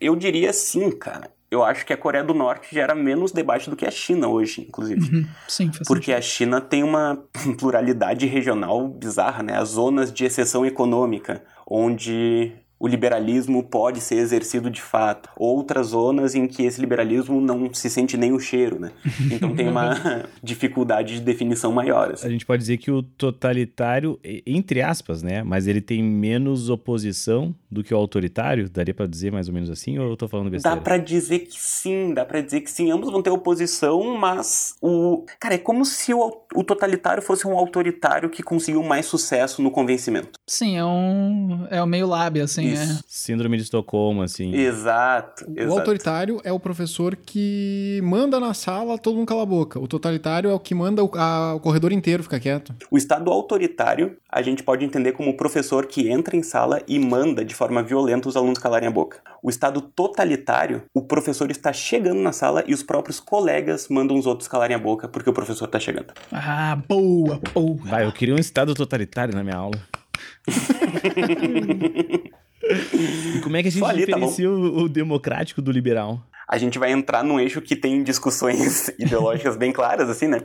Eu 0.00 0.14
diria 0.14 0.52
sim, 0.52 0.90
cara. 0.92 1.30
Eu 1.50 1.64
acho 1.64 1.84
que 1.84 1.92
a 1.92 1.96
Coreia 1.96 2.22
do 2.22 2.32
Norte 2.32 2.72
gera 2.72 2.94
menos 2.94 3.32
debate 3.32 3.68
do 3.68 3.74
que 3.74 3.84
a 3.84 3.90
China 3.90 4.28
hoje, 4.28 4.66
inclusive. 4.68 5.00
Uhum. 5.00 5.26
Sim, 5.48 5.72
faz 5.72 5.86
Porque 5.88 6.12
a 6.12 6.20
China 6.20 6.60
tem 6.60 6.84
uma 6.84 7.24
pluralidade 7.58 8.24
regional 8.26 8.86
bizarra, 8.86 9.42
né? 9.42 9.56
As 9.56 9.70
zonas 9.70 10.12
de 10.12 10.24
exceção 10.24 10.64
econômica, 10.64 11.42
onde 11.66 12.52
o 12.80 12.88
liberalismo 12.88 13.62
pode 13.62 14.00
ser 14.00 14.14
exercido 14.14 14.70
de 14.70 14.80
fato. 14.80 15.28
Outras 15.36 15.88
zonas 15.88 16.34
em 16.34 16.48
que 16.48 16.62
esse 16.62 16.80
liberalismo 16.80 17.38
não 17.38 17.72
se 17.74 17.90
sente 17.90 18.16
nem 18.16 18.32
o 18.32 18.40
cheiro, 18.40 18.80
né? 18.80 18.90
Então 19.30 19.54
tem 19.54 19.68
uma 19.68 20.24
dificuldade 20.42 21.14
de 21.14 21.20
definição 21.20 21.70
maior. 21.72 22.12
assim. 22.12 22.26
A 22.26 22.30
gente 22.30 22.46
pode 22.46 22.60
dizer 22.60 22.78
que 22.78 22.90
o 22.90 23.02
totalitário, 23.02 24.18
entre 24.46 24.80
aspas, 24.80 25.22
né? 25.22 25.42
Mas 25.42 25.66
ele 25.66 25.80
tem 25.80 26.02
menos 26.02 26.70
oposição 26.70 27.54
do 27.70 27.84
que 27.84 27.92
o 27.92 27.96
autoritário? 27.96 28.68
Daria 28.68 28.94
pra 28.94 29.06
dizer 29.06 29.30
mais 29.30 29.46
ou 29.46 29.54
menos 29.54 29.68
assim? 29.68 29.98
Ou 29.98 30.10
eu 30.10 30.16
tô 30.16 30.26
falando 30.26 30.50
besteira? 30.50 30.76
Dá 30.76 30.82
pra 30.82 30.96
dizer 30.96 31.40
que 31.40 31.60
sim, 31.60 32.14
dá 32.14 32.24
pra 32.24 32.40
dizer 32.40 32.62
que 32.62 32.70
sim. 32.70 32.90
Ambos 32.90 33.12
vão 33.12 33.22
ter 33.22 33.30
oposição, 33.30 34.16
mas 34.16 34.74
o. 34.80 35.24
Cara, 35.38 35.54
é 35.54 35.58
como 35.58 35.84
se 35.84 36.14
o, 36.14 36.42
o 36.54 36.64
totalitário 36.64 37.22
fosse 37.22 37.46
um 37.46 37.56
autoritário 37.56 38.30
que 38.30 38.42
conseguiu 38.42 38.82
mais 38.82 39.04
sucesso 39.06 39.60
no 39.60 39.70
convencimento. 39.70 40.38
Sim, 40.46 40.76
é 40.78 40.84
um. 40.84 41.66
É 41.70 41.82
o 41.82 41.86
meio 41.86 42.06
lábio, 42.06 42.42
assim, 42.42 42.69
Isso. 42.72 43.04
Síndrome 43.06 43.56
de 43.56 43.62
Estocolmo, 43.64 44.22
assim. 44.22 44.54
Exato. 44.54 45.44
O 45.48 45.58
exato. 45.60 45.78
autoritário 45.78 46.40
é 46.44 46.52
o 46.52 46.60
professor 46.60 47.16
que 47.16 48.00
manda 48.02 48.38
na 48.40 48.54
sala, 48.54 48.98
todo 48.98 49.16
mundo 49.16 49.26
cala 49.28 49.42
a 49.42 49.46
boca. 49.46 49.78
O 49.78 49.86
totalitário 49.88 50.50
é 50.50 50.54
o 50.54 50.60
que 50.60 50.74
manda 50.74 51.02
o, 51.04 51.10
a- 51.16 51.54
o 51.54 51.60
corredor 51.60 51.92
inteiro 51.92 52.22
ficar 52.22 52.40
quieto. 52.40 52.74
O 52.90 52.96
estado 52.96 53.30
autoritário 53.30 54.16
a 54.30 54.42
gente 54.42 54.62
pode 54.62 54.84
entender 54.84 55.12
como 55.12 55.30
o 55.30 55.36
professor 55.36 55.86
que 55.86 56.08
entra 56.08 56.36
em 56.36 56.42
sala 56.42 56.80
e 56.86 56.98
manda 56.98 57.44
de 57.44 57.54
forma 57.54 57.82
violenta 57.82 58.28
os 58.28 58.36
alunos 58.36 58.58
calarem 58.58 58.88
a 58.88 58.92
boca. 58.92 59.18
O 59.42 59.48
estado 59.50 59.80
totalitário, 59.80 60.82
o 60.94 61.02
professor 61.02 61.50
está 61.50 61.72
chegando 61.72 62.20
na 62.20 62.32
sala 62.32 62.62
e 62.66 62.74
os 62.74 62.82
próprios 62.82 63.18
colegas 63.20 63.88
mandam 63.88 64.16
os 64.18 64.26
outros 64.26 64.48
calarem 64.48 64.76
a 64.76 64.78
boca 64.78 65.08
porque 65.08 65.28
o 65.28 65.32
professor 65.32 65.64
está 65.64 65.80
chegando. 65.80 66.12
Ah, 66.30 66.76
boa, 66.88 67.40
boa. 67.54 67.76
Vai, 67.84 68.04
eu 68.04 68.12
queria 68.12 68.34
um 68.34 68.38
estado 68.38 68.74
totalitário 68.74 69.34
na 69.34 69.42
minha 69.42 69.56
aula. 69.56 69.78
e 73.36 73.40
como 73.40 73.56
é 73.56 73.62
que 73.62 73.68
a 73.68 73.70
gente 73.70 73.84
ali, 73.84 74.06
tá 74.06 74.12
diferencia 74.12 74.50
o, 74.50 74.84
o 74.84 74.88
democrático 74.88 75.60
do 75.60 75.70
liberal? 75.70 76.22
a 76.50 76.58
gente 76.58 76.80
vai 76.80 76.90
entrar 76.90 77.22
num 77.22 77.38
eixo 77.38 77.60
que 77.60 77.76
tem 77.76 78.02
discussões 78.02 78.88
ideológicas 78.98 79.56
bem 79.56 79.70
claras, 79.70 80.10
assim, 80.10 80.26
né? 80.26 80.42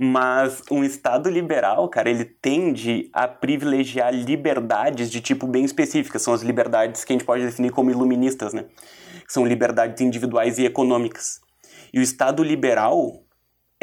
Mas 0.00 0.60
um 0.68 0.82
Estado 0.82 1.30
liberal, 1.30 1.88
cara, 1.88 2.10
ele 2.10 2.24
tende 2.24 3.08
a 3.12 3.28
privilegiar 3.28 4.12
liberdades 4.12 5.08
de 5.08 5.20
tipo 5.20 5.46
bem 5.46 5.64
específicas. 5.64 6.22
São 6.22 6.34
as 6.34 6.42
liberdades 6.42 7.04
que 7.04 7.12
a 7.12 7.14
gente 7.14 7.24
pode 7.24 7.44
definir 7.44 7.70
como 7.70 7.88
iluministas, 7.88 8.52
né? 8.52 8.64
São 9.28 9.46
liberdades 9.46 10.00
individuais 10.00 10.58
e 10.58 10.64
econômicas. 10.64 11.40
E 11.92 12.00
o 12.00 12.02
Estado 12.02 12.42
liberal, 12.42 13.23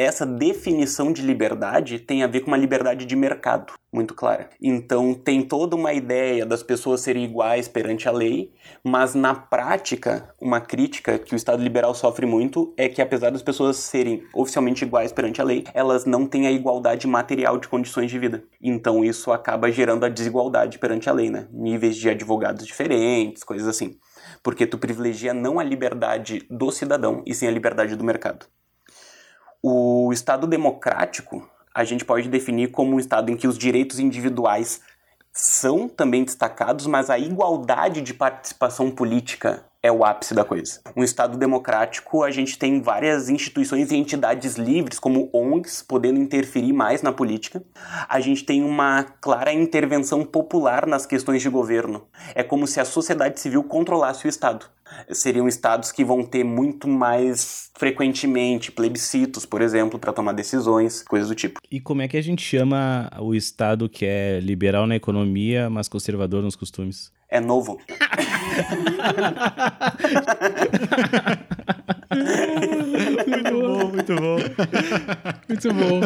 essa 0.02 0.26
definição 0.26 1.12
de 1.12 1.22
liberdade 1.22 2.00
tem 2.00 2.24
a 2.24 2.28
ver 2.28 2.42
com 2.42 2.48
uma 2.48 2.58
liberdade 2.58 3.06
de 3.06 3.16
mercado, 3.16 3.74
muito 3.92 4.14
clara. 4.14 4.50
Então 4.62 5.14
tem 5.14 5.42
toda 5.42 5.76
uma 5.76 5.94
ideia 5.94 6.46
das 6.46 6.64
pessoas 6.64 7.02
serem 7.02 7.24
iguais 7.24 7.68
perante 7.68 8.08
a 8.08 8.12
lei, 8.12 8.52
mas 8.84 9.14
na 9.14 9.34
prática, 9.36 10.34
uma 10.42 10.60
crítica 10.60 11.20
que 11.20 11.34
o 11.34 11.36
Estado 11.36 11.62
liberal 11.62 11.94
sofre 11.94 12.26
muito 12.26 12.74
é 12.78 12.90
que 12.90 13.02
apesar 13.02 13.30
das 13.30 13.42
pessoas 13.42 13.78
serem 13.78 14.24
oficialmente 14.34 14.84
iguais 14.84 15.12
perante 15.12 15.42
a 15.42 15.44
lei, 15.44 15.64
elas 15.74 16.06
não 16.06 16.26
têm 16.26 16.48
a 16.48 16.52
igualdade 16.52 17.08
material 17.08 17.58
de 17.58 17.68
condições 17.68 18.10
de 18.10 18.20
vida. 18.20 18.44
Então 18.62 19.04
isso 19.04 19.32
acaba 19.32 19.72
gerando 19.72 20.06
a 20.06 20.10
desigualdade 20.10 20.80
perante 20.80 21.10
a 21.10 21.14
lei, 21.14 21.30
né? 21.30 21.48
Níveis 21.52 21.96
de 21.96 22.10
advogados 22.10 22.66
diferentes, 22.66 23.44
coisas 23.44 23.68
assim. 23.68 23.98
porque 24.44 24.66
tu 24.66 24.78
privilegia 24.78 25.34
não 25.34 25.60
a 25.60 25.64
liberdade 25.64 26.46
do 26.50 26.72
cidadão, 26.72 27.24
e 27.26 27.34
sim 27.34 27.48
a 27.48 27.52
liberdade 27.52 27.96
do 27.96 28.04
mercado. 28.04 28.46
O 29.62 30.12
Estado 30.12 30.48
democrático 30.48 31.48
a 31.74 31.84
gente 31.84 32.04
pode 32.04 32.28
definir 32.28 32.72
como 32.72 32.96
um 32.96 33.00
Estado 33.00 33.32
em 33.32 33.38
que 33.38 33.48
os 33.48 33.58
direitos 33.58 34.00
individuais 34.00 34.82
são 35.32 35.88
também 35.88 36.24
destacados, 36.24 36.86
mas 36.86 37.10
a 37.10 37.18
igualdade 37.18 38.02
de 38.02 38.14
participação 38.14 38.92
política 38.92 39.64
é 39.84 39.92
o 39.92 40.06
ápice 40.06 40.34
da 40.34 40.46
coisa. 40.46 40.80
Um 40.96 41.04
Estado 41.04 41.38
democrático, 41.38 42.24
a 42.24 42.30
gente 42.30 42.58
tem 42.58 42.82
várias 42.82 43.30
instituições 43.30 43.92
e 43.92 43.96
entidades 43.96 44.56
livres, 44.56 45.00
como 45.00 45.30
ONGs, 45.34 45.82
podendo 45.82 46.20
interferir 46.20 46.72
mais 46.72 47.02
na 47.02 47.12
política. 47.12 47.64
A 48.08 48.20
gente 48.20 48.44
tem 48.44 48.64
uma 48.64 49.04
clara 49.20 49.52
intervenção 49.52 50.24
popular 50.24 50.86
nas 50.86 51.06
questões 51.06 51.42
de 51.42 51.50
governo. 51.50 52.04
É 52.36 52.44
como 52.44 52.68
se 52.68 52.80
a 52.80 52.86
sociedade 52.86 53.40
civil 53.40 53.64
controlasse 53.64 54.28
o 54.28 54.30
Estado. 54.30 54.68
Seriam 55.10 55.48
estados 55.48 55.92
que 55.92 56.04
vão 56.04 56.22
ter 56.22 56.44
muito 56.44 56.88
mais 56.88 57.72
frequentemente 57.78 58.72
plebiscitos, 58.72 59.46
por 59.46 59.62
exemplo, 59.62 59.98
para 59.98 60.12
tomar 60.12 60.34
decisões, 60.34 61.02
coisas 61.04 61.30
do 61.30 61.36
tipo. 61.36 61.60
E 61.72 61.80
como 61.80 62.02
é 62.02 62.08
que 62.08 62.18
a 62.18 62.22
gente 62.22 62.44
chama 62.44 63.10
o 63.20 63.34
estado 63.34 63.88
que 63.88 64.06
é 64.06 64.40
liberal 64.42 64.86
na 64.86 64.98
economia, 64.98 65.70
mas 65.70 65.88
conservador 65.88 66.44
nos 66.44 66.58
costumes? 66.58 67.12
É 67.32 67.40
novo. 67.40 67.80
muito 73.26 73.54
bom, 73.54 73.88
muito 73.88 74.16
bom. 74.16 74.38
Muito 75.48 75.74
bom. 75.74 76.02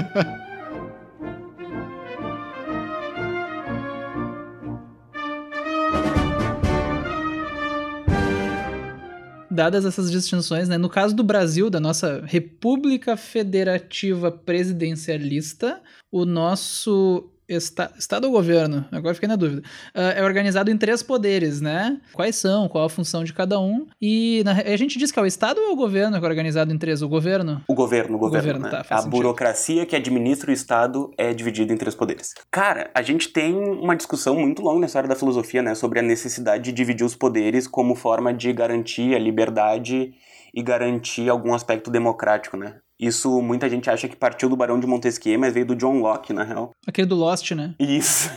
dadas 9.56 9.86
essas 9.86 10.12
distinções, 10.12 10.68
né? 10.68 10.78
No 10.78 10.90
caso 10.90 11.16
do 11.16 11.24
Brasil, 11.24 11.70
da 11.70 11.80
nossa 11.80 12.22
República 12.26 13.16
Federativa 13.16 14.30
Presidencialista, 14.30 15.82
o 16.12 16.26
nosso 16.26 17.32
Está, 17.48 17.92
Estado 17.98 18.26
ou 18.26 18.32
governo? 18.32 18.86
Agora 18.92 19.14
fiquei 19.14 19.30
na 19.30 19.36
dúvida. 19.36 19.62
Uh, 19.96 20.18
é 20.18 20.24
organizado 20.24 20.72
em 20.72 20.78
três 20.78 21.04
poderes, 21.04 21.62
né? 21.62 22.00
Quais 22.14 22.36
são? 22.36 22.68
Qual 22.68 22.84
a 22.84 22.90
função 22.90 23.24
de 23.24 23.34
cada 23.34 23.60
um? 23.60 23.86
E 24.02 24.42
na, 24.44 24.54
a 24.54 24.78
gente 24.78 24.98
diz 24.98 25.12
que 25.12 25.20
é 25.20 25.22
o 25.22 25.26
Estado 25.26 25.60
ou 25.60 25.70
é 25.70 25.72
o 25.72 25.76
governo 25.76 26.18
que 26.20 26.26
é 26.26 26.30
organizado 26.30 26.74
em 26.74 26.78
três? 26.78 27.02
O 27.02 27.08
governo? 27.08 27.62
O 27.68 27.76
governo, 27.76 28.16
o 28.16 28.20
governo. 28.20 28.50
O 28.50 28.60
governo 28.60 28.66
né? 28.66 28.72
tá, 28.72 28.96
a 28.96 28.98
sentido. 28.98 29.12
burocracia 29.12 29.86
que 29.86 29.96
administra 29.96 30.50
o 30.50 30.54
Estado 30.54 31.12
é 31.18 31.34
dividida 31.34 31.72
em 31.72 31.78
três 31.78 31.94
poderes. 31.94 32.34
Cara, 32.50 32.90
a 32.94 33.02
gente 33.02 33.30
tem 33.30 33.56
uma 33.56 33.96
discussão 33.96 34.36
muito 34.36 34.62
longa 34.62 34.82
nessa 34.82 35.00
área 35.00 35.10
da 35.10 35.16
filosofia, 35.16 35.62
né? 35.62 35.76
Sobre 35.76 36.00
a 36.00 36.02
necessidade 36.02 36.64
de 36.64 36.72
dividir 36.72 37.06
os 37.06 37.16
poderes 37.16 37.68
como 37.68 37.96
forma 37.96 38.34
de 38.34 38.52
garantir 38.54 39.14
a 39.16 39.20
liberdade 39.20 40.14
e 40.54 40.64
garantir 40.64 41.30
algum 41.30 41.54
aspecto 41.54 41.92
democrático, 41.92 42.56
né? 42.56 42.78
Isso 43.00 43.42
muita 43.42 43.70
gente 43.70 43.90
acha 43.90 44.08
que 44.08 44.16
partiu 44.16 44.48
do 44.48 44.56
Barão 44.56 44.80
de 44.80 44.88
Montesquieu, 44.88 45.38
mas 45.38 45.54
veio 45.54 45.66
do 45.66 45.76
John 45.76 46.00
Locke, 46.00 46.32
na 46.32 46.44
real. 46.44 46.72
Aquele 46.88 47.08
do 47.08 47.16
Lost, 47.16 47.52
né? 47.52 47.76
Isso. 47.78 48.30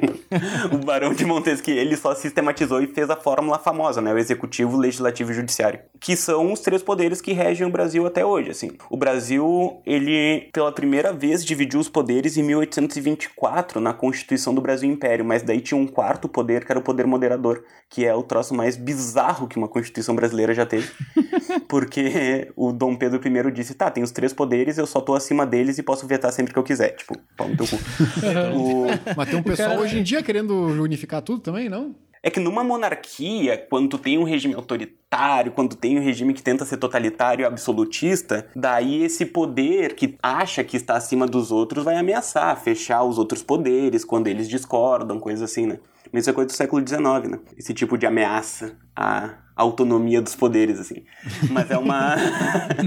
o 0.70 0.84
Barão 0.84 1.14
de 1.14 1.24
Montesquieu, 1.24 1.76
ele 1.76 1.96
só 1.96 2.14
sistematizou 2.14 2.82
e 2.82 2.86
fez 2.86 3.08
a 3.08 3.16
fórmula 3.16 3.58
famosa, 3.58 4.00
né? 4.02 4.12
O 4.12 4.18
executivo, 4.18 4.76
o 4.76 4.80
legislativo 4.80 5.30
e 5.30 5.32
o 5.32 5.36
judiciário. 5.36 5.80
Que 5.98 6.14
são 6.16 6.52
os 6.52 6.60
três 6.60 6.82
poderes 6.82 7.20
que 7.22 7.32
regem 7.32 7.66
o 7.66 7.70
Brasil 7.70 8.06
até 8.06 8.24
hoje, 8.24 8.50
assim. 8.50 8.72
O 8.90 8.96
Brasil, 8.96 9.80
ele, 9.86 10.50
pela 10.52 10.70
primeira 10.70 11.12
vez, 11.12 11.44
dividiu 11.44 11.80
os 11.80 11.88
poderes 11.88 12.36
em 12.36 12.42
1824, 12.42 13.80
na 13.80 13.94
Constituição 13.94 14.54
do 14.54 14.60
Brasil 14.60 14.90
Império, 14.90 15.24
mas 15.24 15.42
daí 15.42 15.60
tinha 15.60 15.80
um 15.80 15.86
quarto 15.86 16.28
poder, 16.28 16.64
que 16.64 16.72
era 16.72 16.78
o 16.78 16.82
poder 16.82 17.06
moderador, 17.06 17.64
que 17.88 18.04
é 18.04 18.14
o 18.14 18.22
troço 18.22 18.54
mais 18.54 18.76
bizarro 18.76 19.48
que 19.48 19.56
uma 19.56 19.68
Constituição 19.68 20.14
brasileira 20.14 20.54
já 20.54 20.66
teve. 20.66 20.90
Porque 21.68 22.50
o 22.56 22.72
Dom 22.72 22.96
Pedro 22.96 23.20
I 23.26 23.52
disse 23.52 23.74
tá, 23.74 23.90
tem 23.90 24.02
os 24.02 24.10
três 24.10 24.32
poderes, 24.32 24.78
eu 24.78 24.86
só 24.86 25.00
tô 25.00 25.14
acima 25.14 25.46
deles 25.46 25.78
e 25.78 25.82
posso 25.82 26.06
vetar 26.06 26.32
sempre 26.32 26.52
que 26.52 26.58
eu 26.58 26.62
quiser. 26.62 26.96
Tipo, 26.96 27.18
pau 27.36 27.48
no 27.48 27.56
teu 27.56 27.66
cu. 27.66 27.76
o... 28.56 28.86
Mas 29.16 29.28
tem 29.28 29.38
um 29.38 29.42
pessoal 29.42 29.70
cara... 29.70 29.80
hoje 29.80 29.98
em 29.98 30.02
dia 30.02 30.22
querendo 30.22 30.54
unificar 30.54 31.22
tudo 31.22 31.40
também, 31.40 31.68
não? 31.68 31.94
É 32.22 32.30
que 32.30 32.40
numa 32.40 32.64
monarquia, 32.64 33.56
quando 33.70 33.88
tu 33.88 33.98
tem 33.98 34.18
um 34.18 34.24
regime 34.24 34.54
autoritário, 34.54 35.52
quando 35.52 35.76
tem 35.76 35.98
um 35.98 36.02
regime 36.02 36.34
que 36.34 36.42
tenta 36.42 36.64
ser 36.64 36.76
totalitário 36.76 37.42
e 37.42 37.46
absolutista, 37.46 38.48
daí 38.56 39.04
esse 39.04 39.24
poder 39.24 39.94
que 39.94 40.16
acha 40.22 40.64
que 40.64 40.76
está 40.76 40.96
acima 40.96 41.26
dos 41.26 41.52
outros 41.52 41.84
vai 41.84 41.96
ameaçar, 41.96 42.60
fechar 42.60 43.04
os 43.04 43.18
outros 43.18 43.42
poderes 43.42 44.04
quando 44.04 44.26
eles 44.26 44.48
discordam, 44.48 45.20
coisas 45.20 45.48
assim, 45.48 45.66
né? 45.66 45.78
Mas 46.12 46.22
isso 46.22 46.30
é 46.30 46.32
coisa 46.32 46.48
do 46.48 46.52
século 46.52 46.86
XIX, 46.86 47.30
né? 47.30 47.38
Esse 47.56 47.72
tipo 47.72 47.96
de 47.96 48.06
ameaça 48.06 48.76
a 48.96 49.34
autonomia 49.58 50.22
dos 50.22 50.36
poderes, 50.36 50.78
assim. 50.78 51.02
Mas 51.50 51.70
é 51.70 51.76
uma. 51.76 52.16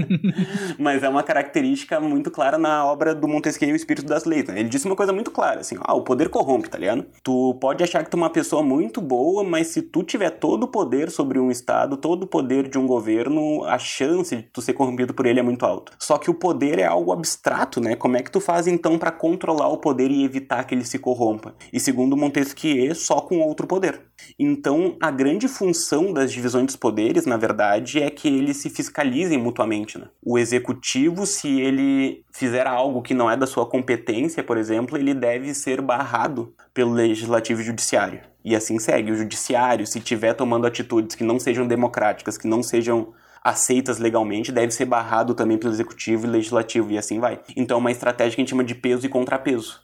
Mas 0.78 1.02
é 1.02 1.08
uma 1.08 1.22
característica 1.22 2.00
muito 2.00 2.30
clara 2.30 2.56
na 2.58 2.84
obra 2.84 3.14
do 3.14 3.28
Montesquieu, 3.28 3.72
O 3.72 3.76
Espírito 3.76 4.06
das 4.06 4.24
Leis. 4.24 4.46
Né? 4.46 4.60
Ele 4.60 4.68
disse 4.68 4.86
uma 4.86 4.96
coisa 4.96 5.12
muito 5.12 5.30
clara, 5.30 5.60
assim: 5.60 5.76
ah, 5.80 5.94
o 5.94 6.02
poder 6.02 6.28
corrompe, 6.28 6.68
tá 6.68 6.78
ligado? 6.78 7.04
Tu 7.22 7.54
pode 7.60 7.84
achar 7.84 8.02
que 8.02 8.10
tu 8.10 8.16
é 8.16 8.20
uma 8.20 8.30
pessoa 8.30 8.62
muito 8.62 9.00
boa, 9.00 9.44
mas 9.44 9.68
se 9.68 9.82
tu 9.82 10.02
tiver 10.02 10.30
todo 10.30 10.64
o 10.64 10.68
poder 10.68 11.10
sobre 11.10 11.38
um 11.38 11.50
Estado, 11.50 11.96
todo 11.96 12.22
o 12.22 12.26
poder 12.26 12.68
de 12.68 12.78
um 12.78 12.86
governo, 12.86 13.64
a 13.64 13.78
chance 13.78 14.36
de 14.36 14.42
tu 14.42 14.62
ser 14.62 14.72
corrompido 14.72 15.12
por 15.12 15.26
ele 15.26 15.38
é 15.38 15.42
muito 15.42 15.66
alta. 15.66 15.92
Só 15.98 16.16
que 16.16 16.30
o 16.30 16.34
poder 16.34 16.78
é 16.78 16.86
algo 16.86 17.12
abstrato, 17.12 17.80
né? 17.80 17.94
Como 17.94 18.16
é 18.16 18.22
que 18.22 18.30
tu 18.30 18.40
faz 18.40 18.66
então 18.66 18.98
para 18.98 19.10
controlar 19.10 19.68
o 19.68 19.76
poder 19.76 20.10
e 20.10 20.24
evitar 20.24 20.64
que 20.64 20.74
ele 20.74 20.84
se 20.84 20.98
corrompa? 20.98 21.54
E 21.72 21.78
segundo 21.78 22.16
Montesquieu, 22.16 22.94
só 22.94 23.20
com 23.20 23.40
outro 23.40 23.66
poder. 23.66 24.00
Então, 24.38 24.96
a 25.00 25.10
grande 25.10 25.48
função 25.48 26.12
das 26.12 26.32
divisões 26.32 26.66
dos 26.66 26.76
poderes, 26.76 27.26
na 27.26 27.36
verdade, 27.36 28.02
é 28.02 28.10
que 28.10 28.28
eles 28.28 28.58
se 28.58 28.70
fiscalizem 28.70 29.38
mutuamente. 29.38 29.98
Né? 29.98 30.06
O 30.22 30.38
executivo, 30.38 31.26
se 31.26 31.60
ele 31.60 32.24
fizer 32.32 32.66
algo 32.66 33.02
que 33.02 33.14
não 33.14 33.30
é 33.30 33.36
da 33.36 33.46
sua 33.46 33.66
competência, 33.66 34.42
por 34.42 34.56
exemplo, 34.56 34.96
ele 34.96 35.14
deve 35.14 35.54
ser 35.54 35.80
barrado 35.80 36.54
pelo 36.72 36.92
legislativo 36.92 37.60
e 37.60 37.64
judiciário. 37.64 38.20
E 38.44 38.56
assim 38.56 38.78
segue. 38.78 39.12
O 39.12 39.16
judiciário, 39.16 39.86
se 39.86 39.98
estiver 39.98 40.34
tomando 40.34 40.66
atitudes 40.66 41.14
que 41.14 41.24
não 41.24 41.38
sejam 41.38 41.66
democráticas, 41.66 42.36
que 42.36 42.48
não 42.48 42.62
sejam 42.62 43.12
aceitas 43.44 43.98
legalmente, 43.98 44.52
deve 44.52 44.72
ser 44.72 44.84
barrado 44.84 45.34
também 45.34 45.58
pelo 45.58 45.72
executivo 45.72 46.26
e 46.26 46.30
legislativo, 46.30 46.92
e 46.92 46.98
assim 46.98 47.18
vai. 47.18 47.40
Então, 47.56 47.76
é 47.76 47.80
uma 47.80 47.90
estratégia 47.90 48.36
que 48.36 48.40
a 48.40 48.42
gente 48.42 48.50
chama 48.50 48.64
de 48.64 48.74
peso 48.74 49.04
e 49.04 49.08
contrapeso 49.08 49.80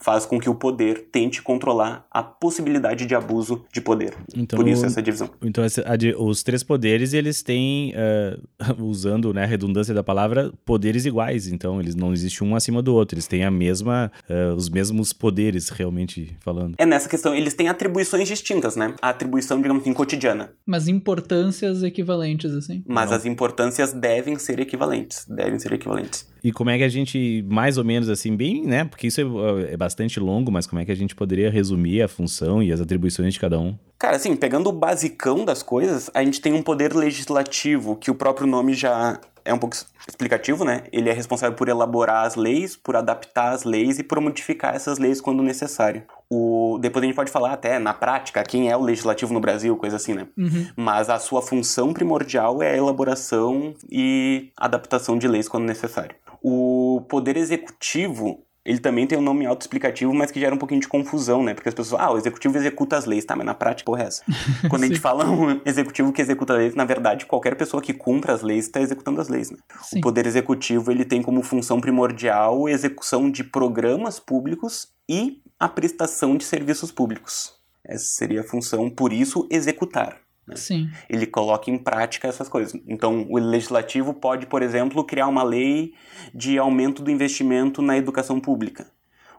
faz 0.00 0.26
com 0.26 0.38
que 0.38 0.48
o 0.48 0.54
poder 0.54 1.08
tente 1.10 1.42
controlar 1.42 2.06
a 2.10 2.22
possibilidade 2.22 3.06
de 3.06 3.14
abuso 3.14 3.64
de 3.72 3.80
poder. 3.80 4.14
Então, 4.36 4.58
Por 4.58 4.68
isso 4.68 4.84
essa 4.84 5.02
divisão. 5.02 5.30
Então 5.42 5.64
essa, 5.64 5.84
os 6.18 6.42
três 6.42 6.62
poderes, 6.62 7.12
eles 7.12 7.42
têm, 7.42 7.92
uh, 7.92 8.82
usando 8.82 9.32
né, 9.32 9.44
a 9.44 9.46
redundância 9.46 9.94
da 9.94 10.02
palavra, 10.02 10.52
poderes 10.64 11.04
iguais. 11.04 11.46
Então 11.48 11.80
eles 11.80 11.94
não 11.94 12.12
existe 12.12 12.44
um 12.44 12.54
acima 12.54 12.82
do 12.82 12.94
outro. 12.94 13.14
Eles 13.14 13.26
têm 13.26 13.44
a 13.44 13.50
mesma, 13.50 14.10
uh, 14.28 14.54
os 14.54 14.68
mesmos 14.68 15.12
poderes, 15.12 15.68
realmente 15.68 16.36
falando. 16.40 16.74
É 16.78 16.86
nessa 16.86 17.08
questão, 17.08 17.34
eles 17.34 17.54
têm 17.54 17.68
atribuições 17.68 18.28
distintas, 18.28 18.76
né? 18.76 18.94
A 19.00 19.10
atribuição, 19.10 19.60
digamos 19.60 19.82
assim, 19.82 19.92
cotidiana. 19.92 20.52
Mas 20.66 20.88
importâncias 20.88 21.82
equivalentes, 21.82 22.52
assim. 22.52 22.82
Mas 22.86 23.10
não. 23.10 23.16
as 23.16 23.26
importâncias 23.26 23.92
devem 23.92 24.38
ser 24.38 24.60
equivalentes. 24.60 25.26
Devem 25.28 25.58
ser 25.58 25.72
equivalentes. 25.72 26.31
E 26.44 26.50
como 26.50 26.70
é 26.70 26.78
que 26.78 26.84
a 26.84 26.88
gente, 26.88 27.44
mais 27.48 27.78
ou 27.78 27.84
menos 27.84 28.08
assim, 28.08 28.36
bem, 28.36 28.66
né? 28.66 28.84
Porque 28.84 29.06
isso 29.06 29.20
é, 29.20 29.72
é, 29.72 29.76
bastante 29.76 30.18
longo, 30.18 30.50
mas 30.50 30.66
como 30.66 30.80
é 30.80 30.84
que 30.84 30.90
a 30.90 30.96
gente 30.96 31.14
poderia 31.14 31.50
resumir 31.50 32.02
a 32.02 32.08
função 32.08 32.62
e 32.62 32.72
as 32.72 32.80
atribuições 32.80 33.34
de 33.34 33.40
cada 33.40 33.58
um? 33.58 33.78
Cara, 33.98 34.16
assim, 34.16 34.34
pegando 34.34 34.68
o 34.68 34.72
basicão 34.72 35.44
das 35.44 35.62
coisas, 35.62 36.10
a 36.12 36.24
gente 36.24 36.40
tem 36.40 36.52
um 36.52 36.62
poder 36.62 36.92
legislativo, 36.94 37.94
que 37.94 38.10
o 38.10 38.14
próprio 38.14 38.46
nome 38.46 38.74
já 38.74 39.20
é 39.44 39.54
um 39.54 39.58
pouco 39.58 39.76
explicativo, 40.08 40.64
né? 40.64 40.84
Ele 40.92 41.08
é 41.08 41.12
responsável 41.12 41.56
por 41.56 41.68
elaborar 41.68 42.26
as 42.26 42.34
leis, 42.34 42.76
por 42.76 42.96
adaptar 42.96 43.52
as 43.52 43.64
leis 43.64 43.98
e 43.98 44.02
por 44.02 44.20
modificar 44.20 44.74
essas 44.74 44.98
leis 44.98 45.20
quando 45.20 45.42
necessário. 45.42 46.02
O... 46.34 46.78
Depois 46.80 47.02
a 47.02 47.06
gente 47.06 47.14
pode 47.14 47.30
falar 47.30 47.52
até, 47.52 47.78
na 47.78 47.92
prática, 47.92 48.42
quem 48.42 48.70
é 48.70 48.76
o 48.76 48.80
legislativo 48.80 49.34
no 49.34 49.40
Brasil, 49.40 49.76
coisa 49.76 49.96
assim, 49.96 50.14
né? 50.14 50.26
Uhum. 50.38 50.66
Mas 50.74 51.10
a 51.10 51.18
sua 51.18 51.42
função 51.42 51.92
primordial 51.92 52.62
é 52.62 52.70
a 52.70 52.76
elaboração 52.76 53.74
e 53.90 54.50
adaptação 54.56 55.18
de 55.18 55.28
leis 55.28 55.46
quando 55.46 55.64
necessário. 55.64 56.16
O 56.42 57.04
poder 57.06 57.36
executivo, 57.36 58.46
ele 58.64 58.78
também 58.78 59.06
tem 59.06 59.18
um 59.18 59.22
nome 59.22 59.44
autoexplicativo, 59.44 60.14
mas 60.14 60.30
que 60.30 60.40
gera 60.40 60.54
um 60.54 60.58
pouquinho 60.58 60.80
de 60.80 60.88
confusão, 60.88 61.42
né? 61.42 61.52
Porque 61.52 61.68
as 61.68 61.74
pessoas, 61.74 62.00
ah, 62.00 62.10
o 62.10 62.16
executivo 62.16 62.56
executa 62.56 62.96
as 62.96 63.04
leis, 63.04 63.26
tá? 63.26 63.36
Mas 63.36 63.44
na 63.44 63.54
prática, 63.54 63.84
porra, 63.84 64.04
é 64.04 64.06
essa. 64.06 64.24
Quando 64.70 64.84
a 64.84 64.86
gente 64.86 65.00
fala 65.00 65.28
um 65.28 65.60
executivo 65.66 66.14
que 66.14 66.22
executa 66.22 66.54
as 66.54 66.58
leis, 66.60 66.74
na 66.74 66.86
verdade, 66.86 67.26
qualquer 67.26 67.56
pessoa 67.56 67.82
que 67.82 67.92
cumpra 67.92 68.32
as 68.32 68.40
leis 68.40 68.64
está 68.64 68.80
executando 68.80 69.20
as 69.20 69.28
leis, 69.28 69.50
né? 69.50 69.58
Sim. 69.82 69.98
O 69.98 70.00
poder 70.00 70.26
executivo, 70.26 70.90
ele 70.90 71.04
tem 71.04 71.20
como 71.20 71.42
função 71.42 71.78
primordial 71.78 72.64
a 72.64 72.70
execução 72.70 73.30
de 73.30 73.44
programas 73.44 74.18
públicos 74.18 74.88
e 75.06 75.41
a 75.62 75.68
prestação 75.68 76.36
de 76.36 76.42
serviços 76.42 76.90
públicos. 76.90 77.54
Essa 77.84 78.04
seria 78.04 78.40
a 78.40 78.44
função, 78.44 78.90
por 78.90 79.12
isso, 79.12 79.46
executar. 79.48 80.18
Né? 80.44 80.56
Sim. 80.56 80.90
Ele 81.08 81.24
coloca 81.24 81.70
em 81.70 81.78
prática 81.78 82.26
essas 82.26 82.48
coisas. 82.48 82.74
Então, 82.88 83.28
o 83.30 83.38
legislativo 83.38 84.12
pode, 84.12 84.46
por 84.46 84.60
exemplo, 84.60 85.04
criar 85.04 85.28
uma 85.28 85.44
lei 85.44 85.94
de 86.34 86.58
aumento 86.58 87.00
do 87.00 87.12
investimento 87.12 87.80
na 87.80 87.96
educação 87.96 88.40
pública. 88.40 88.90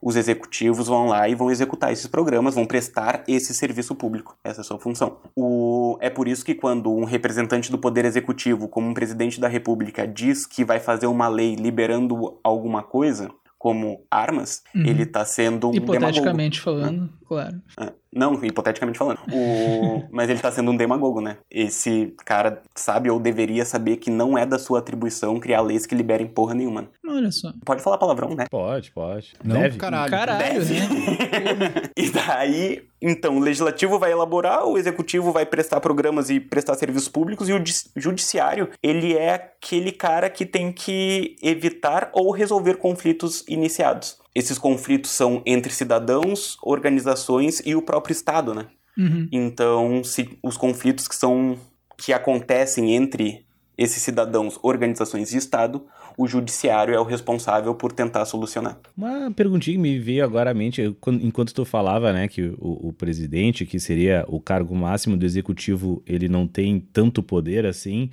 os 0.03 0.17
executivos 0.17 0.87
vão 0.87 1.07
lá 1.07 1.29
e 1.29 1.33
vão 1.33 1.49
executar 1.49 1.91
esses 1.93 2.07
programas, 2.07 2.55
vão 2.55 2.65
prestar 2.65 3.23
esse 3.25 3.53
serviço 3.53 3.95
público. 3.95 4.37
Essa 4.43 4.59
é 4.59 4.61
a 4.61 4.65
sua 4.65 4.77
função. 4.77 5.17
O... 5.33 5.97
É 6.01 6.09
por 6.09 6.27
isso 6.27 6.43
que 6.43 6.53
quando 6.53 6.93
um 6.93 7.05
representante 7.05 7.71
do 7.71 7.77
Poder 7.77 8.03
Executivo, 8.03 8.67
como 8.67 8.89
um 8.89 8.93
presidente 8.93 9.39
da 9.39 9.47
República, 9.47 10.05
diz 10.05 10.45
que 10.45 10.65
vai 10.65 10.79
fazer 10.79 11.07
uma 11.07 11.29
lei 11.29 11.55
liberando 11.55 12.37
alguma 12.43 12.83
coisa, 12.83 13.31
como 13.63 14.01
armas, 14.11 14.61
Uhum. 14.75 14.85
ele 14.85 15.03
está 15.03 15.23
sendo 15.23 15.69
um 15.69 15.71
demagogo. 15.71 15.95
Hipoteticamente 15.95 16.59
falando, 16.59 17.09
claro. 17.27 17.61
É, 17.79 17.91
Não, 18.15 18.43
hipoteticamente 18.43 18.97
falando. 18.99 19.19
O... 19.31 20.03
Mas 20.11 20.29
ele 20.29 20.39
tá 20.39 20.51
sendo 20.51 20.71
um 20.71 20.77
demagogo, 20.77 21.19
né? 21.21 21.37
Esse 21.49 22.13
cara 22.25 22.61
sabe 22.75 23.09
ou 23.09 23.19
deveria 23.19 23.65
saber 23.65 23.97
que 23.97 24.09
não 24.11 24.37
é 24.37 24.45
da 24.45 24.59
sua 24.59 24.79
atribuição 24.79 25.39
criar 25.39 25.61
leis 25.61 25.85
que 25.85 25.95
liberem 25.95 26.27
porra 26.27 26.53
nenhuma. 26.53 26.89
Olha 27.07 27.31
só. 27.31 27.51
Pode 27.65 27.81
falar 27.81 27.97
palavrão, 27.97 28.35
né? 28.35 28.45
Pode, 28.49 28.91
pode. 28.91 29.33
Não, 29.43 29.59
Deve. 29.61 29.77
caralho. 29.77 30.11
Caralho, 30.11 30.59
Deve. 30.65 30.73
né? 30.79 30.87
E 31.97 32.09
daí, 32.09 32.83
então, 33.01 33.37
o 33.37 33.39
legislativo 33.39 33.97
vai 33.99 34.11
elaborar, 34.11 34.65
o 34.65 34.77
executivo 34.77 35.31
vai 35.31 35.45
prestar 35.45 35.79
programas 35.79 36.29
e 36.29 36.39
prestar 36.39 36.75
serviços 36.75 37.07
públicos, 37.09 37.47
e 37.49 37.53
o 37.53 37.57
judi- 37.57 37.89
judiciário, 37.95 38.69
ele 38.81 39.15
é 39.15 39.33
aquele 39.33 39.91
cara 39.91 40.29
que 40.29 40.45
tem 40.45 40.71
que 40.71 41.35
evitar 41.41 42.09
ou 42.13 42.31
resolver 42.31 42.75
conflitos 42.77 43.43
iniciados. 43.47 44.17
Esses 44.35 44.57
conflitos 44.57 45.11
são 45.11 45.41
entre 45.45 45.71
cidadãos, 45.71 46.57
organizações 46.63 47.61
e 47.65 47.75
o 47.75 47.81
próprio 47.81 48.13
Estado, 48.13 48.53
né? 48.53 48.67
Uhum. 48.97 49.27
Então, 49.31 50.03
se 50.03 50.37
os 50.41 50.57
conflitos 50.57 51.07
que 51.07 51.15
são 51.15 51.57
que 51.97 52.11
acontecem 52.11 52.95
entre 52.95 53.45
esses 53.77 54.01
cidadãos, 54.01 54.59
organizações 54.61 55.33
e 55.33 55.37
Estado, 55.37 55.85
o 56.17 56.27
judiciário 56.27 56.93
é 56.93 56.99
o 56.99 57.03
responsável 57.03 57.73
por 57.73 57.91
tentar 57.91 58.25
solucionar. 58.25 58.77
Uma 58.95 59.31
perguntinha 59.31 59.75
que 59.75 59.81
me 59.81 59.99
veio 59.99 60.23
agora 60.23 60.51
à 60.51 60.53
mente, 60.53 60.81
enquanto 61.21 61.53
tu 61.53 61.65
falava, 61.65 62.13
né, 62.13 62.27
que 62.27 62.53
o, 62.59 62.89
o 62.89 62.93
presidente, 62.93 63.65
que 63.65 63.79
seria 63.79 64.25
o 64.27 64.39
cargo 64.39 64.75
máximo 64.75 65.17
do 65.17 65.25
executivo, 65.25 66.03
ele 66.05 66.29
não 66.29 66.47
tem 66.47 66.79
tanto 66.79 67.23
poder 67.23 67.65
assim, 67.65 68.11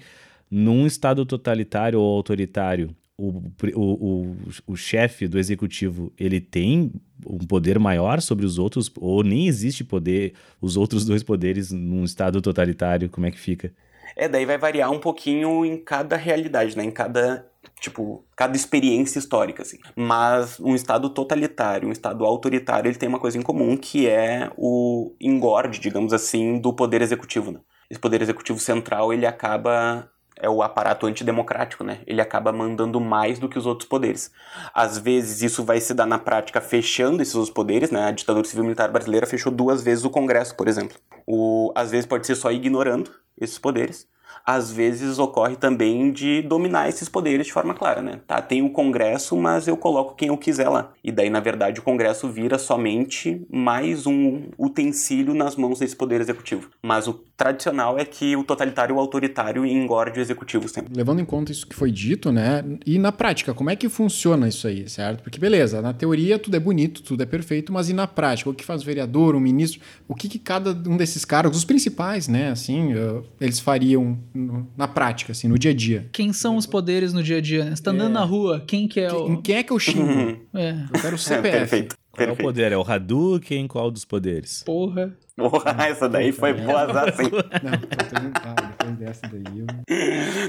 num 0.51 0.87
estado 0.87 1.27
totalitário 1.27 2.01
ou 2.01 2.17
autoritário, 2.17 2.95
o, 3.21 3.53
o, 3.75 4.31
o, 4.31 4.37
o 4.69 4.77
chefe 4.77 5.29
do 5.29 5.39
executivo, 5.39 6.13
ele 6.19 6.41
tem 6.41 6.93
um 7.27 7.39
poder 7.39 7.79
maior 7.79 8.21
sobre 8.23 8.47
os 8.47 8.59
outros, 8.59 8.91
ou 8.97 9.23
nem 9.23 9.47
existe 9.47 9.85
poder, 9.85 10.33
os 10.61 10.77
outros 10.77 11.05
dois 11.05 11.23
poderes 11.23 11.71
num 11.71 12.05
estado 12.05 12.41
totalitário, 12.41 13.11
como 13.11 13.27
é 13.27 13.31
que 13.31 13.39
fica? 13.39 13.73
É, 14.17 14.29
daí 14.29 14.47
vai 14.47 14.59
variar 14.59 14.91
um 14.91 14.99
pouquinho 14.99 15.65
em 15.65 15.77
cada 15.77 16.17
realidade, 16.17 16.77
né? 16.77 16.85
Em 16.85 16.91
cada, 16.91 17.47
tipo, 17.79 18.25
cada 18.35 18.57
experiência 18.57 19.19
histórica, 19.19 19.63
assim. 19.63 19.79
Mas 19.95 20.59
um 20.59 20.75
estado 20.75 21.11
totalitário, 21.11 21.89
um 21.89 21.93
estado 21.93 22.25
autoritário, 22.25 22.89
ele 22.89 22.99
tem 22.99 23.09
uma 23.09 23.21
coisa 23.21 23.39
em 23.39 23.43
comum, 23.43 23.77
que 23.77 24.09
é 24.09 24.51
o 24.57 25.15
engorde, 25.21 25.79
digamos 25.79 26.13
assim, 26.13 26.59
do 26.59 26.73
poder 26.73 27.03
executivo, 27.03 27.53
né? 27.53 27.61
Esse 27.91 28.01
poder 28.01 28.23
executivo 28.23 28.59
central, 28.59 29.13
ele 29.13 29.27
acaba 29.27 30.09
é 30.40 30.48
o 30.48 30.62
aparato 30.62 31.07
antidemocrático, 31.07 31.85
né? 31.85 32.00
Ele 32.07 32.20
acaba 32.20 32.53
mandando 32.53 33.00
mais 33.00 33.38
do 33.38 33.48
que 33.48 33.59
os 33.59 33.66
outros 33.66 33.88
poderes. 33.88 34.31
Às 34.74 34.98
vezes 34.98 35.42
isso 35.42 35.64
vai 35.64 35.81
se 35.81 35.94
dar 35.94 36.07
na 36.07 36.18
prática 36.18 36.61
fechando 36.61 37.22
esses 37.22 37.35
outros 37.35 37.53
poderes, 37.53 37.90
né? 37.90 38.05
A 38.05 38.11
ditadura 38.11 38.46
civil 38.46 38.64
militar 38.64 38.90
brasileira 38.90 39.26
fechou 39.26 39.53
duas 39.53 39.83
vezes 39.83 40.05
o 40.05 40.11
Congresso, 40.11 40.57
por 40.57 40.68
exemplo. 40.68 40.96
O, 41.26 41.72
às 41.74 41.90
vezes 41.90 42.07
pode 42.07 42.26
ser 42.26 42.35
só 42.35 42.50
ignorando 42.50 43.11
esses 43.40 43.59
poderes. 43.59 44.09
Às 44.44 44.70
vezes 44.70 45.18
ocorre 45.18 45.57
também 45.57 46.11
de 46.12 46.42
dominar 46.42 46.88
esses 46.88 47.09
poderes 47.09 47.46
de 47.46 47.53
forma 47.53 47.74
clara, 47.74 48.03
né? 48.03 48.20
Tá, 48.26 48.40
tem 48.40 48.62
o 48.62 48.70
Congresso, 48.70 49.37
mas 49.37 49.68
eu 49.68 49.76
coloco 49.76 50.14
quem 50.14 50.29
eu 50.29 50.37
quiser 50.37 50.68
lá. 50.68 50.92
E 51.03 51.12
daí, 51.12 51.31
na 51.31 51.40
verdade, 51.40 51.81
o 51.81 51.83
Congresso 51.83 52.29
vira 52.29 52.59
somente 52.59 53.46
mais 53.50 54.07
um 54.07 54.48
utensílio 54.59 55.35
nas 55.35 55.57
mãos 55.57 55.79
desse 55.79 55.96
poder 55.96 56.20
executivo. 56.20 56.70
Mas 56.83 57.07
o 57.07 57.14
tradicional 57.40 57.98
é 57.98 58.05
que 58.05 58.37
o 58.37 58.44
totalitário 58.44 58.92
e 58.92 58.96
o 58.96 59.00
autoritário 59.00 59.64
engorde 59.64 60.18
o 60.18 60.22
executivo 60.22 60.68
sempre. 60.68 60.92
Levando 60.94 61.20
em 61.20 61.24
conta 61.24 61.50
isso 61.50 61.66
que 61.66 61.74
foi 61.74 61.90
dito, 61.90 62.31
né? 62.31 62.62
E 62.85 62.98
na 62.98 63.11
prática, 63.11 63.55
como 63.55 63.70
é 63.70 63.76
que 63.76 63.88
funciona 63.88 64.46
isso 64.46 64.66
aí, 64.66 64.87
certo? 64.88 65.22
Porque 65.22 65.38
beleza, 65.40 65.81
na 65.81 65.94
teoria 65.94 66.38
tudo 66.38 66.57
é 66.57 66.61
bonito, 66.61 67.03
tudo 67.03 67.22
é 67.22 67.26
perfeito, 67.26 67.72
mas 67.72 67.88
e 67.88 67.94
na 67.94 68.07
prática? 68.07 68.50
O 68.50 68.55
que 68.55 68.64
faz 68.64 68.83
o 68.83 68.85
vereador, 68.85 69.35
o 69.35 69.40
ministro? 69.40 69.81
O 70.07 70.14
que, 70.14 70.29
que 70.29 70.38
cada 70.38 70.72
um 70.87 70.96
desses 70.96 71.24
cargos, 71.24 71.57
os 71.57 71.64
principais, 71.64 72.29
né? 72.29 72.50
Assim, 72.50 72.92
eh, 72.92 73.22
eles 73.40 73.59
fariam 73.59 74.18
no- 74.35 74.71
na 74.77 74.87
prática, 74.88 75.33
assim, 75.33 75.49
no 75.49 75.59
dia 75.59 75.71
a 75.71 75.75
dia? 75.75 76.09
Quem 76.12 76.33
são 76.33 76.57
os 76.57 76.66
poderes 76.66 77.12
no 77.12 77.23
dia 77.23 77.38
a 77.38 77.40
dia, 77.40 77.64
né? 77.64 77.75
Você 77.77 77.83
tá 77.83 77.90
andando 77.90 78.12
na 78.12 78.25
rua, 78.25 78.62
quem 78.66 78.87
que 78.88 79.01
é 79.01 79.12
o... 79.12 79.40
quem 79.43 79.57
é 79.57 79.62
que 79.62 79.73
eu 79.73 79.79
xingo? 79.79 80.40
É, 80.55 80.71
Eu 80.95 81.01
quero 81.01 81.12
o 81.12 81.14
É, 81.14 81.19
CPF. 81.19 81.59
perfeito. 81.59 81.97
Qual 82.12 82.29
é 82.29 82.33
o 82.33 82.37
poder? 82.37 82.73
É 82.73 82.77
o 82.77 82.83
Hadouken? 82.83 83.66
Qual 83.69 83.90
dos 83.90 84.05
poderes? 84.05 84.62
porra. 84.64 85.16
Porra, 85.37 85.75
essa 85.87 86.07
daí 86.07 86.33
foi 86.33 86.53
boa 86.53 86.83
assim. 87.09 87.23
Não, 87.23 87.31
tô 87.31 88.05
tendo- 88.14 88.33
ah, 88.45 88.55
depois 88.77 88.97
dessa 88.99 89.27
daí 89.27 89.59
eu... 89.61 89.66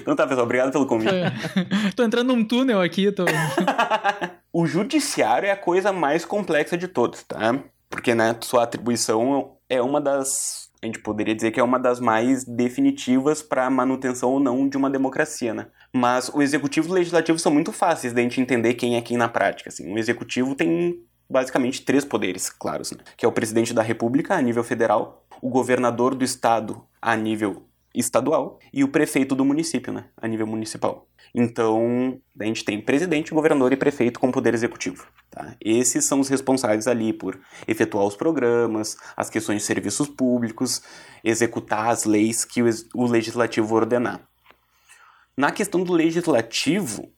Então 0.01 0.15
tá, 0.17 0.27
pessoal, 0.27 0.45
obrigado 0.45 0.69
pelo 0.69 0.85
convite. 0.85 1.13
É. 1.15 1.31
tô 1.95 2.03
entrando 2.03 2.27
num 2.35 2.43
túnel 2.43 2.81
aqui, 2.81 3.09
tô... 3.11 3.23
O 4.53 4.65
judiciário 4.67 5.47
é 5.47 5.51
a 5.51 5.55
coisa 5.55 5.93
mais 5.93 6.25
complexa 6.25 6.77
de 6.77 6.87
todos, 6.89 7.23
tá? 7.23 7.57
Porque, 7.89 8.13
né, 8.13 8.35
sua 8.41 8.63
atribuição 8.63 9.53
é 9.69 9.81
uma 9.81 10.01
das. 10.01 10.60
A 10.83 10.87
gente 10.87 10.99
poderia 10.99 11.35
dizer 11.35 11.51
que 11.51 11.59
é 11.59 11.63
uma 11.63 11.77
das 11.77 11.99
mais 11.99 12.43
definitivas 12.43 13.43
para 13.43 13.67
a 13.67 13.69
manutenção 13.69 14.31
ou 14.31 14.39
não 14.39 14.67
de 14.67 14.75
uma 14.75 14.89
democracia, 14.89 15.53
né? 15.53 15.67
Mas 15.93 16.29
o 16.29 16.41
executivo 16.41 16.87
e 16.87 16.91
o 16.91 16.93
legislativo 16.95 17.37
são 17.37 17.51
muito 17.51 17.71
fáceis 17.71 18.13
da 18.13 18.21
gente 18.21 18.41
entender 18.41 18.73
quem 18.73 18.95
é 18.95 19.01
quem 19.01 19.15
na 19.15 19.29
prática. 19.29 19.69
Assim. 19.69 19.93
O 19.93 19.99
executivo 19.99 20.55
tem 20.55 20.99
basicamente 21.29 21.83
três 21.83 22.03
poderes 22.03 22.49
claros, 22.49 22.91
né? 22.91 22.97
Que 23.15 23.25
é 23.25 23.29
o 23.29 23.31
presidente 23.31 23.73
da 23.73 23.83
República 23.83 24.33
a 24.33 24.41
nível 24.41 24.63
federal, 24.63 25.23
o 25.39 25.49
governador 25.49 26.15
do 26.15 26.25
estado 26.25 26.83
a 26.99 27.15
nível 27.15 27.67
estadual 27.93 28.59
e 28.73 28.83
o 28.83 28.87
prefeito 28.87 29.35
do 29.35 29.45
município, 29.45 29.91
né? 29.91 30.05
A 30.17 30.27
nível 30.27 30.47
municipal. 30.47 31.07
Então, 31.33 32.19
a 32.39 32.43
gente 32.43 32.65
tem 32.65 32.81
presidente, 32.81 33.33
governador 33.33 33.71
e 33.71 33.77
prefeito 33.77 34.19
como 34.19 34.33
poder 34.33 34.53
executivo. 34.53 35.07
Tá? 35.29 35.55
Esses 35.61 36.05
são 36.05 36.19
os 36.19 36.27
responsáveis 36.27 36.87
ali 36.87 37.13
por 37.13 37.39
efetuar 37.67 38.05
os 38.05 38.15
programas, 38.15 38.97
as 39.15 39.29
questões 39.29 39.59
de 39.59 39.65
serviços 39.65 40.07
públicos, 40.07 40.81
executar 41.23 41.89
as 41.89 42.03
leis 42.03 42.43
que 42.43 42.61
o, 42.61 42.69
o 42.95 43.05
legislativo 43.05 43.73
ordenar. 43.75 44.21
Na 45.37 45.51
questão 45.51 45.83
do 45.83 45.93
legislativo, 45.93 47.11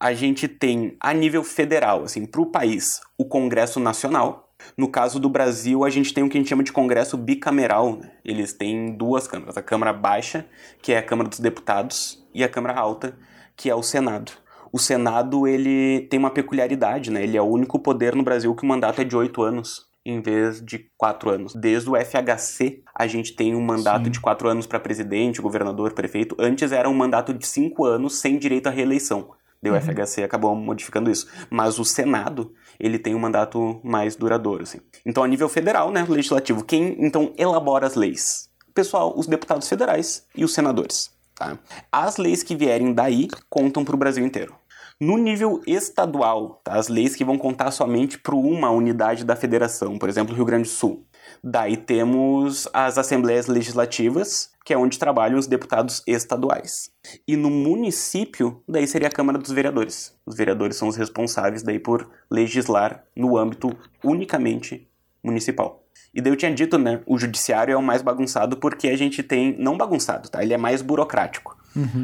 a 0.00 0.12
gente 0.12 0.48
tem 0.48 0.96
a 1.00 1.12
nível 1.12 1.44
federal, 1.44 2.04
assim, 2.04 2.26
para 2.26 2.40
o 2.40 2.50
país, 2.50 3.00
o 3.16 3.24
Congresso 3.24 3.78
Nacional. 3.78 4.43
No 4.76 4.88
caso 4.88 5.18
do 5.18 5.28
Brasil, 5.28 5.84
a 5.84 5.90
gente 5.90 6.12
tem 6.12 6.24
o 6.24 6.28
que 6.28 6.36
a 6.36 6.40
gente 6.40 6.48
chama 6.48 6.62
de 6.62 6.72
Congresso 6.72 7.16
bicameral. 7.16 7.96
né? 7.96 8.10
Eles 8.24 8.52
têm 8.52 8.96
duas 8.96 9.26
câmaras: 9.26 9.56
a 9.56 9.62
Câmara 9.62 9.92
Baixa, 9.92 10.46
que 10.80 10.92
é 10.92 10.98
a 10.98 11.02
Câmara 11.02 11.28
dos 11.28 11.40
Deputados, 11.40 12.24
e 12.32 12.42
a 12.42 12.48
Câmara 12.48 12.78
Alta, 12.78 13.16
que 13.56 13.68
é 13.70 13.74
o 13.74 13.82
Senado. 13.82 14.32
O 14.72 14.78
Senado 14.78 15.46
ele 15.46 16.00
tem 16.10 16.18
uma 16.18 16.30
peculiaridade, 16.30 17.10
né? 17.10 17.22
Ele 17.22 17.36
é 17.36 17.42
o 17.42 17.44
único 17.44 17.78
poder 17.78 18.14
no 18.16 18.24
Brasil 18.24 18.54
que 18.54 18.64
o 18.64 18.66
mandato 18.66 19.00
é 19.00 19.04
de 19.04 19.16
oito 19.16 19.42
anos 19.42 19.86
em 20.04 20.20
vez 20.20 20.60
de 20.60 20.90
quatro 20.98 21.30
anos. 21.30 21.54
Desde 21.54 21.88
o 21.88 21.96
FHC, 21.96 22.82
a 22.94 23.06
gente 23.06 23.34
tem 23.34 23.54
um 23.54 23.60
mandato 23.60 24.04
Sim. 24.04 24.10
de 24.10 24.20
quatro 24.20 24.48
anos 24.48 24.66
para 24.66 24.78
presidente, 24.78 25.40
governador, 25.40 25.94
prefeito. 25.94 26.36
Antes 26.38 26.72
era 26.72 26.88
um 26.88 26.94
mandato 26.94 27.32
de 27.32 27.46
cinco 27.46 27.84
anos 27.84 28.18
sem 28.18 28.38
direito 28.38 28.66
à 28.66 28.70
reeleição. 28.70 29.30
Daí 29.64 29.72
o 29.72 29.80
FHC 29.80 30.22
acabou 30.22 30.54
modificando 30.54 31.10
isso. 31.10 31.26
Mas 31.48 31.78
o 31.78 31.86
Senado, 31.86 32.52
ele 32.78 32.98
tem 32.98 33.14
um 33.14 33.18
mandato 33.18 33.80
mais 33.82 34.14
duradouro, 34.14 34.62
assim. 34.62 34.78
Então, 35.06 35.24
a 35.24 35.26
nível 35.28 35.48
federal, 35.48 35.90
né, 35.90 36.04
legislativo, 36.06 36.62
quem 36.62 36.94
então 36.98 37.32
elabora 37.38 37.86
as 37.86 37.94
leis? 37.94 38.50
Pessoal, 38.74 39.14
os 39.16 39.26
deputados 39.26 39.66
federais 39.66 40.26
e 40.36 40.44
os 40.44 40.52
senadores. 40.52 41.10
Tá? 41.34 41.58
As 41.90 42.18
leis 42.18 42.42
que 42.42 42.54
vierem 42.54 42.92
daí 42.92 43.26
contam 43.48 43.84
para 43.86 43.94
o 43.94 43.98
Brasil 43.98 44.24
inteiro. 44.24 44.54
No 45.00 45.16
nível 45.16 45.62
estadual, 45.66 46.60
tá? 46.62 46.74
as 46.74 46.88
leis 46.88 47.16
que 47.16 47.24
vão 47.24 47.38
contar 47.38 47.70
somente 47.70 48.18
para 48.18 48.34
uma 48.34 48.70
unidade 48.70 49.24
da 49.24 49.34
federação, 49.34 49.98
por 49.98 50.10
exemplo, 50.10 50.34
Rio 50.34 50.44
Grande 50.44 50.68
do 50.68 50.74
Sul. 50.74 51.06
Daí 51.42 51.76
temos 51.76 52.68
as 52.72 52.98
assembleias 52.98 53.46
legislativas, 53.46 54.50
que 54.64 54.72
é 54.72 54.78
onde 54.78 54.98
trabalham 54.98 55.38
os 55.38 55.46
deputados 55.46 56.02
estaduais. 56.06 56.90
E 57.26 57.36
no 57.36 57.50
município, 57.50 58.62
daí 58.68 58.86
seria 58.86 59.08
a 59.08 59.10
Câmara 59.10 59.38
dos 59.38 59.50
Vereadores. 59.50 60.16
Os 60.24 60.36
vereadores 60.36 60.76
são 60.76 60.88
os 60.88 60.96
responsáveis 60.96 61.62
daí 61.62 61.78
por 61.78 62.08
legislar 62.30 63.04
no 63.14 63.36
âmbito 63.36 63.76
unicamente 64.02 64.88
municipal. 65.22 65.84
E 66.14 66.20
daí 66.20 66.32
eu 66.32 66.36
tinha 66.36 66.54
dito, 66.54 66.78
né, 66.78 67.00
o 67.06 67.18
judiciário 67.18 67.72
é 67.72 67.76
o 67.76 67.82
mais 67.82 68.00
bagunçado 68.00 68.56
porque 68.56 68.88
a 68.88 68.96
gente 68.96 69.22
tem, 69.22 69.56
não 69.58 69.76
bagunçado, 69.76 70.28
tá? 70.28 70.42
Ele 70.42 70.54
é 70.54 70.58
mais 70.58 70.80
burocrático. 70.80 71.56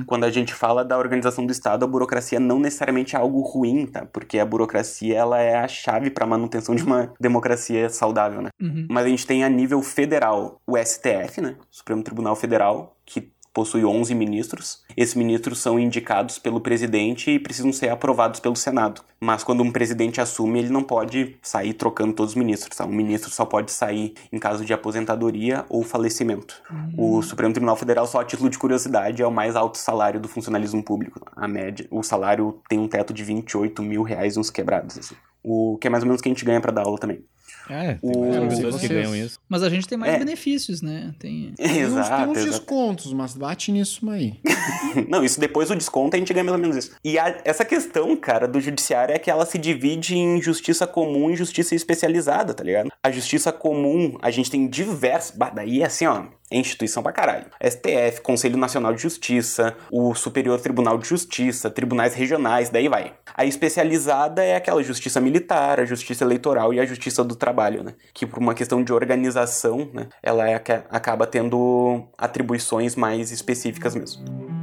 Quando 0.06 0.24
a 0.24 0.30
gente 0.30 0.54
fala 0.54 0.85
da 0.85 0.98
organização 0.98 1.46
do 1.46 1.52
Estado, 1.52 1.85
a 1.85 1.88
burocracia 1.88 2.40
não 2.40 2.59
necessariamente 2.59 3.16
é 3.16 3.18
algo 3.18 3.40
ruim, 3.40 3.87
tá? 3.87 4.06
Porque 4.06 4.38
a 4.38 4.44
burocracia 4.44 5.16
ela 5.16 5.40
é 5.40 5.56
a 5.56 5.68
chave 5.68 6.11
para 6.11 6.24
a 6.24 6.28
manutenção 6.28 6.74
de 6.74 6.83
uma 6.83 7.12
democracia 7.20 7.88
saudável, 7.88 8.42
né? 8.42 8.51
Uhum. 8.61 8.86
Mas 8.90 9.07
a 9.07 9.09
gente 9.09 9.26
tem 9.26 9.45
a 9.45 9.49
nível 9.49 9.82
federal 9.82 10.61
o 10.66 10.76
STF, 10.76 11.40
né? 11.40 11.57
Supremo 11.70 12.03
Tribunal 12.03 12.36
Federal, 12.36 12.97
que 13.05 13.32
possui 13.53 13.84
11 13.84 14.14
ministros. 14.14 14.82
Esses 14.96 15.14
ministros 15.14 15.59
são 15.59 15.78
indicados 15.78 16.38
pelo 16.38 16.61
presidente 16.61 17.30
e 17.30 17.38
precisam 17.38 17.72
ser 17.72 17.88
aprovados 17.88 18.40
pelo 18.40 18.57
Senado. 18.57 19.03
Mas 19.20 19.44
quando 19.44 19.62
um 19.62 19.70
presidente 19.70 20.20
assume, 20.20 20.61
ele 20.61 20.70
não 20.70 20.82
pode 20.82 21.36
sair 21.42 21.74
trocando 21.74 22.14
todos 22.14 22.32
os 22.32 22.36
ministros. 22.36 22.76
Tá? 22.76 22.84
Um 22.84 22.92
ministro 22.92 23.30
só 23.30 23.44
pode 23.44 23.70
sair 23.72 24.14
em 24.32 24.38
caso 24.38 24.64
de 24.64 24.72
aposentadoria 24.72 25.64
ou 25.68 25.82
falecimento. 25.82 26.62
Uhum. 26.70 27.18
O 27.18 27.22
Supremo 27.22 27.53
Tribunal 27.53 27.76
Federal, 27.76 28.07
só 28.07 28.20
a 28.20 28.24
título 28.24 28.48
de 28.48 28.59
curiosidade, 28.59 29.22
é 29.22 29.26
o 29.26 29.32
mais 29.32 29.57
alto 29.57 29.78
salário 29.78 30.20
do 30.20 30.28
funcionalismo 30.28 30.82
público. 30.82 31.20
A 31.36 31.46
média, 31.46 31.86
o 31.90 32.03
salário 32.03 32.61
tem 32.68 32.78
um 32.78 32.88
teto 32.88 33.12
de 33.12 33.24
28 33.24 33.82
mil 33.82 34.03
reais 34.03 34.36
uns 34.36 34.51
quebrados. 34.51 34.98
Assim. 34.98 35.14
O 35.43 35.78
que 35.78 35.86
é 35.86 35.91
mais 35.91 36.03
ou 36.03 36.09
menos 36.09 36.20
o 36.20 36.22
que 36.22 36.28
a 36.28 36.32
gente 36.32 36.45
ganha 36.45 36.61
para 36.61 36.72
dar 36.72 36.82
aula 36.82 36.99
também. 36.99 37.24
É, 37.68 37.95
tem 37.95 38.11
o... 38.11 38.49
pessoas 38.49 38.80
que 38.80 38.88
ganham 38.88 39.14
isso. 39.14 39.38
Mas 39.49 39.62
a 39.62 39.68
gente 39.68 39.86
tem 39.86 39.97
mais 39.97 40.14
é. 40.14 40.18
benefícios, 40.18 40.82
né? 40.82 41.14
Tem, 41.18 41.53
tem 41.57 41.78
exato, 41.78 42.01
uns, 42.01 42.09
tem 42.09 42.28
uns 42.28 42.38
exato. 42.38 42.51
descontos, 42.51 43.12
mas 43.12 43.34
bate 43.34 43.70
nisso 43.70 44.09
aí. 44.11 44.41
Não, 45.09 45.24
isso 45.24 45.38
depois 45.38 45.68
do 45.68 45.76
desconto 45.76 46.16
a 46.16 46.18
gente 46.18 46.32
ganha 46.32 46.45
mais 46.45 46.57
ou 46.57 46.61
menos 46.61 46.76
isso. 46.76 46.97
E 47.05 47.18
a, 47.18 47.41
essa 47.45 47.64
questão, 47.64 48.16
cara, 48.16 48.49
do 48.49 48.61
judiciário 48.61 49.14
é 49.14 49.18
que 49.18 49.30
ela 49.30 49.47
se 49.47 49.57
divide 49.57 50.16
em 50.16 50.43
justiça 50.43 50.86
comum 50.86 51.30
e 51.30 51.36
justiça 51.36 51.74
especializada, 51.74 52.53
tá 52.53 52.64
ligado? 52.64 52.91
A 53.03 53.11
justiça 53.11 53.53
comum, 53.53 54.18
a 54.20 54.30
gente 54.30 54.51
tem 54.51 54.68
diversos. 54.68 55.36
Daí 55.55 55.82
é 55.82 55.86
assim, 55.86 56.07
ó 56.07 56.24
é 56.51 56.59
instituição 56.59 57.03
pra 57.03 57.12
caralho. 57.12 57.46
STF, 57.62 58.20
Conselho 58.22 58.57
Nacional 58.57 58.92
de 58.92 59.03
Justiça, 59.03 59.76
o 59.90 60.14
Superior 60.14 60.61
Tribunal 60.61 60.98
de 60.98 61.09
Justiça, 61.09 61.70
tribunais 61.70 62.14
regionais, 62.14 62.70
daí 62.70 62.88
vai. 62.88 63.14
A 63.34 63.44
especializada 63.44 64.42
é 64.42 64.57
aquela 64.57 64.82
justiça 64.82 65.20
militar, 65.20 65.80
a 65.80 65.84
justiça 65.84 66.24
eleitoral 66.24 66.74
e 66.74 66.80
a 66.80 66.86
justiça 66.86 67.22
do 67.22 67.36
trabalho, 67.36 67.82
né? 67.84 67.94
Que 68.12 68.26
por 68.26 68.38
uma 68.38 68.55
questão 68.55 68.82
de 68.82 68.92
organização, 68.92 69.88
né, 69.92 70.09
ela 70.22 70.48
é, 70.48 70.55
acaba 70.90 71.26
tendo 71.26 72.09
atribuições 72.18 72.96
mais 72.96 73.30
específicas 73.30 73.94
mesmo. 73.94 74.59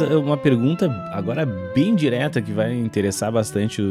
Uma 0.00 0.36
pergunta 0.36 0.90
agora 1.12 1.46
bem 1.74 1.94
direta 1.94 2.40
que 2.40 2.52
vai 2.52 2.74
interessar 2.74 3.30
bastante 3.32 3.82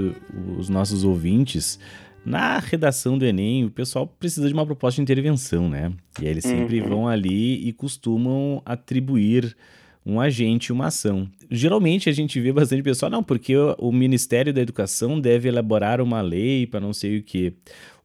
os 0.58 0.70
nossos 0.70 1.04
ouvintes. 1.04 1.80
Na 2.26 2.58
redação 2.60 3.18
do 3.18 3.26
Enem, 3.26 3.66
o 3.66 3.70
pessoal 3.70 4.08
precisa 4.08 4.48
de 4.48 4.54
uma 4.54 4.66
proposta 4.66 4.96
de 4.96 5.02
intervenção, 5.02 5.68
né? 5.68 5.92
E 6.22 6.26
aí 6.26 6.32
eles 6.32 6.44
sempre 6.44 6.82
uhum. 6.82 6.88
vão 6.88 7.08
ali 7.08 7.68
e 7.68 7.74
costumam 7.74 8.62
atribuir 8.66 9.56
um 10.06 10.20
agente, 10.20 10.72
uma 10.72 10.88
ação. 10.88 11.30
Geralmente 11.50 12.10
a 12.10 12.14
gente 12.14 12.40
vê 12.40 12.52
bastante 12.52 12.84
pessoal, 12.84 13.10
não, 13.10 13.24
porque 13.24 13.56
o 13.78 13.92
Ministério 13.92 14.54
da 14.54 14.62
Educação 14.62 15.20
deve 15.20 15.50
elaborar 15.50 16.02
uma 16.02 16.22
lei 16.22 16.66
para 16.66 16.80
não 16.80 16.94
sei 16.94 17.18
o 17.18 17.24
quê. 17.24 17.54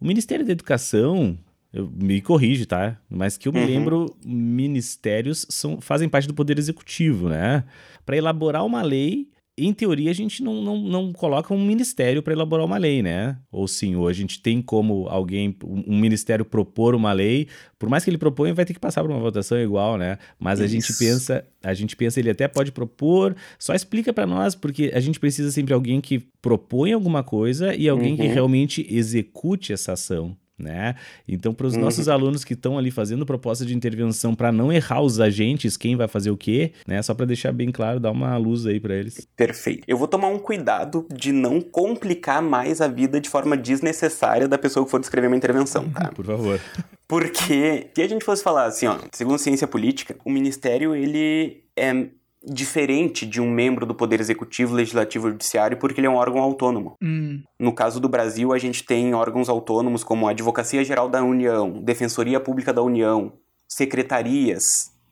O 0.01 0.07
Ministério 0.07 0.44
da 0.44 0.53
Educação, 0.53 1.36
eu, 1.73 1.91
me 1.91 2.21
corrige, 2.21 2.66
tá? 2.66 2.99
Mas 3.09 3.37
que 3.37 3.49
eu 3.49 3.53
me 3.53 3.61
uhum. 3.61 3.66
lembro, 3.66 4.16
ministérios 4.25 5.47
são, 5.49 5.81
fazem 5.81 6.09
parte 6.09 6.29
do 6.29 6.35
Poder 6.35 6.59
Executivo, 6.59 7.29
né? 7.29 7.64
Para 8.07 8.16
elaborar 8.16 8.64
uma 8.64 8.83
lei, 8.83 9.29
em 9.59 9.73
teoria, 9.73 10.11
a 10.11 10.14
gente 10.14 10.43
não, 10.43 10.62
não, 10.62 10.79
não 10.79 11.12
coloca 11.12 11.53
um 11.53 11.64
ministério 11.64 12.23
para 12.23 12.33
elaborar 12.33 12.64
uma 12.64 12.79
lei, 12.79 13.03
né? 13.03 13.37
Ou 13.51 13.66
sim, 13.66 13.97
ou 13.97 14.07
a 14.07 14.12
gente 14.12 14.41
tem 14.41 14.62
como 14.62 15.09
alguém, 15.09 15.55
um 15.64 15.99
ministério 15.99 16.45
propor 16.45 16.95
uma 16.95 17.12
lei, 17.12 17.49
por 17.79 17.89
mais 17.89 18.05
que 18.05 18.11
ele 18.11 18.19
proponha, 18.19 18.55
vai 18.55 18.64
ter 18.64 18.73
que 18.73 18.81
passar 18.81 19.03
por 19.03 19.11
uma 19.11 19.21
votação 19.21 19.59
igual, 19.59 19.99
né? 19.99 20.19
Mas 20.39 20.61
Isso. 20.61 20.64
a 20.64 20.69
gente 20.69 20.99
pensa, 20.99 21.45
a 21.62 21.75
gente 21.75 21.97
pensa, 21.97 22.21
ele 22.21 22.31
até 22.31 22.47
pode 22.47 22.71
propor, 22.71 23.35
só 23.59 23.75
explica 23.75 24.12
para 24.12 24.27
nós, 24.27 24.55
porque 24.55 24.93
a 24.95 25.01
gente 25.01 25.19
precisa 25.19 25.51
sempre 25.51 25.69
de 25.69 25.75
alguém 25.75 26.01
que 26.01 26.21
propõe 26.41 26.93
alguma 26.93 27.23
coisa 27.23 27.75
e 27.75 27.89
alguém 27.89 28.12
uhum. 28.12 28.19
que 28.19 28.27
realmente 28.27 28.87
execute 28.89 29.73
essa 29.73 29.93
ação 29.93 30.37
né? 30.59 30.94
Então, 31.26 31.54
para 31.54 31.66
os 31.66 31.74
uhum. 31.74 31.80
nossos 31.80 32.09
alunos 32.09 32.44
que 32.44 32.54
estão 32.54 32.76
ali 32.76 32.90
fazendo 32.90 33.24
proposta 33.24 33.64
de 33.64 33.74
intervenção 33.74 34.34
para 34.34 34.50
não 34.50 34.72
errar 34.72 35.00
os 35.00 35.20
agentes, 35.20 35.76
quem 35.76 35.96
vai 35.96 36.09
fazer 36.09 36.30
o 36.30 36.36
quê, 36.36 36.72
né? 36.86 37.00
Só 37.02 37.14
para 37.14 37.26
deixar 37.26 37.52
bem 37.52 37.70
claro, 37.70 38.00
dar 38.00 38.11
uma 38.11 38.36
luz 38.36 38.66
aí 38.66 38.80
para 38.80 38.94
eles. 38.94 39.26
Perfeito. 39.36 39.84
Eu 39.86 39.96
vou 39.96 40.09
tomar 40.09 40.28
um 40.28 40.38
cuidado 40.38 41.06
de 41.14 41.32
não 41.32 41.61
complicar 41.61 42.42
mais 42.42 42.80
a 42.80 42.88
vida 42.88 43.20
de 43.20 43.28
forma 43.28 43.56
desnecessária 43.56 44.48
da 44.48 44.59
pessoa 44.59 44.84
que 44.84 44.90
for 44.90 45.00
descrever 45.00 45.28
uma 45.28 45.36
intervenção, 45.36 45.88
tá? 45.90 46.11
Por 46.14 46.24
favor. 46.24 46.61
Porque 47.06 47.88
se 47.94 48.02
a 48.02 48.09
gente 48.09 48.24
fosse 48.24 48.42
falar 48.42 48.66
assim, 48.66 48.86
ó, 48.86 48.98
segundo 49.12 49.38
ciência 49.38 49.66
política, 49.66 50.16
o 50.24 50.30
ministério 50.30 50.94
ele 50.94 51.62
é 51.74 52.09
diferente 52.45 53.26
de 53.26 53.41
um 53.41 53.51
membro 53.51 53.84
do 53.84 53.95
Poder 53.95 54.20
Executivo, 54.20 54.74
Legislativo 54.74 55.28
e 55.28 55.30
Judiciário, 55.32 55.76
porque 55.76 56.01
ele 56.01 56.07
é 56.07 56.11
um 56.11 56.16
órgão 56.16 56.41
autônomo. 56.41 56.97
Hum. 57.03 57.43
No 57.59 57.72
caso 57.72 58.01
do 58.01 58.09
Brasil, 58.09 58.53
a 58.53 58.59
gente 58.59 58.84
tem 58.84 59.14
órgãos 59.14 59.49
autônomos 59.49 60.05
como 60.05 60.26
a 60.26 60.30
Advocacia 60.30 60.84
Geral 60.84 61.09
da 61.09 61.22
União, 61.22 61.82
Defensoria 61.82 62.41
Pública 62.41 62.72
da 62.72 62.82
União, 62.82 63.32
secretarias 63.68 64.62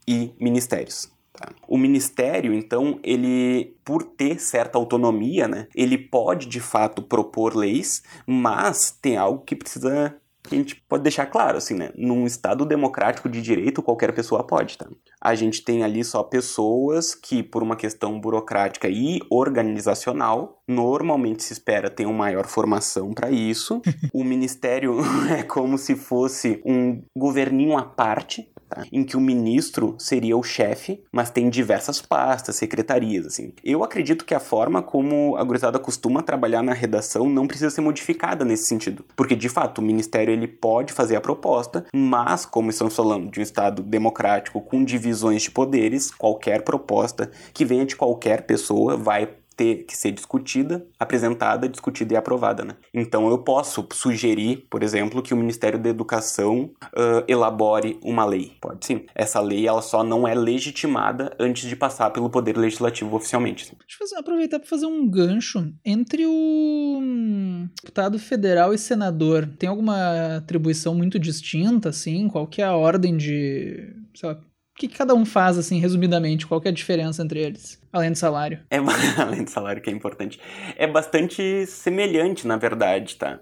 e 0.06 0.32
ministérios. 0.40 1.10
Tá? 1.32 1.52
O 1.68 1.76
ministério, 1.76 2.54
então, 2.54 2.98
ele, 3.02 3.76
por 3.84 4.02
ter 4.02 4.40
certa 4.40 4.78
autonomia, 4.78 5.46
né, 5.46 5.68
ele 5.74 5.98
pode 5.98 6.46
de 6.46 6.60
fato 6.60 7.02
propor 7.02 7.54
leis, 7.54 8.02
mas 8.26 8.90
tem 8.90 9.16
algo 9.16 9.44
que 9.44 9.54
precisa 9.54 10.16
a 10.54 10.58
gente 10.58 10.76
pode 10.88 11.02
deixar 11.02 11.26
claro, 11.26 11.58
assim, 11.58 11.74
né? 11.74 11.90
Num 11.96 12.26
Estado 12.26 12.64
democrático 12.64 13.28
de 13.28 13.40
direito, 13.40 13.82
qualquer 13.82 14.12
pessoa 14.12 14.44
pode, 14.44 14.76
tá? 14.76 14.86
A 15.20 15.34
gente 15.34 15.62
tem 15.62 15.82
ali 15.82 16.04
só 16.04 16.22
pessoas 16.22 17.14
que, 17.14 17.42
por 17.42 17.62
uma 17.62 17.76
questão 17.76 18.20
burocrática 18.20 18.88
e 18.88 19.20
organizacional, 19.30 20.62
normalmente 20.68 21.42
se 21.42 21.52
espera 21.52 21.90
ter 21.90 22.06
uma 22.06 22.26
maior 22.26 22.46
formação 22.46 23.12
para 23.12 23.30
isso. 23.30 23.80
o 24.12 24.24
ministério 24.24 24.98
é 25.30 25.42
como 25.42 25.78
se 25.78 25.94
fosse 25.94 26.60
um 26.64 27.02
governinho 27.16 27.76
à 27.76 27.84
parte, 27.84 28.48
tá? 28.68 28.84
em 28.92 29.04
que 29.04 29.16
o 29.16 29.20
ministro 29.20 29.94
seria 29.98 30.36
o 30.36 30.42
chefe, 30.42 31.02
mas 31.12 31.30
tem 31.30 31.48
diversas 31.48 32.00
pastas, 32.00 32.56
secretarias, 32.56 33.26
assim. 33.26 33.52
Eu 33.64 33.82
acredito 33.82 34.24
que 34.24 34.34
a 34.34 34.40
forma 34.40 34.82
como 34.82 35.36
a 35.36 35.44
gurizada 35.44 35.78
costuma 35.78 36.22
trabalhar 36.22 36.62
na 36.62 36.72
redação 36.72 37.28
não 37.28 37.46
precisa 37.46 37.70
ser 37.70 37.80
modificada 37.80 38.44
nesse 38.44 38.66
sentido, 38.66 39.04
porque 39.16 39.34
de 39.34 39.48
fato 39.48 39.78
o 39.78 39.82
ministério 39.82 40.32
ele 40.32 40.48
pode 40.48 40.92
fazer 40.92 41.16
a 41.16 41.20
proposta, 41.20 41.86
mas 41.94 42.44
como 42.44 42.70
estamos 42.70 42.94
falando 42.94 43.30
de 43.30 43.40
um 43.40 43.42
estado 43.42 43.82
democrático 43.82 44.60
com 44.60 44.84
divisões 44.84 45.42
de 45.42 45.50
poderes, 45.50 46.10
qualquer 46.10 46.62
proposta 46.62 47.30
que 47.52 47.64
venha 47.64 47.86
de 47.86 47.96
qualquer 47.96 48.46
pessoa 48.46 48.96
vai 48.96 49.28
ter 49.56 49.84
que 49.84 49.96
ser 49.96 50.12
discutida, 50.12 50.86
apresentada, 50.98 51.68
discutida 51.68 52.14
e 52.14 52.16
aprovada, 52.16 52.64
né? 52.64 52.76
Então 52.92 53.28
eu 53.28 53.38
posso 53.38 53.86
sugerir, 53.92 54.66
por 54.70 54.82
exemplo, 54.82 55.22
que 55.22 55.32
o 55.32 55.36
Ministério 55.36 55.78
da 55.78 55.88
Educação 55.88 56.70
uh, 56.84 57.24
elabore 57.26 57.98
uma 58.02 58.24
lei. 58.24 58.52
Pode 58.60 58.84
sim. 58.84 59.06
Essa 59.14 59.40
lei 59.40 59.66
ela 59.66 59.82
só 59.82 60.04
não 60.04 60.28
é 60.28 60.34
legitimada 60.34 61.34
antes 61.38 61.68
de 61.68 61.74
passar 61.74 62.10
pelo 62.10 62.28
Poder 62.28 62.56
Legislativo 62.56 63.16
oficialmente. 63.16 63.74
Deixa 63.78 64.14
eu 64.14 64.20
aproveitar 64.20 64.58
para 64.58 64.68
fazer 64.68 64.86
um 64.86 65.08
gancho 65.08 65.72
entre 65.84 66.26
o 66.26 66.98
hum, 67.00 67.68
deputado 67.82 68.18
federal 68.18 68.74
e 68.74 68.78
senador. 68.78 69.48
Tem 69.58 69.68
alguma 69.68 70.36
atribuição 70.36 70.94
muito 70.94 71.18
distinta, 71.18 71.88
assim? 71.88 72.28
Qual 72.28 72.46
que 72.46 72.60
é 72.60 72.64
a 72.64 72.76
ordem 72.76 73.16
de, 73.16 73.94
sei 74.14 74.28
lá, 74.28 74.38
o 74.76 74.78
que 74.78 74.88
cada 74.88 75.14
um 75.14 75.24
faz, 75.24 75.56
assim, 75.56 75.80
resumidamente? 75.80 76.46
Qual 76.46 76.60
é 76.62 76.68
a 76.68 76.72
diferença 76.72 77.22
entre 77.22 77.40
eles? 77.40 77.80
Além 77.90 78.12
do 78.12 78.18
salário. 78.18 78.60
É, 78.70 78.76
além 79.16 79.42
do 79.42 79.50
salário, 79.50 79.80
que 79.80 79.88
é 79.88 79.92
importante. 79.92 80.38
É 80.76 80.86
bastante 80.86 81.64
semelhante, 81.66 82.46
na 82.46 82.58
verdade, 82.58 83.16
tá? 83.16 83.40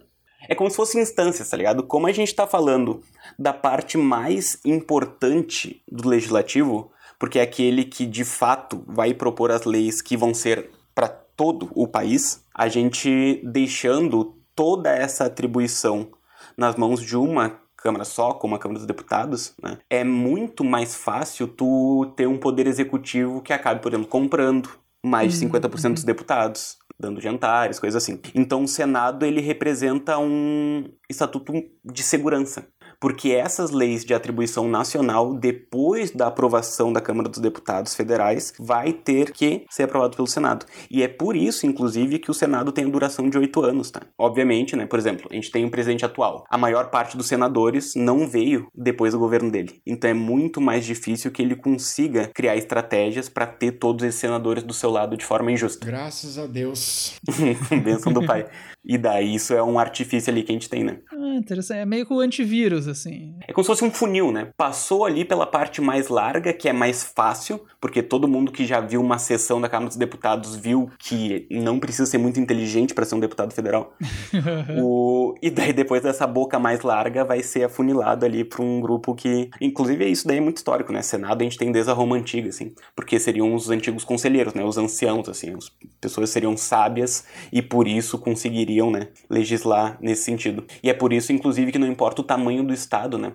É 0.49 0.55
como 0.55 0.70
se 0.70 0.76
fossem 0.76 1.03
instâncias, 1.03 1.51
tá 1.51 1.57
ligado? 1.57 1.82
Como 1.82 2.07
a 2.07 2.12
gente 2.12 2.32
tá 2.32 2.47
falando 2.47 3.03
da 3.37 3.53
parte 3.53 3.99
mais 3.99 4.61
importante 4.64 5.82
do 5.91 6.09
legislativo, 6.09 6.93
porque 7.18 7.41
é 7.41 7.43
aquele 7.43 7.85
que 7.85 8.07
de 8.07 8.24
fato 8.24 8.85
vai 8.87 9.12
propor 9.12 9.51
as 9.51 9.64
leis 9.64 10.01
que 10.01 10.16
vão 10.16 10.32
ser 10.32 10.70
para 10.95 11.09
todo 11.09 11.68
o 11.74 11.89
país, 11.89 12.45
a 12.55 12.68
gente 12.68 13.43
deixando 13.45 14.37
toda 14.55 14.89
essa 14.91 15.24
atribuição 15.24 16.12
nas 16.57 16.76
mãos 16.76 17.03
de 17.03 17.16
uma 17.16 17.59
Câmara 17.85 18.05
só, 18.05 18.32
como 18.32 18.55
a 18.55 18.59
Câmara 18.59 18.78
dos 18.78 18.87
Deputados, 18.87 19.53
né, 19.62 19.78
é 19.91 20.03
muito 20.03 20.64
mais 20.64 20.95
fácil 20.95 21.47
tu 21.47 22.11
ter 22.16 22.26
um 22.26 22.39
poder 22.39 22.66
executivo 22.66 23.43
que 23.43 23.53
acabe, 23.53 23.82
por 23.82 23.93
exemplo, 23.93 24.09
comprando 24.09 24.70
mais 25.05 25.39
de 25.39 25.47
50% 25.47 25.93
dos 25.93 26.01
uhum. 26.01 26.07
deputados, 26.07 26.78
dando 26.99 27.20
jantares, 27.20 27.78
coisas 27.78 28.03
assim. 28.03 28.18
Então 28.35 28.64
o 28.64 28.68
Senado 28.68 29.26
ele 29.26 29.43
representa 29.43 30.18
um 30.18 30.91
estatuto 31.11 31.53
de 31.85 32.03
segurança 32.03 32.66
porque 33.05 33.32
essas 33.32 33.70
leis 33.70 34.02
de 34.02 34.14
atribuição 34.14 34.66
nacional, 34.66 35.34
depois 35.34 36.11
da 36.11 36.28
aprovação 36.28 36.90
da 36.90 37.02
Câmara 37.02 37.28
dos 37.28 37.38
Deputados 37.38 37.94
Federais, 37.94 38.55
vai 38.59 38.94
ter 38.94 39.30
que 39.30 39.66
ser 39.68 39.82
aprovado 39.82 40.16
pelo 40.16 40.26
Senado. 40.26 40.64
E 40.90 41.02
é 41.02 41.07
por 41.07 41.36
isso, 41.36 41.66
inclusive, 41.66 42.18
que 42.18 42.30
o 42.30 42.34
Senado 42.34 42.72
tem 42.72 42.86
a 42.86 42.88
duração 42.88 43.28
de 43.28 43.36
oito 43.36 43.62
anos, 43.62 43.90
tá? 43.90 44.00
Obviamente, 44.16 44.74
né? 44.74 44.86
Por 44.86 44.98
exemplo, 44.98 45.28
a 45.30 45.34
gente 45.34 45.50
tem 45.50 45.66
um 45.66 45.68
presidente 45.68 46.02
atual. 46.02 46.46
A 46.48 46.57
maior 46.57 46.88
parte 46.88 47.14
dos 47.14 47.26
senadores 47.26 47.92
não 47.94 48.26
veio 48.26 48.68
depois 48.74 49.12
do 49.12 49.18
governo 49.18 49.50
dele. 49.50 49.82
Então 49.86 50.09
é 50.09 50.14
muito 50.14 50.59
mais 50.59 50.86
difícil 50.86 51.30
que 51.30 51.42
ele 51.42 51.57
consiga 51.57 52.30
criar 52.34 52.57
estratégias 52.57 53.28
para 53.28 53.46
ter 53.46 53.72
todos 53.72 54.02
esses 54.02 54.18
senadores 54.18 54.62
do 54.62 54.72
seu 54.72 54.88
lado 54.88 55.14
de 55.14 55.26
forma 55.26 55.52
injusta. 55.52 55.84
Graças 55.84 56.38
a 56.38 56.46
Deus. 56.46 57.20
Bênção 57.84 58.14
do 58.14 58.24
pai. 58.24 58.46
E 58.84 58.98
daí 58.98 59.34
isso 59.34 59.55
é 59.55 59.62
um 59.62 59.78
artifício 59.78 60.30
ali 60.30 60.42
que 60.42 60.52
a 60.52 60.55
gente 60.55 60.68
tem, 60.68 60.84
né? 60.84 60.98
Ah, 61.11 61.36
interessante. 61.36 61.78
É 61.78 61.86
meio 61.86 62.05
que 62.05 62.12
o 62.12 62.20
antivírus, 62.20 62.86
assim. 62.95 63.34
É 63.47 63.53
como 63.53 63.64
se 63.64 63.68
fosse 63.68 63.84
um 63.84 63.90
funil, 63.90 64.32
né? 64.32 64.49
Passou 64.57 65.05
ali 65.05 65.24
pela 65.24 65.47
parte 65.47 65.80
mais 65.80 66.09
larga, 66.09 66.53
que 66.53 66.68
é 66.68 66.72
mais 66.72 67.05
fácil, 67.05 67.61
porque 67.80 68.03
todo 68.03 68.26
mundo 68.26 68.51
que 68.51 68.64
já 68.64 68.80
viu 68.80 69.01
uma 69.01 69.18
sessão 69.18 69.61
da 69.61 69.68
Câmara 69.68 69.88
dos 69.88 69.97
Deputados 69.97 70.57
viu 70.57 70.90
que 70.99 71.47
não 71.51 71.78
precisa 71.78 72.07
ser 72.07 72.18
muito 72.18 72.40
inteligente 72.40 72.95
para 72.95 73.05
ser 73.05 73.14
um 73.14 73.20
deputado 73.20 73.53
federal. 73.53 73.95
o... 74.80 75.34
E 75.42 75.51
daí 75.51 75.72
depois 75.72 76.03
dessa 76.03 76.26
boca 76.26 76.59
mais 76.59 76.80
larga 76.82 77.24
vai 77.24 77.42
ser 77.42 77.64
afunilado 77.64 78.24
ali 78.24 78.45
para 78.45 78.62
um 78.62 78.80
grupo 78.80 79.14
que, 79.14 79.51
inclusive, 79.61 80.07
isso 80.09 80.26
daí 80.26 80.38
é 80.38 80.40
muito 80.40 80.57
histórico, 80.59 80.92
né? 80.92 81.03
Senado 81.03 81.42
a 81.42 81.45
gente 81.45 81.59
tem 81.59 81.70
desde 81.70 81.90
a 81.90 81.95
Roma 81.95 82.16
antiga, 82.16 82.49
assim, 82.49 82.72
porque 82.95 83.18
seriam 83.18 83.55
os 83.55 83.70
antigos 83.70 84.05
conselheiros, 84.05 84.55
né? 84.55 84.64
Os 84.64 84.78
anciãos, 84.78 85.28
assim, 85.28 85.55
as 85.55 85.70
pessoas 86.01 86.30
seriam 86.30 86.57
sábias 86.57 87.24
e 87.53 87.62
por 87.62 87.86
isso 87.86 88.18
conseguiriam 88.18 88.90
né, 88.90 89.09
legislar 89.28 89.99
nesse 90.01 90.22
sentido. 90.22 90.64
E 90.82 90.90
é 90.90 90.95
por 90.95 91.12
isso, 91.12 91.32
inclusive, 91.32 91.72
que 91.72 91.78
não 91.78 91.86
importa 91.86 92.20
o 92.20 92.24
tamanho 92.24 92.64
do 92.64 92.72
estado, 92.75 93.16
né, 93.18 93.33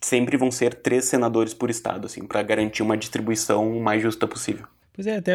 sempre 0.00 0.36
vão 0.36 0.50
ser 0.50 0.74
três 0.74 1.06
senadores 1.06 1.54
por 1.54 1.70
estado, 1.70 2.06
assim, 2.06 2.24
para 2.24 2.42
garantir 2.42 2.82
uma 2.82 2.96
distribuição 2.96 3.80
mais 3.80 4.02
justa 4.02 4.26
possível. 4.26 4.66
Pois 4.92 5.06
é, 5.06 5.16
até 5.16 5.34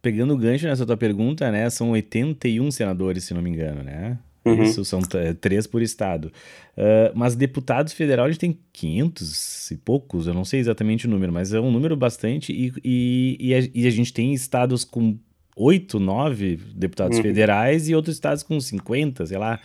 pegando 0.00 0.34
o 0.34 0.36
gancho 0.36 0.66
nessa 0.66 0.86
tua 0.86 0.96
pergunta, 0.96 1.50
né, 1.50 1.68
são 1.68 1.90
81 1.90 2.70
senadores, 2.70 3.24
se 3.24 3.34
não 3.34 3.42
me 3.42 3.50
engano, 3.50 3.82
né? 3.82 4.18
Uhum. 4.44 4.62
Isso 4.62 4.84
são 4.84 5.00
três 5.40 5.66
por 5.66 5.82
estado. 5.82 6.32
Uh, 6.76 7.12
mas 7.14 7.34
deputados 7.34 7.92
federal 7.92 8.26
a 8.26 8.30
gente 8.30 8.40
tem 8.40 8.58
500 8.72 9.70
e 9.72 9.76
poucos, 9.76 10.26
eu 10.26 10.34
não 10.34 10.44
sei 10.44 10.60
exatamente 10.60 11.06
o 11.06 11.10
número, 11.10 11.32
mas 11.32 11.52
é 11.52 11.60
um 11.60 11.70
número 11.70 11.96
bastante. 11.96 12.52
E, 12.52 12.72
e, 12.84 13.36
e, 13.40 13.54
a, 13.54 13.68
e 13.74 13.86
a 13.86 13.90
gente 13.90 14.12
tem 14.12 14.32
estados 14.32 14.84
com 14.84 15.18
oito, 15.56 15.98
nove 15.98 16.56
deputados 16.74 17.16
uhum. 17.16 17.22
federais 17.22 17.88
e 17.88 17.94
outros 17.94 18.14
estados 18.16 18.42
com 18.42 18.58
50, 18.60 19.26
sei 19.26 19.38
lá. 19.38 19.60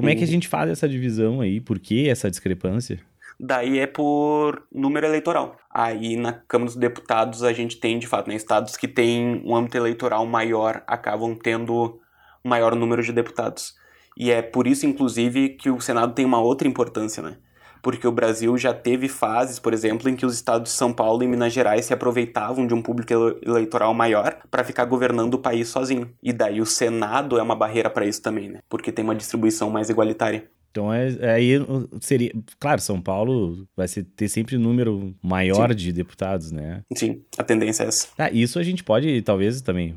Como 0.00 0.10
é 0.10 0.16
que 0.16 0.24
a 0.24 0.26
gente 0.26 0.48
faz 0.48 0.70
essa 0.70 0.88
divisão 0.88 1.40
aí? 1.40 1.60
Por 1.60 1.78
que 1.78 2.08
essa 2.08 2.30
discrepância? 2.30 3.00
Daí 3.38 3.78
é 3.78 3.86
por 3.86 4.64
número 4.72 5.06
eleitoral. 5.06 5.56
Aí 5.70 6.16
na 6.16 6.32
Câmara 6.32 6.66
dos 6.66 6.76
Deputados 6.76 7.42
a 7.42 7.52
gente 7.52 7.76
tem, 7.76 7.98
de 7.98 8.06
fato, 8.06 8.28
né, 8.28 8.34
estados 8.34 8.76
que 8.76 8.86
têm 8.86 9.42
um 9.44 9.56
âmbito 9.56 9.76
eleitoral 9.76 10.26
maior 10.26 10.82
acabam 10.86 11.34
tendo 11.34 11.98
maior 12.44 12.74
número 12.74 13.02
de 13.02 13.12
deputados. 13.12 13.74
E 14.16 14.30
é 14.30 14.42
por 14.42 14.66
isso, 14.66 14.86
inclusive, 14.86 15.50
que 15.50 15.70
o 15.70 15.80
Senado 15.80 16.14
tem 16.14 16.26
uma 16.26 16.40
outra 16.40 16.68
importância, 16.68 17.22
né? 17.22 17.36
Porque 17.82 18.06
o 18.06 18.12
Brasil 18.12 18.56
já 18.56 18.72
teve 18.72 19.08
fases, 19.08 19.58
por 19.58 19.72
exemplo, 19.72 20.08
em 20.08 20.16
que 20.16 20.26
os 20.26 20.34
estados 20.34 20.70
de 20.70 20.76
São 20.76 20.92
Paulo 20.92 21.22
e 21.22 21.28
Minas 21.28 21.52
Gerais 21.52 21.86
se 21.86 21.94
aproveitavam 21.94 22.66
de 22.66 22.74
um 22.74 22.82
público 22.82 23.12
eleitoral 23.42 23.94
maior 23.94 24.36
para 24.50 24.64
ficar 24.64 24.84
governando 24.84 25.34
o 25.34 25.38
país 25.38 25.68
sozinho. 25.68 26.10
E 26.22 26.32
daí 26.32 26.60
o 26.60 26.66
Senado 26.66 27.38
é 27.38 27.42
uma 27.42 27.56
barreira 27.56 27.90
para 27.90 28.06
isso 28.06 28.22
também, 28.22 28.48
né? 28.48 28.60
Porque 28.68 28.92
tem 28.92 29.04
uma 29.04 29.14
distribuição 29.14 29.70
mais 29.70 29.88
igualitária. 29.90 30.48
Então 30.70 30.92
é, 30.92 31.16
é, 31.20 31.30
aí 31.32 31.52
seria. 32.00 32.32
Claro, 32.58 32.80
São 32.80 33.00
Paulo 33.00 33.66
vai 33.76 33.86
ter 33.88 34.28
sempre 34.28 34.56
um 34.56 34.60
número 34.60 35.14
maior 35.22 35.70
Sim. 35.70 35.76
de 35.76 35.92
deputados, 35.92 36.52
né? 36.52 36.82
Sim, 36.96 37.22
a 37.36 37.42
tendência 37.42 37.84
é 37.84 37.86
essa. 37.86 38.08
Ah, 38.16 38.30
isso 38.30 38.58
a 38.58 38.62
gente 38.62 38.84
pode, 38.84 39.20
talvez, 39.22 39.60
também. 39.60 39.94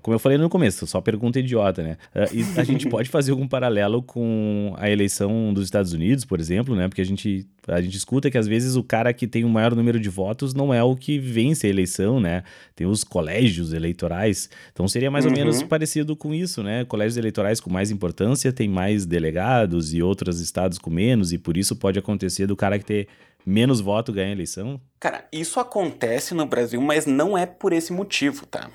Como 0.00 0.14
eu 0.14 0.18
falei 0.18 0.38
no 0.38 0.48
começo, 0.48 0.86
só 0.86 1.00
pergunta 1.00 1.38
idiota, 1.38 1.82
né? 1.82 1.96
Uh, 2.14 2.60
a 2.60 2.64
gente 2.64 2.88
pode 2.90 3.08
fazer 3.08 3.32
algum 3.32 3.46
paralelo 3.46 4.02
com 4.02 4.74
a 4.78 4.88
eleição 4.90 5.52
dos 5.52 5.64
Estados 5.64 5.92
Unidos, 5.92 6.24
por 6.24 6.40
exemplo, 6.40 6.74
né? 6.74 6.88
Porque 6.88 7.02
a 7.02 7.06
gente 7.06 7.46
a 7.68 7.80
gente 7.80 7.96
escuta 7.96 8.30
que 8.30 8.38
às 8.38 8.46
vezes 8.46 8.76
o 8.76 8.82
cara 8.82 9.12
que 9.12 9.26
tem 9.26 9.44
o 9.44 9.48
maior 9.48 9.74
número 9.74 10.00
de 10.00 10.08
votos 10.08 10.54
não 10.54 10.72
é 10.72 10.82
o 10.82 10.96
que 10.96 11.18
vence 11.18 11.66
a 11.66 11.70
eleição, 11.70 12.20
né? 12.20 12.42
Tem 12.74 12.86
os 12.86 13.04
colégios 13.04 13.72
eleitorais. 13.72 14.48
Então 14.72 14.88
seria 14.88 15.10
mais 15.10 15.24
uhum. 15.24 15.32
ou 15.32 15.36
menos 15.36 15.62
parecido 15.62 16.16
com 16.16 16.34
isso, 16.34 16.62
né? 16.62 16.84
Colégios 16.84 17.16
eleitorais 17.16 17.60
com 17.60 17.70
mais 17.70 17.90
importância 17.90 18.52
tem 18.52 18.68
mais 18.68 19.06
delegados 19.06 19.94
e 19.94 20.02
outros 20.02 20.40
estados 20.40 20.78
com 20.78 20.90
menos, 20.90 21.32
e 21.32 21.38
por 21.38 21.56
isso 21.56 21.76
pode 21.76 21.98
acontecer 21.98 22.46
do 22.46 22.56
cara 22.56 22.78
que 22.78 22.84
ter 22.84 23.08
menos 23.44 23.80
voto 23.80 24.12
ganhar 24.12 24.28
a 24.28 24.32
eleição? 24.32 24.80
Cara, 25.00 25.26
isso 25.32 25.58
acontece 25.58 26.34
no 26.34 26.46
Brasil, 26.46 26.80
mas 26.80 27.06
não 27.06 27.36
é 27.36 27.46
por 27.46 27.72
esse 27.72 27.92
motivo, 27.92 28.46
tá? 28.46 28.70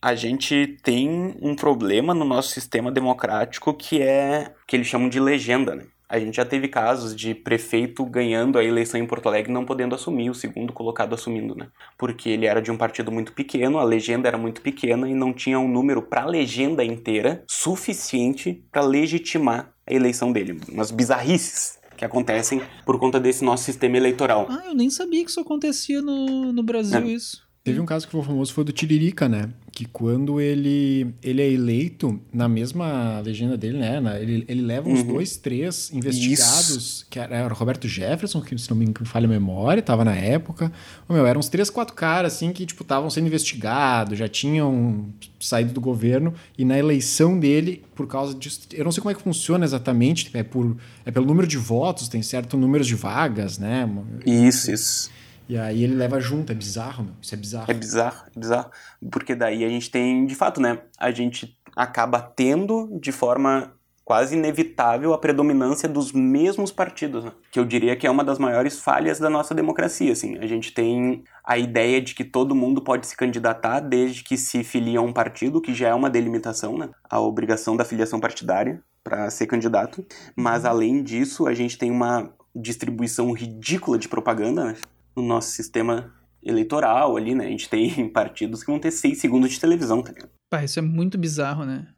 A 0.00 0.14
gente 0.14 0.78
tem 0.82 1.36
um 1.42 1.54
problema 1.54 2.14
no 2.14 2.24
nosso 2.24 2.50
sistema 2.50 2.90
democrático 2.90 3.74
que 3.74 4.00
é 4.00 4.52
que 4.66 4.76
eles 4.76 4.86
chamam 4.86 5.08
de 5.08 5.18
legenda, 5.18 5.74
né? 5.74 5.84
A 6.08 6.18
gente 6.18 6.36
já 6.36 6.44
teve 6.44 6.68
casos 6.68 7.14
de 7.14 7.34
prefeito 7.34 8.04
ganhando 8.04 8.58
a 8.58 8.64
eleição 8.64 8.98
em 8.98 9.06
Porto 9.06 9.28
Alegre 9.28 9.52
não 9.52 9.64
podendo 9.64 9.94
assumir, 9.94 10.30
o 10.30 10.34
segundo 10.34 10.72
colocado 10.72 11.14
assumindo, 11.14 11.54
né? 11.54 11.68
Porque 11.98 12.30
ele 12.30 12.46
era 12.46 12.62
de 12.62 12.70
um 12.70 12.76
partido 12.76 13.12
muito 13.12 13.32
pequeno, 13.32 13.78
a 13.78 13.84
legenda 13.84 14.26
era 14.26 14.38
muito 14.38 14.62
pequena 14.62 15.08
e 15.08 15.14
não 15.14 15.32
tinha 15.32 15.58
um 15.58 15.68
número 15.68 16.00
para 16.00 16.22
a 16.22 16.26
legenda 16.26 16.82
inteira 16.82 17.44
suficiente 17.46 18.64
para 18.72 18.82
legitimar 18.82 19.74
a 19.86 19.92
eleição 19.92 20.32
dele. 20.32 20.58
Umas 20.68 20.90
bizarrices 20.90 21.78
que 21.96 22.04
acontecem 22.04 22.62
por 22.86 22.98
conta 22.98 23.18
desse 23.18 23.44
nosso 23.44 23.64
sistema 23.64 23.96
eleitoral. 23.96 24.46
Ah, 24.48 24.66
eu 24.66 24.74
nem 24.74 24.88
sabia 24.88 25.24
que 25.24 25.30
isso 25.30 25.40
acontecia 25.40 26.00
no, 26.00 26.52
no 26.52 26.62
Brasil, 26.62 27.00
é. 27.00 27.06
isso. 27.08 27.47
Teve 27.68 27.80
um 27.80 27.86
caso 27.86 28.06
que 28.06 28.12
foi 28.12 28.22
famoso, 28.22 28.52
foi 28.52 28.64
do 28.64 28.72
Tiririca, 28.72 29.28
né? 29.28 29.50
Que 29.72 29.84
quando 29.84 30.40
ele, 30.40 31.14
ele 31.22 31.40
é 31.40 31.50
eleito, 31.50 32.20
na 32.32 32.48
mesma 32.48 33.20
legenda 33.20 33.56
dele, 33.56 33.78
né? 33.78 34.00
Ele, 34.20 34.44
ele 34.48 34.62
leva 34.62 34.88
uns 34.88 35.00
uhum. 35.00 35.06
dois, 35.06 35.36
três 35.36 35.92
investigados, 35.92 36.70
Isso. 36.70 37.06
que 37.08 37.18
era, 37.18 37.36
era 37.36 37.52
o 37.52 37.56
Roberto 37.56 37.86
Jefferson, 37.86 38.40
que 38.40 38.58
se 38.58 38.68
não 38.70 38.76
me 38.76 38.92
falha 39.04 39.26
a 39.26 39.28
memória, 39.28 39.82
tava 39.82 40.04
na 40.04 40.14
época. 40.14 40.72
Oh, 41.08 41.12
meu, 41.12 41.26
eram 41.26 41.38
uns 41.38 41.48
três, 41.48 41.70
quatro 41.70 41.94
caras, 41.94 42.34
assim, 42.34 42.52
que, 42.52 42.66
tipo, 42.66 42.82
estavam 42.82 43.08
sendo 43.08 43.26
investigados, 43.26 44.18
já 44.18 44.28
tinham 44.28 45.06
saído 45.38 45.72
do 45.72 45.80
governo, 45.80 46.34
e 46.56 46.64
na 46.64 46.78
eleição 46.78 47.38
dele, 47.38 47.82
por 47.94 48.06
causa 48.06 48.34
disso, 48.34 48.62
eu 48.72 48.84
não 48.84 48.90
sei 48.90 49.00
como 49.00 49.12
é 49.12 49.14
que 49.14 49.22
funciona 49.22 49.64
exatamente, 49.64 50.30
é, 50.34 50.42
por, 50.42 50.76
é 51.04 51.10
pelo 51.10 51.26
número 51.26 51.46
de 51.46 51.56
votos, 51.56 52.08
tem 52.08 52.22
certo 52.22 52.56
número 52.56 52.84
de 52.84 52.94
vagas, 52.94 53.58
né? 53.58 53.88
Isso, 54.26 54.72
isso. 54.72 55.10
E 55.48 55.56
aí 55.56 55.82
ele 55.82 55.94
leva 55.94 56.20
junto, 56.20 56.52
é 56.52 56.54
bizarro, 56.54 57.04
meu. 57.04 57.14
Isso 57.22 57.34
é 57.34 57.38
bizarro. 57.38 57.70
É 57.70 57.74
bizarro, 57.74 58.24
é 58.34 58.38
bizarro. 58.38 58.70
Porque 59.10 59.34
daí 59.34 59.64
a 59.64 59.68
gente 59.68 59.90
tem, 59.90 60.26
de 60.26 60.34
fato, 60.34 60.60
né? 60.60 60.78
A 60.98 61.10
gente 61.10 61.56
acaba 61.74 62.20
tendo 62.20 62.98
de 63.00 63.12
forma 63.12 63.72
quase 64.08 64.34
inevitável 64.34 65.12
a 65.12 65.18
predominância 65.18 65.86
dos 65.86 66.12
mesmos 66.12 66.72
partidos, 66.72 67.26
né? 67.26 67.32
que 67.52 67.60
eu 67.60 67.64
diria 67.66 67.94
que 67.94 68.06
é 68.06 68.10
uma 68.10 68.24
das 68.24 68.38
maiores 68.38 68.80
falhas 68.80 69.18
da 69.18 69.28
nossa 69.28 69.54
democracia. 69.54 70.10
Assim. 70.10 70.38
A 70.38 70.46
gente 70.46 70.72
tem 70.72 71.22
a 71.44 71.58
ideia 71.58 72.00
de 72.00 72.14
que 72.14 72.24
todo 72.24 72.54
mundo 72.54 72.80
pode 72.80 73.06
se 73.06 73.14
candidatar 73.14 73.80
desde 73.80 74.24
que 74.24 74.38
se 74.38 74.64
filia 74.64 74.98
a 74.98 75.02
um 75.02 75.12
partido, 75.12 75.60
que 75.60 75.74
já 75.74 75.88
é 75.88 75.94
uma 75.94 76.08
delimitação, 76.08 76.78
né? 76.78 76.88
a 77.04 77.20
obrigação 77.20 77.76
da 77.76 77.84
filiação 77.84 78.18
partidária 78.18 78.82
para 79.04 79.28
ser 79.28 79.46
candidato. 79.46 80.02
Mas 80.34 80.64
uhum. 80.64 80.70
além 80.70 81.02
disso, 81.02 81.46
a 81.46 81.52
gente 81.52 81.76
tem 81.76 81.90
uma 81.90 82.30
distribuição 82.56 83.30
ridícula 83.32 83.98
de 83.98 84.08
propaganda, 84.08 84.64
né? 84.64 84.74
No 85.20 85.26
nosso 85.26 85.50
sistema 85.50 86.12
eleitoral 86.42 87.16
ali, 87.16 87.34
né? 87.34 87.46
A 87.46 87.50
gente 87.50 87.68
tem 87.68 88.08
partidos 88.10 88.62
que 88.62 88.70
vão 88.70 88.78
ter 88.80 88.90
seis 88.90 89.18
segundos 89.18 89.50
de 89.50 89.60
televisão, 89.60 90.02
tá 90.02 90.12
ligado? 90.12 90.30
Pá, 90.50 90.64
isso 90.64 90.78
é 90.78 90.82
muito 90.82 91.18
bizarro, 91.18 91.64
né? 91.64 91.88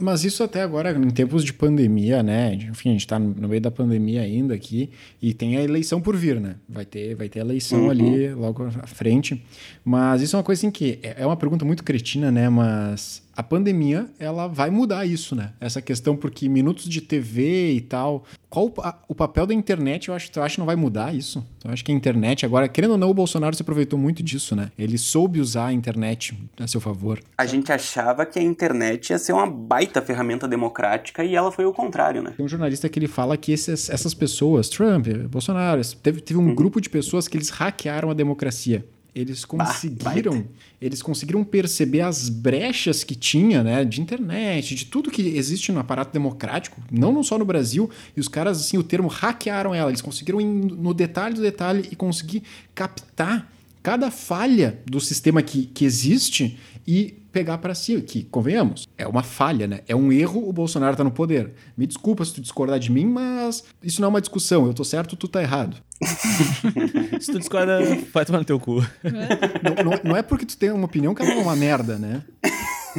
Mas 0.00 0.24
isso 0.24 0.42
até 0.42 0.62
agora, 0.62 0.90
em 0.90 1.10
tempos 1.10 1.44
de 1.44 1.52
pandemia, 1.52 2.22
né? 2.22 2.54
Enfim, 2.54 2.90
a 2.90 2.92
gente 2.92 3.00
está 3.02 3.18
no 3.18 3.48
meio 3.48 3.60
da 3.60 3.70
pandemia 3.70 4.22
ainda 4.22 4.54
aqui 4.54 4.90
e 5.22 5.32
tem 5.32 5.56
a 5.56 5.62
eleição 5.62 6.00
por 6.00 6.16
vir, 6.16 6.40
né? 6.40 6.56
Vai 6.68 6.84
ter, 6.84 7.14
vai 7.14 7.28
ter 7.28 7.38
eleição 7.38 7.84
uhum. 7.84 7.90
ali 7.90 8.34
logo 8.34 8.64
à 8.64 8.86
frente. 8.86 9.42
Mas 9.84 10.20
isso 10.20 10.34
é 10.34 10.38
uma 10.38 10.44
coisa 10.44 10.60
assim 10.60 10.70
que 10.70 10.98
é, 11.02 11.22
é 11.22 11.26
uma 11.26 11.36
pergunta 11.36 11.64
muito 11.64 11.84
cretina, 11.84 12.30
né? 12.30 12.48
Mas 12.48 13.22
a 13.38 13.42
pandemia 13.44 14.08
ela 14.18 14.48
vai 14.48 14.68
mudar 14.68 15.06
isso, 15.06 15.36
né? 15.36 15.52
Essa 15.60 15.80
questão 15.80 16.16
porque 16.16 16.48
minutos 16.48 16.88
de 16.88 17.00
TV 17.00 17.70
e 17.70 17.80
tal. 17.80 18.24
Qual 18.50 18.74
a, 18.78 18.98
o 19.06 19.14
papel 19.14 19.46
da 19.46 19.54
internet? 19.54 20.08
Eu 20.08 20.14
acho, 20.14 20.28
eu 20.34 20.42
acho 20.42 20.56
que 20.56 20.58
não 20.58 20.66
vai 20.66 20.74
mudar 20.74 21.14
isso. 21.14 21.46
Eu 21.64 21.70
acho 21.70 21.84
que 21.84 21.92
a 21.92 21.94
internet 21.94 22.44
agora, 22.44 22.66
querendo 22.66 22.92
ou 22.92 22.98
não, 22.98 23.08
o 23.08 23.14
Bolsonaro 23.14 23.54
se 23.54 23.62
aproveitou 23.62 23.96
muito 23.96 24.24
disso, 24.24 24.56
né? 24.56 24.72
Ele 24.76 24.98
soube 24.98 25.40
usar 25.40 25.66
a 25.66 25.72
internet 25.72 26.36
a 26.58 26.66
seu 26.66 26.80
favor. 26.80 27.20
A 27.38 27.46
gente 27.46 27.70
achava 27.70 28.26
que 28.26 28.40
a 28.40 28.42
internet 28.42 29.10
ia 29.10 29.18
ser 29.20 29.34
uma 29.34 29.48
baita 29.48 30.02
ferramenta 30.02 30.48
democrática 30.48 31.22
e 31.22 31.36
ela 31.36 31.52
foi 31.52 31.64
o 31.64 31.72
contrário, 31.72 32.20
né? 32.20 32.32
Tem 32.36 32.44
um 32.44 32.48
jornalista 32.48 32.88
que 32.88 32.98
ele 32.98 33.06
fala 33.06 33.36
que 33.36 33.52
esses, 33.52 33.88
essas 33.88 34.14
pessoas, 34.14 34.68
Trump, 34.68 35.06
Bolsonaro, 35.30 35.80
teve, 36.02 36.20
teve 36.22 36.40
um 36.40 36.48
uhum. 36.48 36.54
grupo 36.56 36.80
de 36.80 36.90
pessoas 36.90 37.28
que 37.28 37.36
eles 37.36 37.50
hackearam 37.50 38.10
a 38.10 38.14
democracia 38.14 38.84
eles 39.18 39.44
conseguiram, 39.44 40.44
eles 40.80 41.02
conseguiram 41.02 41.42
perceber 41.42 42.02
as 42.02 42.28
brechas 42.28 43.02
que 43.02 43.16
tinha, 43.16 43.64
né, 43.64 43.84
de 43.84 44.00
internet, 44.00 44.76
de 44.76 44.86
tudo 44.86 45.10
que 45.10 45.22
existe 45.36 45.72
no 45.72 45.80
aparato 45.80 46.12
democrático, 46.12 46.80
não 46.90 47.20
só 47.24 47.36
no 47.36 47.44
Brasil, 47.44 47.90
e 48.16 48.20
os 48.20 48.28
caras 48.28 48.60
assim, 48.60 48.78
o 48.78 48.82
termo 48.84 49.08
hackearam 49.08 49.74
ela, 49.74 49.90
eles 49.90 50.00
conseguiram 50.00 50.40
ir 50.40 50.44
no 50.44 50.94
detalhe 50.94 51.34
do 51.34 51.42
detalhe 51.42 51.88
e 51.90 51.96
conseguir 51.96 52.44
captar 52.74 53.50
cada 53.82 54.10
falha 54.10 54.78
do 54.86 55.00
sistema 55.00 55.42
que, 55.42 55.66
que 55.66 55.84
existe 55.84 56.56
e 56.86 57.17
pegar 57.32 57.58
para 57.58 57.74
si, 57.74 58.00
que, 58.02 58.24
convenhamos, 58.24 58.88
é 58.96 59.06
uma 59.06 59.22
falha, 59.22 59.66
né? 59.66 59.80
É 59.86 59.94
um 59.94 60.12
erro 60.12 60.48
o 60.48 60.52
Bolsonaro 60.52 60.96
tá 60.96 61.04
no 61.04 61.10
poder. 61.10 61.52
Me 61.76 61.86
desculpa 61.86 62.24
se 62.24 62.34
tu 62.34 62.40
discordar 62.40 62.78
de 62.78 62.90
mim, 62.90 63.06
mas 63.06 63.64
isso 63.82 64.00
não 64.00 64.06
é 64.06 64.08
uma 64.10 64.20
discussão. 64.20 64.66
Eu 64.66 64.74
tô 64.74 64.84
certo, 64.84 65.16
tu 65.16 65.28
tá 65.28 65.42
errado. 65.42 65.76
se 67.20 67.32
tu 67.32 67.38
discorda, 67.38 67.80
vai 68.12 68.24
tomar 68.24 68.38
no 68.38 68.44
teu 68.44 68.58
cu. 68.58 68.80
Não, 69.02 69.90
não, 69.90 70.00
não, 70.04 70.16
é 70.16 70.22
porque 70.22 70.46
tu 70.46 70.56
tem 70.56 70.70
uma 70.70 70.84
opinião 70.84 71.14
que 71.14 71.22
ela 71.22 71.32
é 71.32 71.36
uma 71.36 71.56
merda, 71.56 71.98
né? 71.98 72.22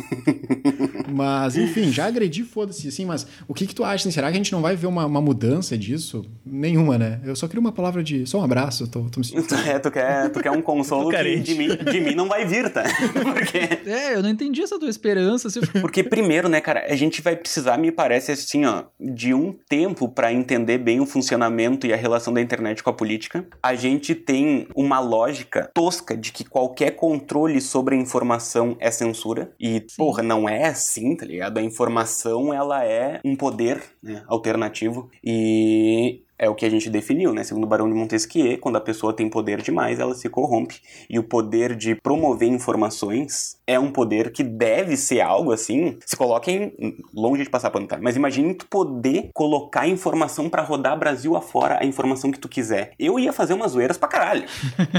mas, 1.12 1.58
enfim, 1.58 1.91
já 1.91 2.06
agredi, 2.06 2.43
foda-se, 2.43 2.88
assim, 2.88 3.06
mas 3.06 3.26
o 3.47 3.54
que 3.54 3.68
que 3.68 3.76
tu 3.76 3.84
acha? 3.84 3.95
Assim, 3.95 4.12
será 4.12 4.28
que 4.28 4.34
a 4.34 4.38
gente 4.38 4.52
não 4.52 4.62
vai 4.62 4.76
ver 4.76 4.88
uma, 4.88 5.06
uma, 5.06 5.22
mudança 5.22 5.78
disso? 5.78 6.26
Nenhuma, 6.45 6.97
né? 6.97 7.20
Eu 7.24 7.36
só 7.36 7.47
queria 7.47 7.60
uma 7.60 7.72
palavra 7.72 8.04
de. 8.04 8.26
Só 8.26 8.39
um 8.39 8.43
abraço, 8.43 8.88
tô, 8.88 9.04
tô 9.10 9.20
me 9.20 9.26
sentindo. 9.26 9.50
É, 9.70 9.78
tu 9.78 9.91
quer, 9.91 10.30
tu 10.30 10.39
quer 10.39 10.52
um 10.52 10.62
consolo 10.62 11.10
que 11.10 11.39
de 11.39 11.54
mim, 11.54 11.68
de 11.68 12.00
mim 12.00 12.16
não 12.16 12.28
vai 12.28 12.45
vir, 12.45 12.72
tá? 12.72 12.84
Porque... 13.34 13.89
É, 13.89 14.16
eu 14.16 14.24
não 14.24 14.30
entendi 14.30 14.62
essa 14.62 14.80
tua 14.80 14.89
esperança. 14.89 15.50
Se... 15.50 15.60
Porque, 15.82 16.04
primeiro, 16.04 16.47
né, 16.50 16.62
cara, 16.62 16.86
a 16.89 16.95
gente 16.95 17.22
vai 17.22 17.36
precisar, 17.36 17.78
me 17.78 17.91
parece 17.91 18.32
assim, 18.32 18.66
ó, 18.66 18.86
de 19.00 19.34
um 19.34 19.54
tempo 19.68 20.08
para 20.08 20.34
entender 20.34 20.78
bem 20.78 21.00
o 21.00 21.06
funcionamento 21.06 21.86
e 21.86 21.93
a 21.93 21.95
relação 21.95 22.34
da 22.34 22.41
internet 22.41 22.82
com 22.82 22.89
a 22.89 22.93
política. 22.93 23.45
A 23.62 23.76
gente 23.76 24.16
tem 24.16 24.68
uma 24.76 25.00
lógica 25.00 25.70
tosca 25.74 26.16
de 26.16 26.32
que 26.32 26.43
qualquer 26.43 26.91
controle 26.91 27.62
sobre 27.62 27.95
a 27.95 28.00
informação 28.00 28.76
é 28.80 28.89
censura. 28.89 29.52
E 29.60 29.86
Sim. 29.90 29.98
porra, 29.98 30.22
não 30.22 30.48
é 30.48 30.68
assim, 30.68 31.16
tá 31.16 31.26
ligado? 31.26 31.58
A 31.58 31.64
informação, 31.64 32.54
ela 32.54 32.86
é 32.86 33.20
um 33.26 33.36
poder 33.36 33.84
né, 34.04 34.24
alternativo 34.28 35.10
e 35.24 36.22
é 36.40 36.50
o 36.50 36.56
que 36.56 36.66
a 36.66 36.70
gente 36.70 36.90
definiu, 36.90 37.34
né? 37.34 37.44
Segundo 37.44 37.66
o 37.66 37.68
Barão 37.68 37.90
de 37.90 37.94
Montesquieu, 37.94 38.58
quando 38.60 38.78
a 38.78 38.82
pessoa 38.82 39.12
tem 39.12 39.30
poder 39.30 39.62
demais, 39.62 40.00
ela 40.00 40.16
se 40.16 40.30
corrompe. 40.30 40.80
E 41.10 41.20
o 41.20 41.24
poder 41.24 41.76
de 41.76 41.96
promover 41.96 42.48
informações 42.48 43.58
é 43.68 43.78
um 43.78 43.92
poder 43.92 44.32
que 44.32 44.42
deve 44.42 44.96
ser 44.96 45.20
algo 45.20 45.52
assim. 45.52 45.98
Se 46.06 46.16
coloquem 46.16 46.74
longe 47.14 47.44
de 47.44 47.50
passar 47.50 47.70
pano, 47.70 47.88
tá? 47.88 48.00
Mas 48.02 48.16
imagine 48.16 48.54
tu 48.54 48.66
poder 48.68 49.30
colocar 49.34 49.86
informação 49.88 50.50
para 50.50 50.64
rodar 50.64 50.98
Brasil 50.98 51.36
afora 51.36 51.78
a 51.82 51.86
informação 51.86 52.32
que 52.32 52.40
tu 52.40 52.48
quiser. 52.48 52.94
Eu 52.98 53.20
ia 53.20 53.34
fazer 53.34 53.54
umas 53.54 53.74
zoeiras 53.74 53.98
pra 53.98 54.08
caralho. 54.08 54.46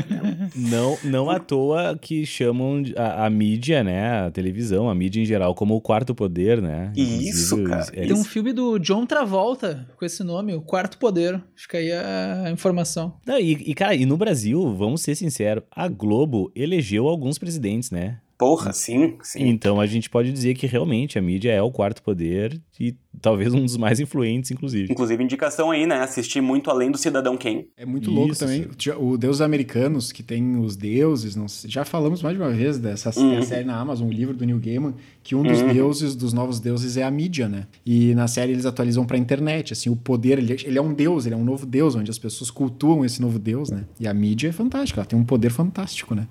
não, 0.55 0.99
não 1.03 1.31
à 1.31 1.39
toa 1.39 1.99
que 1.99 2.27
chamam 2.27 2.83
a, 2.97 3.27
a, 3.27 3.31
mídia, 3.31 3.83
né? 3.83 4.27
A 4.27 4.31
televisão, 4.31 4.91
a 4.91 4.95
mídia 4.95 5.23
em 5.23 5.25
geral, 5.25 5.55
como 5.55 5.75
o 5.75 5.81
quarto 5.81 6.15
poder, 6.15 6.61
né? 6.61 6.93
Isso, 6.95 7.65
cara. 7.65 7.87
É 7.95 8.03
tem 8.03 8.13
um 8.13 8.25
filme 8.25 8.53
do 8.53 8.79
John 8.79 9.07
Travolta 9.07 9.89
com 9.97 10.05
esse 10.05 10.23
nome, 10.23 10.55
O 10.55 10.61
Quarto 10.61 10.99
Poder 10.99 11.30
brasileiro. 11.31 11.43
Fica 11.55 11.79
aí 11.79 11.93
a 11.93 12.51
informação. 12.51 13.15
Não, 13.27 13.39
e, 13.39 13.53
e, 13.53 13.75
cara, 13.75 13.95
e 13.95 14.05
no 14.05 14.17
Brasil, 14.17 14.75
vamos 14.75 15.03
ser 15.03 15.15
sinceros, 15.15 15.65
a 15.71 15.89
Globo 15.89 16.51
elegeu 16.55 17.07
alguns 17.09 17.39
presidentes, 17.39 17.91
né? 17.91 18.19
Porra, 18.41 18.73
sim, 18.73 19.19
sim. 19.23 19.47
Então 19.49 19.79
a 19.79 19.85
gente 19.85 20.09
pode 20.09 20.33
dizer 20.33 20.55
que 20.55 20.67
realmente 20.67 21.19
a 21.19 21.23
mídia 21.23 21.53
é 21.53 21.61
o 21.61 21.71
quarto 21.71 22.03
poder 22.03 22.59
e 22.81 22.97
talvez 23.21 23.53
um 23.53 23.63
dos 23.63 23.77
mais 23.77 24.01
influentes, 24.01 24.51
inclusive. 24.51 24.91
Inclusive, 24.91 25.23
indicação 25.23 25.71
aí, 25.71 25.85
né? 25.85 26.01
Assistir 26.01 26.41
muito 26.41 26.71
além 26.71 26.91
do 26.91 26.97
Cidadão 26.97 27.37
Kane. 27.37 27.69
É 27.77 27.85
muito 27.85 28.05
Isso, 28.05 28.19
louco 28.19 28.35
também. 28.35 28.63
Sim. 28.79 28.93
O 28.99 29.19
Deus 29.19 29.43
Americanos, 29.43 30.11
que 30.11 30.23
tem 30.23 30.57
os 30.57 30.75
deuses, 30.75 31.37
não 31.37 31.49
sei, 31.49 31.69
já 31.69 31.85
falamos 31.85 32.23
mais 32.23 32.35
de 32.35 32.43
uma 32.43 32.51
vez 32.51 32.79
dessa 32.79 33.11
uhum. 33.21 33.43
série 33.43 33.67
na 33.67 33.79
Amazon, 33.79 34.09
o 34.09 34.11
livro 34.11 34.35
do 34.35 34.47
Neil 34.47 34.59
Gaiman, 34.59 34.95
que 35.23 35.35
um 35.35 35.43
dos 35.43 35.61
uhum. 35.61 35.75
deuses, 35.75 36.17
dos 36.17 36.33
novos 36.33 36.59
deuses, 36.61 36.97
é 36.97 37.03
a 37.03 37.11
mídia, 37.11 37.47
né? 37.47 37.67
E 37.85 38.15
na 38.15 38.27
série 38.27 38.53
eles 38.53 38.65
atualizam 38.65 39.05
pra 39.05 39.19
internet, 39.19 39.75
assim, 39.75 39.91
o 39.91 39.97
poder, 39.97 40.39
ele, 40.39 40.57
ele 40.65 40.79
é 40.79 40.83
um 40.83 40.95
deus, 40.95 41.27
ele 41.27 41.35
é 41.35 41.39
um 41.39 41.45
novo 41.45 41.67
deus, 41.67 41.95
onde 41.95 42.11
as 42.11 42.19
pessoas 42.19 42.51
cultuam 42.51 43.05
esse 43.05 43.21
novo 43.21 43.39
deus, 43.39 43.69
né? 43.69 43.85
E 43.99 44.09
a 44.09 44.15
mídia 44.15 44.49
é 44.49 44.53
fantástica, 44.53 45.01
ela 45.03 45.07
tem 45.07 45.19
um 45.19 45.25
poder 45.25 45.51
fantástico, 45.51 46.15
né? 46.15 46.27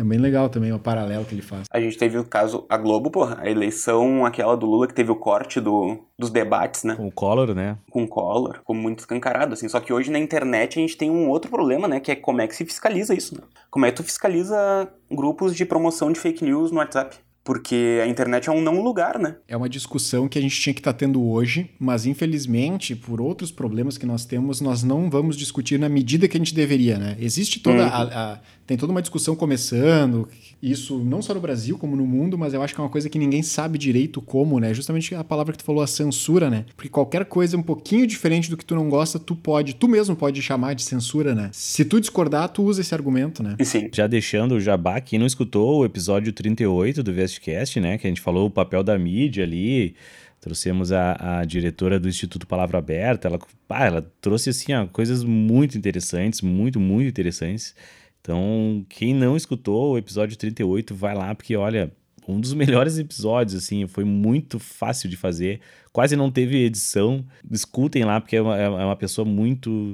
É 0.00 0.02
bem 0.02 0.18
legal 0.18 0.48
também 0.48 0.72
o 0.72 0.78
paralelo 0.78 1.26
que 1.26 1.34
ele 1.34 1.42
faz. 1.42 1.66
A 1.70 1.78
gente 1.78 1.98
teve 1.98 2.16
o 2.16 2.24
caso, 2.24 2.64
a 2.70 2.78
Globo, 2.78 3.10
porra, 3.10 3.36
a 3.38 3.50
eleição, 3.50 4.24
aquela 4.24 4.56
do 4.56 4.64
Lula, 4.64 4.86
que 4.86 4.94
teve 4.94 5.10
o 5.10 5.14
corte 5.14 5.60
do, 5.60 5.98
dos 6.18 6.30
debates, 6.30 6.84
né? 6.84 6.96
Com 6.96 7.08
o 7.08 7.12
Collor, 7.12 7.54
né? 7.54 7.76
Com 7.90 8.04
o 8.04 8.08
Collor, 8.08 8.54
ficou 8.54 8.74
muito 8.74 9.00
escancarado, 9.00 9.52
assim. 9.52 9.68
Só 9.68 9.78
que 9.78 9.92
hoje 9.92 10.10
na 10.10 10.18
internet 10.18 10.78
a 10.78 10.80
gente 10.80 10.96
tem 10.96 11.10
um 11.10 11.28
outro 11.28 11.50
problema, 11.50 11.86
né? 11.86 12.00
Que 12.00 12.12
é 12.12 12.16
como 12.16 12.40
é 12.40 12.46
que 12.46 12.56
se 12.56 12.64
fiscaliza 12.64 13.12
isso, 13.12 13.34
né? 13.34 13.42
Como 13.70 13.84
é 13.84 13.90
que 13.90 13.98
tu 13.98 14.02
fiscaliza 14.02 14.88
grupos 15.10 15.54
de 15.54 15.66
promoção 15.66 16.10
de 16.10 16.18
fake 16.18 16.42
news 16.42 16.72
no 16.72 16.78
WhatsApp? 16.78 17.18
Porque 17.50 17.98
a 18.00 18.06
internet 18.06 18.48
é 18.48 18.52
um 18.52 18.60
não 18.60 18.80
lugar, 18.80 19.18
né? 19.18 19.34
É 19.48 19.56
uma 19.56 19.68
discussão 19.68 20.28
que 20.28 20.38
a 20.38 20.40
gente 20.40 20.54
tinha 20.60 20.72
que 20.72 20.78
estar 20.78 20.92
tá 20.92 20.98
tendo 21.00 21.20
hoje, 21.20 21.68
mas 21.80 22.06
infelizmente, 22.06 22.94
por 22.94 23.20
outros 23.20 23.50
problemas 23.50 23.98
que 23.98 24.06
nós 24.06 24.24
temos, 24.24 24.60
nós 24.60 24.84
não 24.84 25.10
vamos 25.10 25.36
discutir 25.36 25.76
na 25.76 25.88
medida 25.88 26.28
que 26.28 26.36
a 26.36 26.38
gente 26.38 26.54
deveria, 26.54 26.96
né? 26.96 27.16
Existe 27.18 27.58
toda 27.58 27.82
uhum. 27.82 27.88
a, 27.88 28.02
a, 28.02 28.38
tem 28.70 28.76
toda 28.76 28.92
uma 28.92 29.02
discussão 29.02 29.34
começando, 29.34 30.28
isso 30.62 30.96
não 31.00 31.20
só 31.20 31.34
no 31.34 31.40
Brasil 31.40 31.76
como 31.76 31.96
no 31.96 32.06
mundo, 32.06 32.38
mas 32.38 32.54
eu 32.54 32.62
acho 32.62 32.72
que 32.72 32.80
é 32.80 32.84
uma 32.84 32.88
coisa 32.88 33.10
que 33.10 33.18
ninguém 33.18 33.42
sabe 33.42 33.76
direito 33.76 34.22
como, 34.22 34.60
né? 34.60 34.72
Justamente 34.72 35.12
a 35.12 35.24
palavra 35.24 35.50
que 35.50 35.58
tu 35.58 35.64
falou, 35.64 35.82
a 35.82 35.88
censura, 35.88 36.48
né? 36.48 36.64
Porque 36.76 36.88
qualquer 36.88 37.24
coisa 37.24 37.56
um 37.56 37.62
pouquinho 37.64 38.06
diferente 38.06 38.48
do 38.48 38.56
que 38.56 38.64
tu 38.64 38.76
não 38.76 38.88
gosta, 38.88 39.18
tu 39.18 39.34
pode, 39.34 39.74
tu 39.74 39.88
mesmo 39.88 40.14
pode 40.14 40.40
chamar 40.40 40.74
de 40.74 40.84
censura, 40.84 41.34
né? 41.34 41.50
Se 41.52 41.84
tu 41.84 41.98
discordar, 42.00 42.48
tu 42.50 42.62
usa 42.62 42.80
esse 42.80 42.94
argumento, 42.94 43.42
né? 43.42 43.56
Sim. 43.64 43.88
Já 43.92 44.06
deixando 44.06 44.52
o 44.52 44.60
jabá, 44.60 45.00
quem 45.00 45.18
não 45.18 45.26
escutou 45.26 45.80
o 45.80 45.84
episódio 45.84 46.32
38 46.32 47.02
do 47.02 47.12
Vestcast, 47.40 47.80
né? 47.80 47.98
Que 47.98 48.06
a 48.06 48.10
gente 48.10 48.20
falou 48.20 48.46
o 48.46 48.50
papel 48.50 48.82
da 48.82 48.98
mídia 48.98 49.42
ali, 49.42 49.96
trouxemos 50.40 50.92
a, 50.92 51.40
a, 51.40 51.44
diretora 51.44 51.98
do 51.98 52.08
Instituto 52.08 52.46
Palavra 52.46 52.78
Aberta, 52.78 53.28
ela, 53.28 53.38
ela 53.70 54.12
trouxe 54.20 54.50
assim, 54.50 54.72
ó, 54.74 54.86
coisas 54.86 55.24
muito 55.24 55.76
interessantes, 55.76 56.42
muito, 56.42 56.78
muito 56.78 57.08
interessantes. 57.08 57.74
Então, 58.20 58.84
quem 58.88 59.14
não 59.14 59.36
escutou 59.36 59.92
o 59.94 59.98
episódio 59.98 60.36
38, 60.36 60.94
vai 60.94 61.14
lá, 61.14 61.34
porque 61.34 61.56
olha, 61.56 61.90
um 62.28 62.38
dos 62.38 62.52
melhores 62.54 62.98
episódios, 62.98 63.54
assim, 63.62 63.86
foi 63.86 64.04
muito 64.04 64.58
fácil 64.58 65.08
de 65.08 65.16
fazer, 65.16 65.60
quase 65.92 66.16
não 66.16 66.30
teve 66.30 66.64
edição. 66.64 67.24
Escutem 67.50 68.04
lá, 68.04 68.20
porque 68.20 68.36
é 68.36 68.42
uma, 68.42 68.56
é 68.56 68.68
uma 68.68 68.96
pessoa 68.96 69.24
muito. 69.24 69.92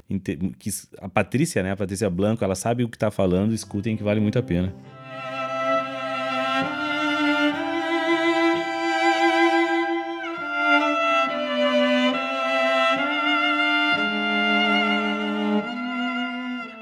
Que, 0.59 0.69
a 0.99 1.09
Patrícia, 1.09 1.63
né? 1.63 1.71
A 1.71 1.77
Patrícia 1.77 2.09
Blanco, 2.09 2.43
ela 2.43 2.55
sabe 2.55 2.83
o 2.83 2.89
que 2.89 2.97
tá 2.97 3.09
falando, 3.09 3.53
escutem 3.53 3.95
que 3.95 4.03
vale 4.03 4.19
muito 4.19 4.37
a 4.37 4.43
pena. 4.43 4.73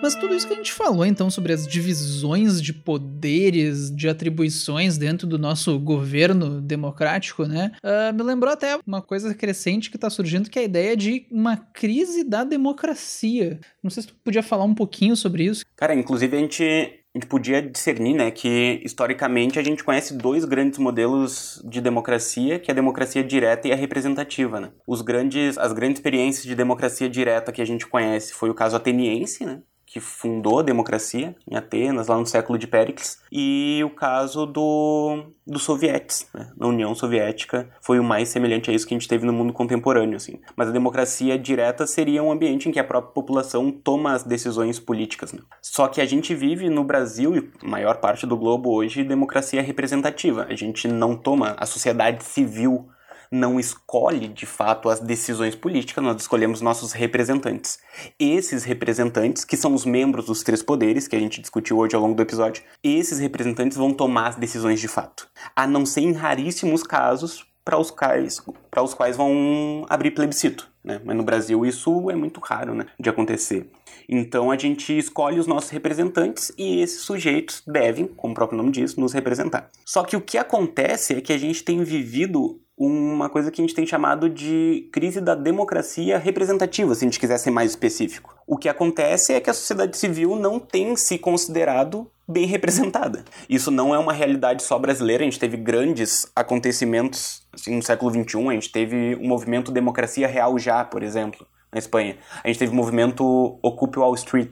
Mas 0.05 0.13
tudo 0.13 0.35
isso 0.35 0.47
que 0.47 0.53
a 0.53 0.57
gente 0.57 0.71
falou, 0.71 1.03
então, 1.03 1.31
sobre 1.31 1.51
as 1.51 1.65
divisões 1.65 2.61
de 2.61 2.71
poderes, 2.71 3.89
de 3.89 4.07
atribuições 4.07 4.99
dentro 4.99 5.25
do 5.25 5.39
nosso 5.39 5.79
governo 5.79 6.61
democrático, 6.61 7.45
né? 7.45 7.71
Uh, 7.83 8.13
me 8.13 8.21
lembrou 8.21 8.53
até 8.53 8.77
uma 8.85 9.01
coisa 9.01 9.33
crescente 9.33 9.89
que 9.89 9.97
está 9.97 10.07
surgindo, 10.07 10.47
que 10.47 10.59
é 10.59 10.61
a 10.61 10.65
ideia 10.65 10.95
de 10.95 11.25
uma 11.31 11.57
crise 11.57 12.23
da 12.23 12.43
democracia. 12.43 13.59
Não 13.81 13.89
sei 13.89 14.03
se 14.03 14.09
tu 14.09 14.15
podia 14.23 14.43
falar 14.43 14.65
um 14.65 14.75
pouquinho 14.75 15.15
sobre 15.15 15.45
isso. 15.45 15.65
Cara, 15.75 15.95
inclusive 15.95 16.37
a 16.37 16.39
gente 16.39 16.63
a 16.63 17.17
gente 17.17 17.27
podia 17.27 17.61
discernir, 17.61 18.13
né, 18.13 18.29
que 18.29 18.81
historicamente 18.83 19.57
a 19.57 19.63
gente 19.63 19.83
conhece 19.83 20.15
dois 20.15 20.45
grandes 20.45 20.77
modelos 20.77 21.63
de 21.65 21.79
democracia, 21.81 22.59
que 22.59 22.69
é 22.69 22.73
a 22.73 22.75
democracia 22.75 23.23
direta 23.23 23.69
e 23.69 23.71
a 23.71 23.75
representativa, 23.75 24.59
né? 24.59 24.71
Os 24.85 25.01
grandes, 25.01 25.57
as 25.57 25.73
grandes 25.73 25.97
experiências 25.97 26.45
de 26.45 26.53
democracia 26.53 27.09
direta 27.09 27.53
que 27.53 27.61
a 27.61 27.65
gente 27.65 27.87
conhece 27.87 28.33
foi 28.33 28.51
o 28.51 28.53
caso 28.53 28.75
ateniense, 28.75 29.45
né? 29.45 29.61
Que 29.95 29.99
fundou 30.01 30.59
a 30.59 30.61
democracia 30.61 31.33
em 31.49 31.55
Atenas, 31.55 32.07
lá 32.07 32.17
no 32.17 32.25
século 32.25 32.59
de 32.59 32.67
Péricles, 32.67 33.17
e 33.31 33.81
o 33.81 33.89
caso 33.89 34.45
do, 34.45 35.27
dos 35.47 35.63
sovietes, 35.63 36.27
né? 36.33 36.51
na 36.57 36.67
União 36.67 36.93
Soviética, 36.93 37.69
foi 37.79 37.97
o 37.97 38.03
mais 38.03 38.27
semelhante 38.27 38.69
a 38.69 38.73
isso 38.73 38.85
que 38.85 38.93
a 38.93 38.97
gente 38.97 39.07
teve 39.07 39.25
no 39.25 39.31
mundo 39.31 39.53
contemporâneo. 39.53 40.17
Assim. 40.17 40.37
Mas 40.53 40.67
a 40.67 40.73
democracia 40.73 41.39
direta 41.39 41.87
seria 41.87 42.21
um 42.21 42.29
ambiente 42.29 42.67
em 42.67 42.73
que 42.73 42.79
a 42.79 42.83
própria 42.83 43.13
população 43.13 43.71
toma 43.71 44.11
as 44.11 44.23
decisões 44.23 44.81
políticas. 44.81 45.31
Né? 45.31 45.39
Só 45.61 45.87
que 45.87 46.01
a 46.01 46.05
gente 46.05 46.35
vive 46.35 46.69
no 46.69 46.83
Brasil, 46.83 47.33
e 47.37 47.65
maior 47.65 48.01
parte 48.01 48.27
do 48.27 48.35
globo 48.35 48.73
hoje, 48.73 49.01
democracia 49.01 49.61
representativa. 49.61 50.45
A 50.49 50.55
gente 50.55 50.89
não 50.89 51.15
toma, 51.15 51.55
a 51.57 51.65
sociedade 51.65 52.21
civil 52.21 52.89
não 53.31 53.59
escolhe 53.59 54.27
de 54.27 54.45
fato 54.45 54.89
as 54.89 54.99
decisões 54.99 55.55
políticas, 55.55 56.03
nós 56.03 56.21
escolhemos 56.21 56.61
nossos 56.61 56.91
representantes. 56.91 57.79
Esses 58.19 58.63
representantes, 58.63 59.43
que 59.43 59.57
são 59.57 59.73
os 59.73 59.85
membros 59.85 60.25
dos 60.25 60.43
três 60.43 60.61
poderes, 60.61 61.07
que 61.07 61.15
a 61.15 61.19
gente 61.19 61.41
discutiu 61.41 61.77
hoje 61.77 61.95
ao 61.95 62.01
longo 62.01 62.15
do 62.15 62.21
episódio, 62.21 62.63
esses 62.83 63.19
representantes 63.19 63.77
vão 63.77 63.93
tomar 63.93 64.29
as 64.29 64.35
decisões 64.35 64.79
de 64.79 64.87
fato. 64.87 65.27
A 65.55 65.67
não 65.67 65.85
ser 65.85 66.01
em 66.01 66.13
raríssimos 66.13 66.83
casos 66.83 67.45
para 67.65 67.79
os 67.79 67.89
quais, 67.89 68.39
para 68.69 68.83
os 68.83 68.93
quais 68.93 69.17
vão 69.17 69.85
abrir 69.89 70.11
plebiscito. 70.11 70.69
Né? 70.83 71.01
Mas 71.03 71.17
no 71.17 71.23
Brasil 71.23 71.65
isso 71.65 72.11
é 72.11 72.15
muito 72.15 72.39
raro 72.39 72.75
né, 72.75 72.85
de 72.99 73.09
acontecer. 73.09 73.67
Então 74.07 74.51
a 74.51 74.57
gente 74.57 74.95
escolhe 74.95 75.39
os 75.39 75.47
nossos 75.47 75.71
representantes 75.71 76.51
e 76.59 76.79
esses 76.79 77.01
sujeitos 77.01 77.63
devem, 77.65 78.05
como 78.05 78.33
o 78.33 78.35
próprio 78.35 78.57
nome 78.57 78.71
diz, 78.71 78.95
nos 78.95 79.13
representar. 79.13 79.71
Só 79.83 80.03
que 80.03 80.15
o 80.15 80.21
que 80.21 80.37
acontece 80.37 81.15
é 81.15 81.21
que 81.21 81.33
a 81.33 81.37
gente 81.39 81.63
tem 81.63 81.83
vivido 81.83 82.61
uma 82.77 83.29
coisa 83.29 83.49
que 83.49 83.61
a 83.61 83.63
gente 83.63 83.73
tem 83.73 83.85
chamado 83.85 84.29
de 84.29 84.89
crise 84.91 85.21
da 85.21 85.33
democracia 85.33 86.17
representativa, 86.17 86.93
se 86.93 87.05
a 87.05 87.07
gente 87.07 87.19
quiser 87.19 87.37
ser 87.37 87.49
mais 87.49 87.71
específico. 87.71 88.35
O 88.45 88.57
que 88.57 88.67
acontece 88.67 89.33
é 89.33 89.39
que 89.39 89.49
a 89.49 89.53
sociedade 89.53 89.97
civil 89.97 90.35
não 90.35 90.59
tem 90.59 90.95
se 90.97 91.17
considerado 91.17 92.11
bem 92.27 92.45
representada. 92.45 93.23
Isso 93.49 93.71
não 93.71 93.95
é 93.95 93.99
uma 93.99 94.11
realidade 94.11 94.61
só 94.61 94.77
brasileira, 94.77 95.23
a 95.23 95.25
gente 95.25 95.39
teve 95.39 95.55
grandes 95.55 96.29
acontecimentos 96.35 97.47
assim, 97.53 97.75
no 97.75 97.83
século 97.83 98.11
XXI, 98.11 98.49
a 98.49 98.53
gente 98.53 98.71
teve 98.71 99.15
o 99.15 99.23
movimento 99.23 99.71
Democracia 99.71 100.27
Real 100.27 100.57
Já, 100.59 100.83
por 100.83 101.01
exemplo, 101.01 101.47
na 101.71 101.79
Espanha. 101.79 102.17
A 102.43 102.47
gente 102.47 102.59
teve 102.59 102.73
o 102.73 102.75
movimento 102.75 103.57
Occupy 103.63 103.99
Wall 103.99 104.15
Street, 104.15 104.51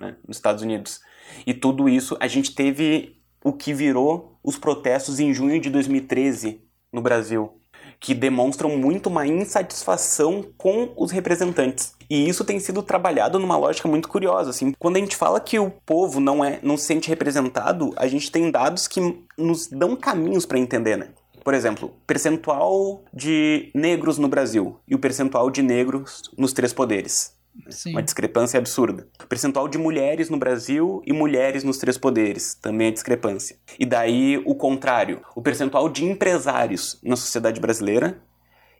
né, 0.00 0.16
nos 0.26 0.38
Estados 0.38 0.62
Unidos. 0.62 1.00
E 1.46 1.52
tudo 1.52 1.86
isso, 1.86 2.16
a 2.18 2.26
gente 2.26 2.54
teve 2.54 3.18
o 3.44 3.52
que 3.52 3.74
virou 3.74 4.38
os 4.42 4.56
protestos 4.56 5.20
em 5.20 5.34
junho 5.34 5.60
de 5.60 5.68
2013 5.68 6.62
no 6.90 7.02
Brasil 7.02 7.57
que 8.00 8.14
demonstram 8.14 8.76
muito 8.76 9.08
uma 9.08 9.26
insatisfação 9.26 10.44
com 10.56 10.92
os 10.96 11.10
representantes. 11.10 11.94
E 12.10 12.28
isso 12.28 12.44
tem 12.44 12.58
sido 12.58 12.82
trabalhado 12.82 13.38
numa 13.38 13.56
lógica 13.56 13.88
muito 13.88 14.08
curiosa, 14.08 14.50
assim. 14.50 14.72
Quando 14.78 14.96
a 14.96 15.00
gente 15.00 15.16
fala 15.16 15.40
que 15.40 15.58
o 15.58 15.70
povo 15.70 16.20
não 16.20 16.44
é, 16.44 16.58
não 16.62 16.76
se 16.76 16.84
sente 16.84 17.08
representado, 17.08 17.92
a 17.96 18.06
gente 18.06 18.30
tem 18.30 18.50
dados 18.50 18.88
que 18.88 19.00
nos 19.36 19.68
dão 19.68 19.94
caminhos 19.94 20.46
para 20.46 20.58
entender, 20.58 20.96
né? 20.96 21.08
Por 21.44 21.54
exemplo, 21.54 21.94
percentual 22.06 23.02
de 23.12 23.70
negros 23.74 24.18
no 24.18 24.28
Brasil 24.28 24.78
e 24.86 24.94
o 24.94 24.98
percentual 24.98 25.50
de 25.50 25.62
negros 25.62 26.22
nos 26.36 26.52
três 26.52 26.72
poderes. 26.72 27.37
Sim. 27.68 27.92
Uma 27.92 28.02
discrepância 28.02 28.58
absurda. 28.58 29.06
O 29.22 29.26
percentual 29.26 29.68
de 29.68 29.78
mulheres 29.78 30.30
no 30.30 30.38
Brasil 30.38 31.02
e 31.04 31.12
mulheres 31.12 31.64
nos 31.64 31.78
três 31.78 31.98
poderes, 31.98 32.54
também 32.54 32.88
é 32.88 32.90
discrepância. 32.90 33.56
E 33.78 33.84
daí 33.84 34.40
o 34.44 34.54
contrário, 34.54 35.22
o 35.34 35.42
percentual 35.42 35.88
de 35.88 36.04
empresários 36.04 36.98
na 37.02 37.16
sociedade 37.16 37.60
brasileira 37.60 38.20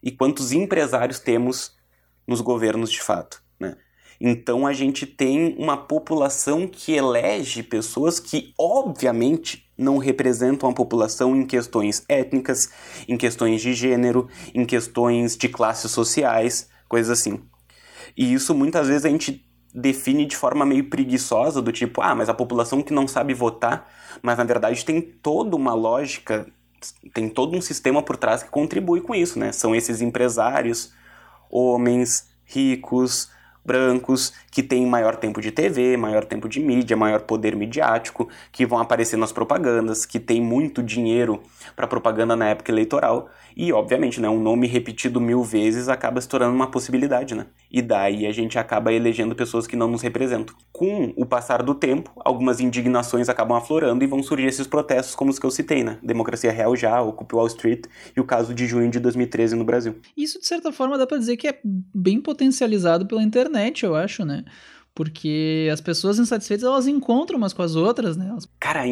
e 0.02 0.10
quantos 0.10 0.52
empresários 0.52 1.18
temos 1.18 1.76
nos 2.26 2.40
governos 2.40 2.90
de 2.90 3.00
fato. 3.00 3.42
Né? 3.58 3.76
Então 4.20 4.66
a 4.66 4.72
gente 4.72 5.06
tem 5.06 5.56
uma 5.58 5.76
população 5.76 6.66
que 6.66 6.92
elege 6.92 7.62
pessoas 7.62 8.18
que, 8.20 8.52
obviamente, 8.58 9.68
não 9.76 9.98
representam 9.98 10.68
a 10.68 10.74
população 10.74 11.36
em 11.36 11.46
questões 11.46 12.04
étnicas, 12.08 12.68
em 13.06 13.16
questões 13.16 13.60
de 13.60 13.72
gênero, 13.72 14.28
em 14.54 14.64
questões 14.64 15.36
de 15.36 15.48
classes 15.48 15.90
sociais, 15.90 16.68
coisas 16.88 17.18
assim. 17.18 17.40
E 18.16 18.32
isso 18.32 18.54
muitas 18.54 18.88
vezes 18.88 19.04
a 19.04 19.08
gente 19.08 19.44
define 19.74 20.24
de 20.24 20.36
forma 20.36 20.64
meio 20.64 20.88
preguiçosa, 20.88 21.60
do 21.60 21.72
tipo, 21.72 22.00
ah, 22.00 22.14
mas 22.14 22.28
a 22.28 22.34
população 22.34 22.82
que 22.82 22.92
não 22.92 23.06
sabe 23.06 23.34
votar, 23.34 23.88
mas 24.22 24.38
na 24.38 24.44
verdade 24.44 24.84
tem 24.84 25.00
toda 25.00 25.54
uma 25.56 25.74
lógica, 25.74 26.46
tem 27.12 27.28
todo 27.28 27.56
um 27.56 27.60
sistema 27.60 28.02
por 28.02 28.16
trás 28.16 28.42
que 28.42 28.50
contribui 28.50 29.00
com 29.00 29.14
isso, 29.14 29.38
né? 29.38 29.52
São 29.52 29.74
esses 29.74 30.00
empresários, 30.00 30.92
homens, 31.50 32.28
ricos, 32.44 33.30
brancos 33.64 34.32
que 34.50 34.62
têm 34.62 34.86
maior 34.86 35.16
tempo 35.16 35.42
de 35.42 35.52
TV, 35.52 35.98
maior 35.98 36.24
tempo 36.24 36.48
de 36.48 36.58
mídia, 36.58 36.96
maior 36.96 37.20
poder 37.20 37.54
midiático, 37.54 38.28
que 38.50 38.64
vão 38.64 38.78
aparecer 38.78 39.18
nas 39.18 39.30
propagandas, 39.30 40.06
que 40.06 40.18
têm 40.18 40.40
muito 40.40 40.82
dinheiro 40.82 41.42
para 41.76 41.86
propaganda 41.86 42.34
na 42.34 42.48
época 42.48 42.72
eleitoral 42.72 43.28
e, 43.54 43.70
obviamente, 43.70 44.20
né, 44.20 44.28
um 44.28 44.40
nome 44.40 44.66
repetido 44.66 45.20
mil 45.20 45.42
vezes 45.42 45.88
acaba 45.88 46.18
se 46.18 46.28
tornando 46.28 46.54
uma 46.54 46.70
possibilidade, 46.70 47.34
né? 47.34 47.46
E 47.70 47.82
daí 47.82 48.26
a 48.26 48.32
gente 48.32 48.58
acaba 48.58 48.92
elegendo 48.92 49.34
pessoas 49.34 49.66
que 49.66 49.76
não 49.76 49.88
nos 49.88 50.02
representam. 50.02 50.56
Com 50.72 51.12
o 51.16 51.26
passar 51.26 51.62
do 51.62 51.74
tempo, 51.74 52.10
algumas 52.24 52.60
indignações 52.60 53.28
acabam 53.28 53.56
aflorando 53.56 54.02
e 54.02 54.06
vão 54.06 54.22
surgir 54.22 54.46
esses 54.46 54.66
protestos 54.66 55.14
como 55.14 55.30
os 55.30 55.38
que 55.38 55.46
eu 55.46 55.50
citei, 55.50 55.84
né? 55.84 55.98
Democracia 56.02 56.50
Real 56.50 56.74
já, 56.74 57.00
Occupy 57.02 57.34
Wall 57.34 57.46
Street 57.48 57.84
e 58.16 58.20
o 58.20 58.24
caso 58.24 58.54
de 58.54 58.66
junho 58.66 58.90
de 58.90 58.98
2013 58.98 59.56
no 59.56 59.64
Brasil. 59.64 59.96
Isso, 60.16 60.40
de 60.40 60.46
certa 60.46 60.72
forma, 60.72 60.96
dá 60.96 61.06
para 61.06 61.18
dizer 61.18 61.36
que 61.36 61.48
é 61.48 61.58
bem 61.64 62.20
potencializado 62.20 63.06
pela 63.06 63.22
internet, 63.22 63.84
eu 63.84 63.94
acho, 63.94 64.24
né? 64.24 64.44
Porque 64.94 65.68
as 65.72 65.80
pessoas 65.80 66.18
insatisfeitas, 66.18 66.64
elas 66.64 66.86
encontram 66.86 67.38
umas 67.38 67.52
com 67.52 67.62
as 67.62 67.76
outras, 67.76 68.16
né? 68.16 68.28
Elas... 68.28 68.48
Cara, 68.58 68.82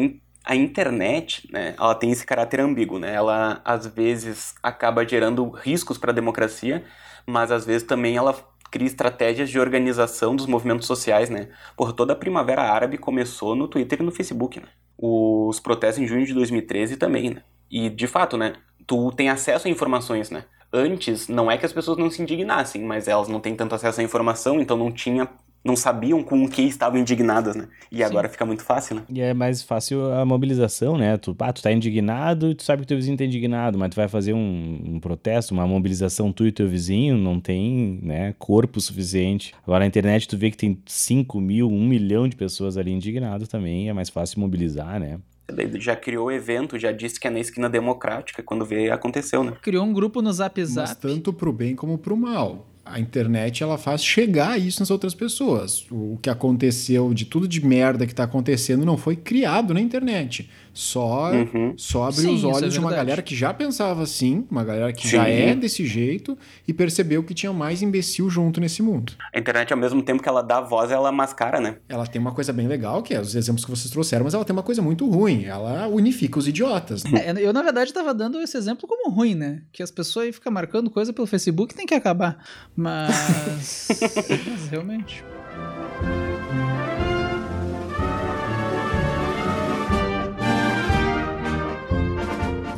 a 0.47 0.55
internet, 0.55 1.45
né, 1.51 1.75
ela 1.77 1.93
tem 1.93 2.09
esse 2.09 2.25
caráter 2.25 2.61
ambíguo, 2.61 2.97
né? 2.97 3.13
Ela 3.13 3.59
às 3.65 3.85
vezes 3.85 4.55
acaba 4.63 5.05
gerando 5.05 5.49
riscos 5.49 5.97
para 5.97 6.11
a 6.11 6.15
democracia, 6.15 6.85
mas 7.25 7.51
às 7.51 7.65
vezes 7.65 7.85
também 7.85 8.15
ela 8.15 8.33
cria 8.71 8.87
estratégias 8.87 9.49
de 9.49 9.59
organização 9.59 10.35
dos 10.35 10.45
movimentos 10.45 10.87
sociais, 10.87 11.29
né? 11.29 11.49
Por 11.75 11.93
toda 11.93 12.13
a 12.13 12.15
Primavera 12.15 12.63
Árabe 12.63 12.97
começou 12.97 13.55
no 13.55 13.67
Twitter 13.67 14.01
e 14.01 14.03
no 14.03 14.11
Facebook, 14.11 14.59
né? 14.59 14.67
Os 14.97 15.59
protestos 15.59 16.03
em 16.03 16.07
junho 16.07 16.25
de 16.25 16.33
2013 16.33 16.97
também, 16.97 17.29
né? 17.29 17.43
E 17.69 17.89
de 17.89 18.07
fato, 18.07 18.37
né, 18.37 18.53
tu 18.85 19.11
tem 19.11 19.29
acesso 19.29 19.67
a 19.67 19.71
informações, 19.71 20.29
né? 20.31 20.45
Antes, 20.71 21.27
não 21.27 21.49
é 21.49 21.57
que 21.57 21.65
as 21.65 21.73
pessoas 21.73 21.97
não 21.97 22.09
se 22.09 22.21
indignassem, 22.21 22.83
mas 22.83 23.07
elas 23.07 23.27
não 23.27 23.39
têm 23.39 23.55
tanto 23.55 23.75
acesso 23.75 24.01
à 24.01 24.03
informação, 24.03 24.59
então 24.59 24.75
não 24.75 24.91
tinha 24.91 25.29
não 25.67 25.75
sabiam 25.75 26.23
com 26.23 26.43
o 26.43 26.49
que 26.49 26.61
estavam 26.61 26.97
indignadas, 26.97 27.55
né? 27.55 27.67
E 27.91 27.97
Sim. 27.97 28.03
agora 28.03 28.29
fica 28.29 28.45
muito 28.45 28.63
fácil, 28.63 28.95
né? 28.95 29.03
E 29.09 29.21
é 29.21 29.33
mais 29.33 29.61
fácil 29.61 30.11
a 30.13 30.25
mobilização, 30.25 30.97
né? 30.97 31.17
Tu, 31.17 31.35
ah, 31.37 31.51
tu 31.51 31.61
tá 31.61 31.71
indignado 31.71 32.49
e 32.49 32.55
tu 32.55 32.63
sabe 32.63 32.81
que 32.81 32.87
teu 32.87 32.97
vizinho 32.97 33.17
tá 33.17 33.25
indignado, 33.25 33.77
mas 33.77 33.89
tu 33.89 33.95
vai 33.95 34.07
fazer 34.07 34.33
um, 34.33 34.81
um, 34.85 34.99
protesto, 34.99 35.53
uma 35.53 35.67
mobilização 35.67 36.31
tu 36.31 36.47
e 36.47 36.51
teu 36.51 36.67
vizinho, 36.67 37.17
não 37.17 37.39
tem, 37.39 37.99
né, 38.01 38.33
corpo 38.39 38.79
suficiente. 38.79 39.53
Agora 39.63 39.81
na 39.81 39.87
internet 39.87 40.27
tu 40.27 40.37
vê 40.37 40.49
que 40.49 40.57
tem 40.57 40.81
5 40.85 41.39
mil, 41.41 41.69
1 41.69 41.87
milhão 41.87 42.27
de 42.27 42.35
pessoas 42.37 42.77
ali 42.77 42.91
indignadas 42.91 43.49
também, 43.49 43.89
é 43.89 43.93
mais 43.93 44.09
fácil 44.09 44.39
mobilizar, 44.39 44.99
né? 44.99 45.19
já 45.79 45.95
criou 45.95 46.27
o 46.27 46.31
evento, 46.31 46.77
já 46.77 46.91
disse 46.91 47.17
que 47.17 47.25
é 47.25 47.29
na 47.29 47.39
esquina 47.39 47.69
democrática, 47.69 48.43
quando 48.43 48.65
vê, 48.65 48.91
aconteceu, 48.91 49.45
né? 49.45 49.53
Criou 49.61 49.85
um 49.85 49.93
grupo 49.93 50.21
no 50.21 50.31
Zap 50.33 50.63
Zap. 50.65 50.89
Mas 50.89 50.97
tanto 50.97 51.31
pro 51.31 51.53
bem 51.53 51.73
como 51.73 51.97
pro 51.97 52.17
mal 52.17 52.67
a 52.91 52.99
internet 52.99 53.63
ela 53.63 53.77
faz 53.77 54.03
chegar 54.03 54.59
isso 54.59 54.79
nas 54.79 54.91
outras 54.91 55.13
pessoas. 55.13 55.85
O 55.91 56.17
que 56.21 56.29
aconteceu 56.29 57.13
de 57.13 57.25
tudo 57.25 57.47
de 57.47 57.65
merda 57.65 58.05
que 58.05 58.13
está 58.13 58.23
acontecendo 58.23 58.85
não 58.85 58.97
foi 58.97 59.15
criado 59.15 59.73
na 59.73 59.81
internet. 59.81 60.49
Só, 60.77 61.31
uhum. 61.31 61.73
só 61.75 62.03
abriu 62.03 62.29
Sim, 62.29 62.35
os 62.35 62.43
é 62.43 62.45
olhos 62.45 62.63
é 62.65 62.67
de 62.67 62.79
uma 62.79 62.91
galera 62.91 63.19
que 63.23 63.35
já 63.35 63.51
pensava 63.51 64.03
assim, 64.03 64.45
uma 64.47 64.63
galera 64.63 64.93
que 64.93 65.07
Sim. 65.07 65.15
já 65.15 65.27
é 65.27 65.55
desse 65.55 65.87
jeito 65.87 66.37
e 66.67 66.71
percebeu 66.71 67.23
que 67.23 67.33
tinha 67.33 67.51
mais 67.51 67.81
imbecil 67.81 68.29
junto 68.29 68.61
nesse 68.61 68.83
mundo. 68.83 69.13
A 69.33 69.39
internet, 69.39 69.73
ao 69.73 69.79
mesmo 69.79 70.03
tempo 70.03 70.21
que 70.21 70.29
ela 70.29 70.43
dá 70.43 70.61
voz, 70.61 70.91
ela 70.91 71.11
mascara, 71.11 71.59
né? 71.59 71.77
Ela 71.89 72.05
tem 72.05 72.21
uma 72.21 72.31
coisa 72.31 72.53
bem 72.53 72.67
legal, 72.67 73.01
que 73.01 73.11
é 73.11 73.19
os 73.19 73.33
exemplos 73.33 73.65
que 73.65 73.71
vocês 73.71 73.89
trouxeram, 73.89 74.23
mas 74.23 74.35
ela 74.35 74.45
tem 74.45 74.55
uma 74.55 74.61
coisa 74.61 74.79
muito 74.79 75.09
ruim. 75.09 75.45
Ela 75.45 75.87
unifica 75.87 76.37
os 76.37 76.47
idiotas. 76.47 77.03
Né? 77.05 77.23
É, 77.25 77.43
eu, 77.43 77.51
na 77.51 77.63
verdade, 77.63 77.89
estava 77.89 78.13
dando 78.13 78.39
esse 78.39 78.55
exemplo 78.55 78.87
como 78.87 79.09
ruim, 79.09 79.33
né? 79.33 79.63
Que 79.71 79.81
as 79.81 79.89
pessoas 79.89 80.27
aí 80.27 80.31
ficam 80.31 80.53
marcando 80.53 80.91
coisa 80.91 81.11
pelo 81.11 81.25
Facebook 81.25 81.73
tem 81.73 81.87
que 81.87 81.95
acabar. 81.95 82.37
Mas. 82.75 83.87
mas 84.47 84.67
realmente. 84.69 85.23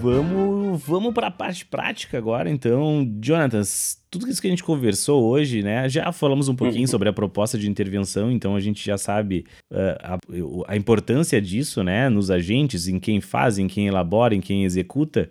Vamos, 0.01 0.81
vamos 0.81 1.13
para 1.13 1.27
a 1.27 1.31
parte 1.31 1.65
prática 1.65 2.17
agora, 2.17 2.49
então. 2.49 3.05
Jonathan, 3.19 3.61
tudo 4.09 4.29
isso 4.29 4.41
que 4.41 4.47
a 4.47 4.49
gente 4.49 4.63
conversou 4.63 5.23
hoje, 5.25 5.61
né? 5.61 5.89
Já 5.89 6.11
falamos 6.13 6.47
um 6.47 6.55
pouquinho 6.55 6.81
uhum. 6.81 6.87
sobre 6.91 7.09
a 7.09 7.13
proposta 7.13 7.57
de 7.57 7.69
intervenção, 7.69 8.31
então 8.31 8.55
a 8.55 8.61
gente 8.61 8.85
já 8.85 8.97
sabe 8.97 9.45
uh, 9.69 9.75
a, 10.01 10.73
a 10.73 10.77
importância 10.77 11.41
disso, 11.41 11.83
né? 11.83 12.07
Nos 12.07 12.31
agentes, 12.31 12.87
em 12.87 12.97
quem 12.97 13.19
faz, 13.19 13.57
em 13.57 13.67
quem 13.67 13.87
elabora, 13.87 14.33
em 14.33 14.41
quem 14.41 14.63
executa. 14.63 15.29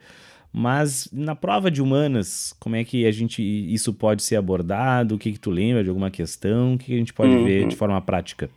Mas 0.52 1.08
na 1.12 1.34
prova 1.34 1.70
de 1.70 1.80
humanas, 1.80 2.54
como 2.58 2.76
é 2.76 2.84
que 2.84 3.06
a 3.06 3.10
gente 3.10 3.42
isso 3.42 3.94
pode 3.94 4.22
ser 4.22 4.36
abordado? 4.36 5.14
O 5.14 5.18
que, 5.18 5.32
que 5.32 5.40
tu 5.40 5.50
lembra 5.50 5.82
de 5.82 5.88
alguma 5.88 6.10
questão? 6.10 6.74
O 6.74 6.78
que, 6.78 6.86
que 6.86 6.94
a 6.94 6.98
gente 6.98 7.14
pode 7.14 7.32
uhum. 7.32 7.44
ver 7.44 7.68
de 7.68 7.76
forma 7.76 8.00
prática? 8.00 8.50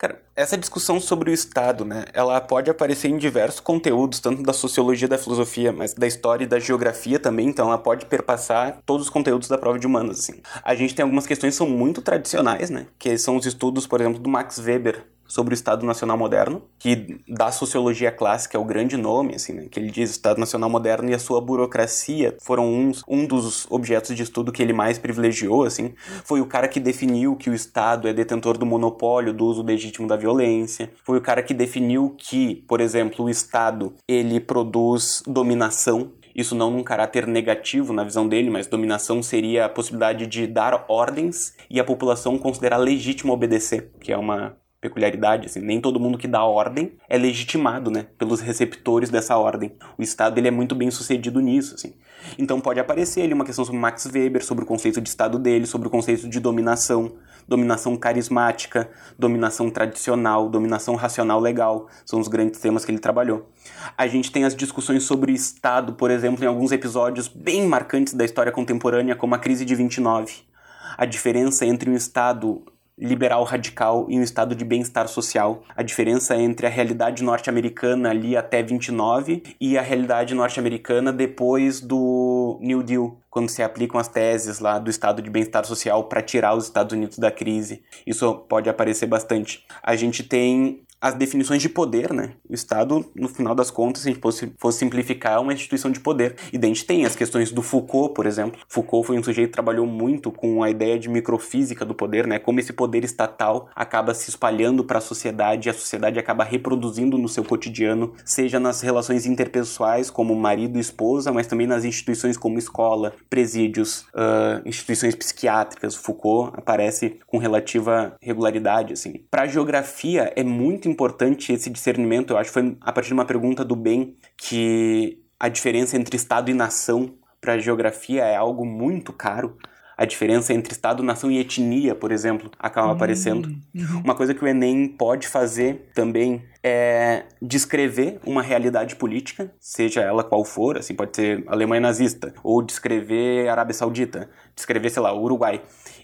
Cara, 0.00 0.18
essa 0.34 0.56
discussão 0.56 0.98
sobre 0.98 1.30
o 1.30 1.34
Estado, 1.34 1.84
né, 1.84 2.06
ela 2.14 2.40
pode 2.40 2.70
aparecer 2.70 3.08
em 3.08 3.18
diversos 3.18 3.60
conteúdos, 3.60 4.18
tanto 4.18 4.42
da 4.42 4.54
sociologia 4.54 5.06
da 5.06 5.18
filosofia, 5.18 5.74
mas 5.74 5.92
da 5.92 6.06
história 6.06 6.44
e 6.44 6.46
da 6.46 6.58
geografia 6.58 7.18
também, 7.18 7.48
então 7.48 7.68
ela 7.68 7.76
pode 7.76 8.06
perpassar 8.06 8.78
todos 8.86 9.08
os 9.08 9.12
conteúdos 9.12 9.46
da 9.46 9.58
prova 9.58 9.78
de 9.78 9.86
humanas, 9.86 10.20
assim. 10.20 10.40
A 10.64 10.74
gente 10.74 10.94
tem 10.94 11.02
algumas 11.02 11.26
questões 11.26 11.52
que 11.52 11.58
são 11.58 11.68
muito 11.68 12.00
tradicionais, 12.00 12.70
né, 12.70 12.86
que 12.98 13.18
são 13.18 13.36
os 13.36 13.44
estudos, 13.44 13.86
por 13.86 14.00
exemplo, 14.00 14.18
do 14.18 14.30
Max 14.30 14.58
Weber, 14.58 15.04
sobre 15.30 15.54
o 15.54 15.54
Estado 15.54 15.86
Nacional 15.86 16.18
Moderno, 16.18 16.62
que 16.76 17.20
da 17.28 17.52
sociologia 17.52 18.10
clássica 18.10 18.58
é 18.58 18.60
o 18.60 18.64
grande 18.64 18.96
nome, 18.96 19.36
assim, 19.36 19.52
né? 19.52 19.68
que 19.70 19.78
ele 19.78 19.90
diz 19.90 20.10
Estado 20.10 20.40
Nacional 20.40 20.68
Moderno 20.68 21.08
e 21.08 21.14
a 21.14 21.18
sua 21.20 21.40
burocracia 21.40 22.36
foram 22.42 22.68
uns, 22.68 23.04
um 23.08 23.24
dos 23.24 23.66
objetos 23.70 24.16
de 24.16 24.24
estudo 24.24 24.50
que 24.50 24.60
ele 24.60 24.72
mais 24.72 24.98
privilegiou, 24.98 25.62
assim, 25.62 25.94
foi 26.24 26.40
o 26.40 26.46
cara 26.46 26.66
que 26.66 26.80
definiu 26.80 27.36
que 27.36 27.48
o 27.48 27.54
Estado 27.54 28.08
é 28.08 28.12
detentor 28.12 28.58
do 28.58 28.66
monopólio 28.66 29.32
do 29.32 29.46
uso 29.46 29.62
legítimo 29.62 30.08
da 30.08 30.16
violência, 30.16 30.90
foi 31.04 31.18
o 31.18 31.22
cara 31.22 31.42
que 31.42 31.54
definiu 31.54 32.14
que, 32.18 32.56
por 32.66 32.80
exemplo, 32.80 33.26
o 33.26 33.30
Estado 33.30 33.94
ele 34.08 34.40
produz 34.40 35.22
dominação 35.26 36.12
Isso 36.34 36.54
não 36.54 36.70
num 36.70 36.82
caráter 36.82 37.26
negativo 37.26 37.92
na 37.92 38.04
visão 38.04 38.26
dele, 38.28 38.50
mas 38.50 38.66
dominação 38.66 39.22
seria 39.22 39.66
a 39.66 39.68
possibilidade 39.68 40.26
de 40.26 40.46
dar 40.46 40.84
ordens 40.88 41.54
e 41.68 41.80
a 41.80 41.84
população 41.84 42.38
considerar 42.38 42.78
legítimo 42.78 43.32
obedecer, 43.32 43.90
que 44.00 44.12
é 44.12 44.16
uma 44.16 44.56
peculiaridade, 44.80 45.46
assim, 45.46 45.60
nem 45.60 45.80
todo 45.80 46.00
mundo 46.00 46.16
que 46.16 46.26
dá 46.26 46.42
ordem 46.42 46.92
é 47.08 47.18
legitimado, 47.18 47.90
né, 47.90 48.06
pelos 48.16 48.40
receptores 48.40 49.10
dessa 49.10 49.36
ordem. 49.36 49.72
O 49.98 50.02
Estado 50.02 50.38
ele 50.38 50.48
é 50.48 50.50
muito 50.50 50.74
bem 50.74 50.90
sucedido 50.90 51.40
nisso, 51.40 51.74
assim. 51.74 51.94
Então 52.38 52.60
pode 52.60 52.80
aparecer 52.80 53.22
ali 53.22 53.34
uma 53.34 53.44
questão 53.44 53.64
sobre 53.64 53.80
Max 53.80 54.06
Weber, 54.06 54.44
sobre 54.44 54.64
o 54.64 54.66
conceito 54.66 55.00
de 55.00 55.08
Estado 55.08 55.38
dele, 55.38 55.66
sobre 55.66 55.88
o 55.88 55.90
conceito 55.90 56.28
de 56.28 56.40
dominação, 56.40 57.12
dominação 57.46 57.96
carismática, 57.96 58.88
dominação 59.18 59.70
tradicional, 59.70 60.48
dominação 60.48 60.94
racional 60.94 61.40
legal, 61.40 61.88
são 62.06 62.20
os 62.20 62.28
grandes 62.28 62.60
temas 62.60 62.84
que 62.84 62.90
ele 62.90 62.98
trabalhou. 62.98 63.50
A 63.98 64.06
gente 64.06 64.32
tem 64.32 64.44
as 64.44 64.54
discussões 64.54 65.02
sobre 65.02 65.32
Estado, 65.32 65.94
por 65.94 66.10
exemplo, 66.10 66.44
em 66.44 66.48
alguns 66.48 66.72
episódios 66.72 67.28
bem 67.28 67.66
marcantes 67.66 68.14
da 68.14 68.24
história 68.24 68.52
contemporânea, 68.52 69.16
como 69.16 69.34
a 69.34 69.38
crise 69.38 69.64
de 69.64 69.74
29. 69.74 70.50
A 70.96 71.04
diferença 71.04 71.66
entre 71.66 71.90
um 71.90 71.94
Estado 71.94 72.64
liberal 73.00 73.42
radical 73.44 74.06
e 74.08 74.18
um 74.18 74.22
estado 74.22 74.54
de 74.54 74.64
bem-estar 74.64 75.08
social. 75.08 75.62
A 75.74 75.82
diferença 75.82 76.36
entre 76.36 76.66
a 76.66 76.70
realidade 76.70 77.24
norte-americana 77.24 78.10
ali 78.10 78.36
até 78.36 78.62
29 78.62 79.42
e 79.60 79.78
a 79.78 79.82
realidade 79.82 80.34
norte-americana 80.34 81.12
depois 81.12 81.80
do 81.80 82.58
New 82.60 82.82
Deal, 82.82 83.16
quando 83.30 83.48
se 83.48 83.62
aplicam 83.62 83.98
as 83.98 84.08
teses 84.08 84.58
lá 84.60 84.78
do 84.78 84.90
estado 84.90 85.22
de 85.22 85.30
bem-estar 85.30 85.64
social 85.64 86.04
para 86.04 86.22
tirar 86.22 86.54
os 86.54 86.64
Estados 86.64 86.92
Unidos 86.92 87.18
da 87.18 87.30
crise. 87.30 87.82
Isso 88.06 88.34
pode 88.48 88.68
aparecer 88.68 89.06
bastante. 89.06 89.64
A 89.82 89.96
gente 89.96 90.22
tem 90.22 90.82
as 91.00 91.14
definições 91.14 91.62
de 91.62 91.68
poder, 91.68 92.12
né? 92.12 92.32
O 92.48 92.54
Estado, 92.54 93.04
no 93.14 93.28
final 93.28 93.54
das 93.54 93.70
contas, 93.70 94.02
se 94.02 94.08
a 94.08 94.12
gente 94.12 94.20
fosse, 94.20 94.52
fosse 94.58 94.78
simplificar, 94.80 95.34
é 95.34 95.38
uma 95.38 95.52
instituição 95.52 95.90
de 95.90 95.98
poder. 95.98 96.36
E 96.52 96.58
daí 96.58 96.70
a 96.70 96.74
gente 96.74 96.84
tem 96.84 97.06
as 97.06 97.16
questões 97.16 97.50
do 97.50 97.62
Foucault, 97.62 98.12
por 98.14 98.26
exemplo. 98.26 98.60
Foucault 98.68 99.06
foi 99.06 99.18
um 99.18 99.22
sujeito 99.22 99.48
que 99.48 99.54
trabalhou 99.54 99.86
muito 99.86 100.30
com 100.30 100.62
a 100.62 100.68
ideia 100.68 100.98
de 100.98 101.08
microfísica 101.08 101.84
do 101.84 101.94
poder, 101.94 102.26
né? 102.26 102.38
Como 102.38 102.60
esse 102.60 102.72
poder 102.72 103.02
estatal 103.02 103.68
acaba 103.74 104.12
se 104.12 104.28
espalhando 104.28 104.84
para 104.84 104.98
a 104.98 105.00
sociedade 105.00 105.68
e 105.68 105.70
a 105.70 105.74
sociedade 105.74 106.18
acaba 106.18 106.44
reproduzindo 106.44 107.16
no 107.16 107.28
seu 107.28 107.44
cotidiano, 107.44 108.12
seja 108.24 108.60
nas 108.60 108.82
relações 108.82 109.24
interpessoais, 109.24 110.10
como 110.10 110.34
marido 110.34 110.76
e 110.76 110.80
esposa, 110.80 111.32
mas 111.32 111.46
também 111.46 111.66
nas 111.66 111.84
instituições 111.84 112.36
como 112.36 112.58
escola, 112.58 113.14
presídios, 113.30 114.02
uh, 114.14 114.60
instituições 114.66 115.14
psiquiátricas. 115.14 115.94
Foucault 115.94 116.52
aparece 116.56 117.18
com 117.26 117.38
relativa 117.38 118.14
regularidade, 118.20 118.92
assim. 118.92 119.24
Para 119.30 119.42
a 119.42 119.46
geografia, 119.46 120.32
é 120.36 120.44
muito 120.44 120.89
importante 120.90 121.52
esse 121.52 121.70
discernimento. 121.70 122.30
Eu 122.30 122.38
acho 122.38 122.50
que 122.50 122.54
foi 122.54 122.76
a 122.80 122.92
partir 122.92 123.08
de 123.08 123.14
uma 123.14 123.24
pergunta 123.24 123.64
do 123.64 123.76
Ben 123.76 124.16
que 124.36 125.22
a 125.38 125.48
diferença 125.48 125.96
entre 125.96 126.16
Estado 126.16 126.50
e 126.50 126.54
nação 126.54 127.14
para 127.40 127.54
a 127.54 127.58
geografia 127.58 128.24
é 128.24 128.36
algo 128.36 128.64
muito 128.64 129.12
caro. 129.12 129.56
A 129.96 130.06
diferença 130.06 130.54
entre 130.54 130.72
Estado, 130.72 131.02
nação 131.02 131.30
e 131.30 131.38
etnia, 131.38 131.94
por 131.94 132.10
exemplo, 132.10 132.50
acaba 132.58 132.86
uhum. 132.86 132.94
aparecendo. 132.94 133.48
Uhum. 133.74 134.00
Uma 134.02 134.14
coisa 134.14 134.32
que 134.32 134.42
o 134.42 134.48
Enem 134.48 134.88
pode 134.88 135.28
fazer 135.28 135.90
também 135.94 136.42
é 136.62 137.24
descrever 137.40 138.18
uma 138.24 138.40
realidade 138.42 138.96
política, 138.96 139.52
seja 139.60 140.00
ela 140.00 140.24
qual 140.24 140.42
for, 140.42 140.78
assim, 140.78 140.94
pode 140.94 141.14
ser 141.14 141.44
Alemanha 141.46 141.82
nazista, 141.82 142.32
ou 142.42 142.62
descrever 142.62 143.48
Arábia 143.48 143.74
Saudita, 143.74 144.30
descrever, 144.56 144.88
sei 144.88 145.02
lá, 145.02 145.14
Uruguai 145.14 145.60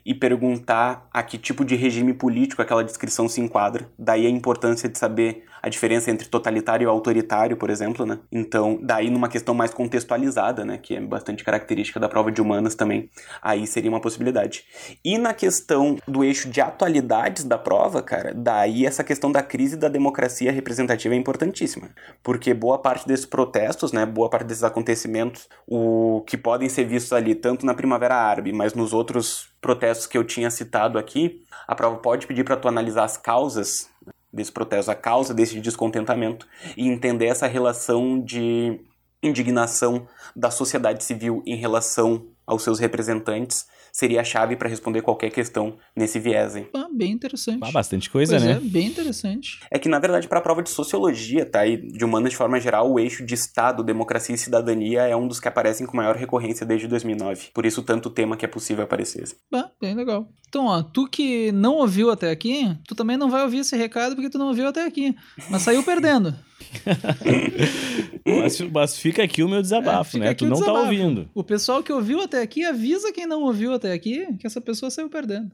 e 0.07 0.15
perguntar 0.15 1.09
a 1.13 1.21
que 1.21 1.37
tipo 1.37 1.65
de 1.65 1.75
regime 1.75 2.15
político 2.15 2.63
aquela 2.63 2.85
descrição 2.85 3.29
se 3.29 3.41
enquadra. 3.41 3.91
Daí 3.99 4.25
a 4.25 4.31
importância 4.31 4.89
de 4.89 4.97
saber 4.97 5.45
a 5.67 5.69
diferença 5.69 6.13
entre 6.13 6.29
totalitário 6.29 6.85
e 6.85 6.89
autoritário, 6.89 7.57
por 7.57 7.71
exemplo, 7.71 8.07
né? 8.07 8.21
Então, 8.31 8.79
daí 8.81 9.11
numa 9.11 9.29
questão 9.29 9.53
mais 9.53 9.75
contextualizada, 9.75 10.65
né, 10.65 10.79
que 10.79 10.95
é 10.95 11.01
bastante 11.01 11.43
característica 11.43 11.99
da 11.99 12.09
prova 12.09 12.31
de 12.31 12.41
humanas 12.41 12.77
também, 12.77 13.11
aí 13.43 13.67
seria 13.67 13.91
uma 13.91 14.01
possibilidade. 14.01 14.65
E 15.05 15.19
na 15.19 15.35
questão 15.35 15.99
do 16.07 16.23
eixo 16.23 16.49
de 16.49 16.61
atualidades 16.61 17.43
da 17.43 17.59
prova, 17.59 18.01
cara, 18.01 18.33
daí 18.33 18.87
essa 18.87 19.03
questão 19.03 19.33
da 19.33 19.43
crise 19.43 19.77
da 19.77 19.89
democracia 19.89 20.53
representativa 20.53 21.15
é 21.15 21.19
importantíssima, 21.19 21.91
porque 22.23 22.55
boa 22.55 22.79
parte 22.79 23.05
desses 23.05 23.27
protestos, 23.27 23.91
né, 23.91 24.07
boa 24.07 24.31
parte 24.31 24.47
desses 24.47 24.63
acontecimentos, 24.63 25.49
o 25.67 26.23
que 26.29 26.37
podem 26.37 26.69
ser 26.69 26.85
vistos 26.85 27.13
ali 27.13 27.35
tanto 27.35 27.67
na 27.67 27.75
Primavera 27.75 28.15
Árabe, 28.15 28.53
mas 28.53 28.73
nos 28.73 28.93
outros 28.93 29.49
protestos 29.61 30.07
que 30.07 30.17
eu 30.17 30.23
tinha 30.23 30.49
citado 30.49 30.97
aqui, 30.97 31.41
a 31.67 31.75
prova 31.75 31.97
pode 31.97 32.25
pedir 32.29 32.45
para 32.45 32.57
tu 32.57 32.69
analisar 32.69 33.03
as 33.03 33.17
causas 33.17 33.89
desse 34.37 34.53
protesto, 34.53 34.91
a 34.91 34.95
causa 34.95 35.35
desse 35.35 35.59
descontentamento 35.61 36.47
e 36.77 36.87
entender 36.87 37.27
essa 37.27 37.47
relação 37.47 38.21
de 38.21 38.79
indignação 39.23 40.07
da 40.37 40.51
sociedade 40.51 41.03
civil 41.03 41.43
em 41.47 41.57
relação 41.57 42.27
aos 42.47 42.63
seus 42.63 42.79
representantes 42.79 43.67
seria 43.97 44.21
a 44.21 44.25
chave 44.25 44.57
para 44.57 44.69
responder 44.69 45.01
qualquer 45.01 45.31
questão 45.31 45.79
nesse 45.97 46.19
viés. 46.19 46.55
Hein? 46.55 46.69
Ah, 46.75 46.87
bem 46.93 47.13
interessante. 47.13 47.61
Ah, 47.63 47.73
bastante 47.73 48.11
coisa, 48.11 48.35
pois 48.35 48.45
né? 48.45 48.53
É, 48.53 48.61
bem 48.61 48.89
interessante. 48.89 49.59
É 49.71 49.79
que, 49.79 49.89
na 49.89 49.99
verdade, 49.99 50.29
para 50.29 50.39
a 50.39 50.43
prova 50.43 50.63
de 50.63 50.69
sociologia, 50.69 51.47
tá? 51.47 51.67
E 51.67 51.79
de 51.79 52.05
humanas 52.05 52.33
de 52.33 52.37
forma 52.37 52.61
geral, 52.61 52.93
o 52.93 53.01
eixo 53.01 53.25
de 53.25 53.33
Estado, 53.33 53.83
democracia 53.83 54.35
e 54.35 54.39
cidadania 54.39 55.05
é 55.05 55.17
um 55.17 55.27
dos 55.27 55.41
que 55.41 55.49
aparecem 55.49 55.87
com 55.87 55.97
maior 55.97 56.15
recorrência 56.15 56.67
desde 56.67 56.87
2009. 56.87 57.49
Por 57.55 57.65
isso, 57.65 57.83
tanto 57.83 58.11
tema 58.11 58.37
que 58.37 58.45
é 58.45 58.49
possível 58.49 58.85
aparecer. 58.85 59.23
Assim. 59.23 59.37
Ah, 59.55 59.71
bem 59.81 59.95
legal. 59.95 60.29
Então, 60.47 60.67
ó, 60.67 60.83
tu 60.83 61.09
que 61.09 61.51
não 61.53 61.77
ouviu 61.77 62.11
até 62.11 62.31
aqui, 62.31 62.77
tu 62.87 62.95
também 62.95 63.17
não 63.17 63.31
vai 63.31 63.45
ouvir 63.45 63.61
esse 63.61 63.75
recado 63.79 64.15
porque 64.15 64.29
tu 64.29 64.37
não 64.37 64.49
ouviu 64.49 64.69
até 64.69 64.85
aqui. 64.85 65.17
Mas 65.49 65.63
saiu 65.63 65.83
perdendo. 65.83 66.35
mas, 68.25 68.61
mas, 68.61 68.99
fica 68.99 69.23
aqui 69.23 69.43
o 69.43 69.49
meu 69.49 69.61
desabafo, 69.63 70.17
é, 70.17 70.21
né? 70.21 70.35
Tu 70.35 70.45
não 70.45 70.53
tá 70.53 70.61
desabafo. 70.61 70.85
tá 70.85 70.91
ouvindo. 70.91 71.31
O 71.35 71.45
pessoal 71.45 71.83
que 71.83 71.93
ouviu 71.93 72.21
até 72.21 72.43
aqui 72.43 72.65
avisa 72.65 73.13
quem 73.13 73.27
não 73.27 73.43
ouviu 73.43 73.73
até 73.73 73.93
aqui 73.93 74.27
que 74.39 74.47
essa 74.47 74.61
pessoa 74.61 74.91
saiu 74.91 75.09
perdendo. 75.09 75.51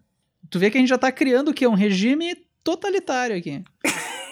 Tu 0.50 0.58
vê 0.58 0.70
que 0.70 0.76
a 0.76 0.80
gente 0.80 0.88
já 0.88 0.98
tá 0.98 1.10
criando 1.10 1.50
o 1.50 1.54
quê? 1.54 1.66
Um 1.66 1.74
regime 1.74 2.36
totalitário 2.62 3.36
aqui. 3.36 3.62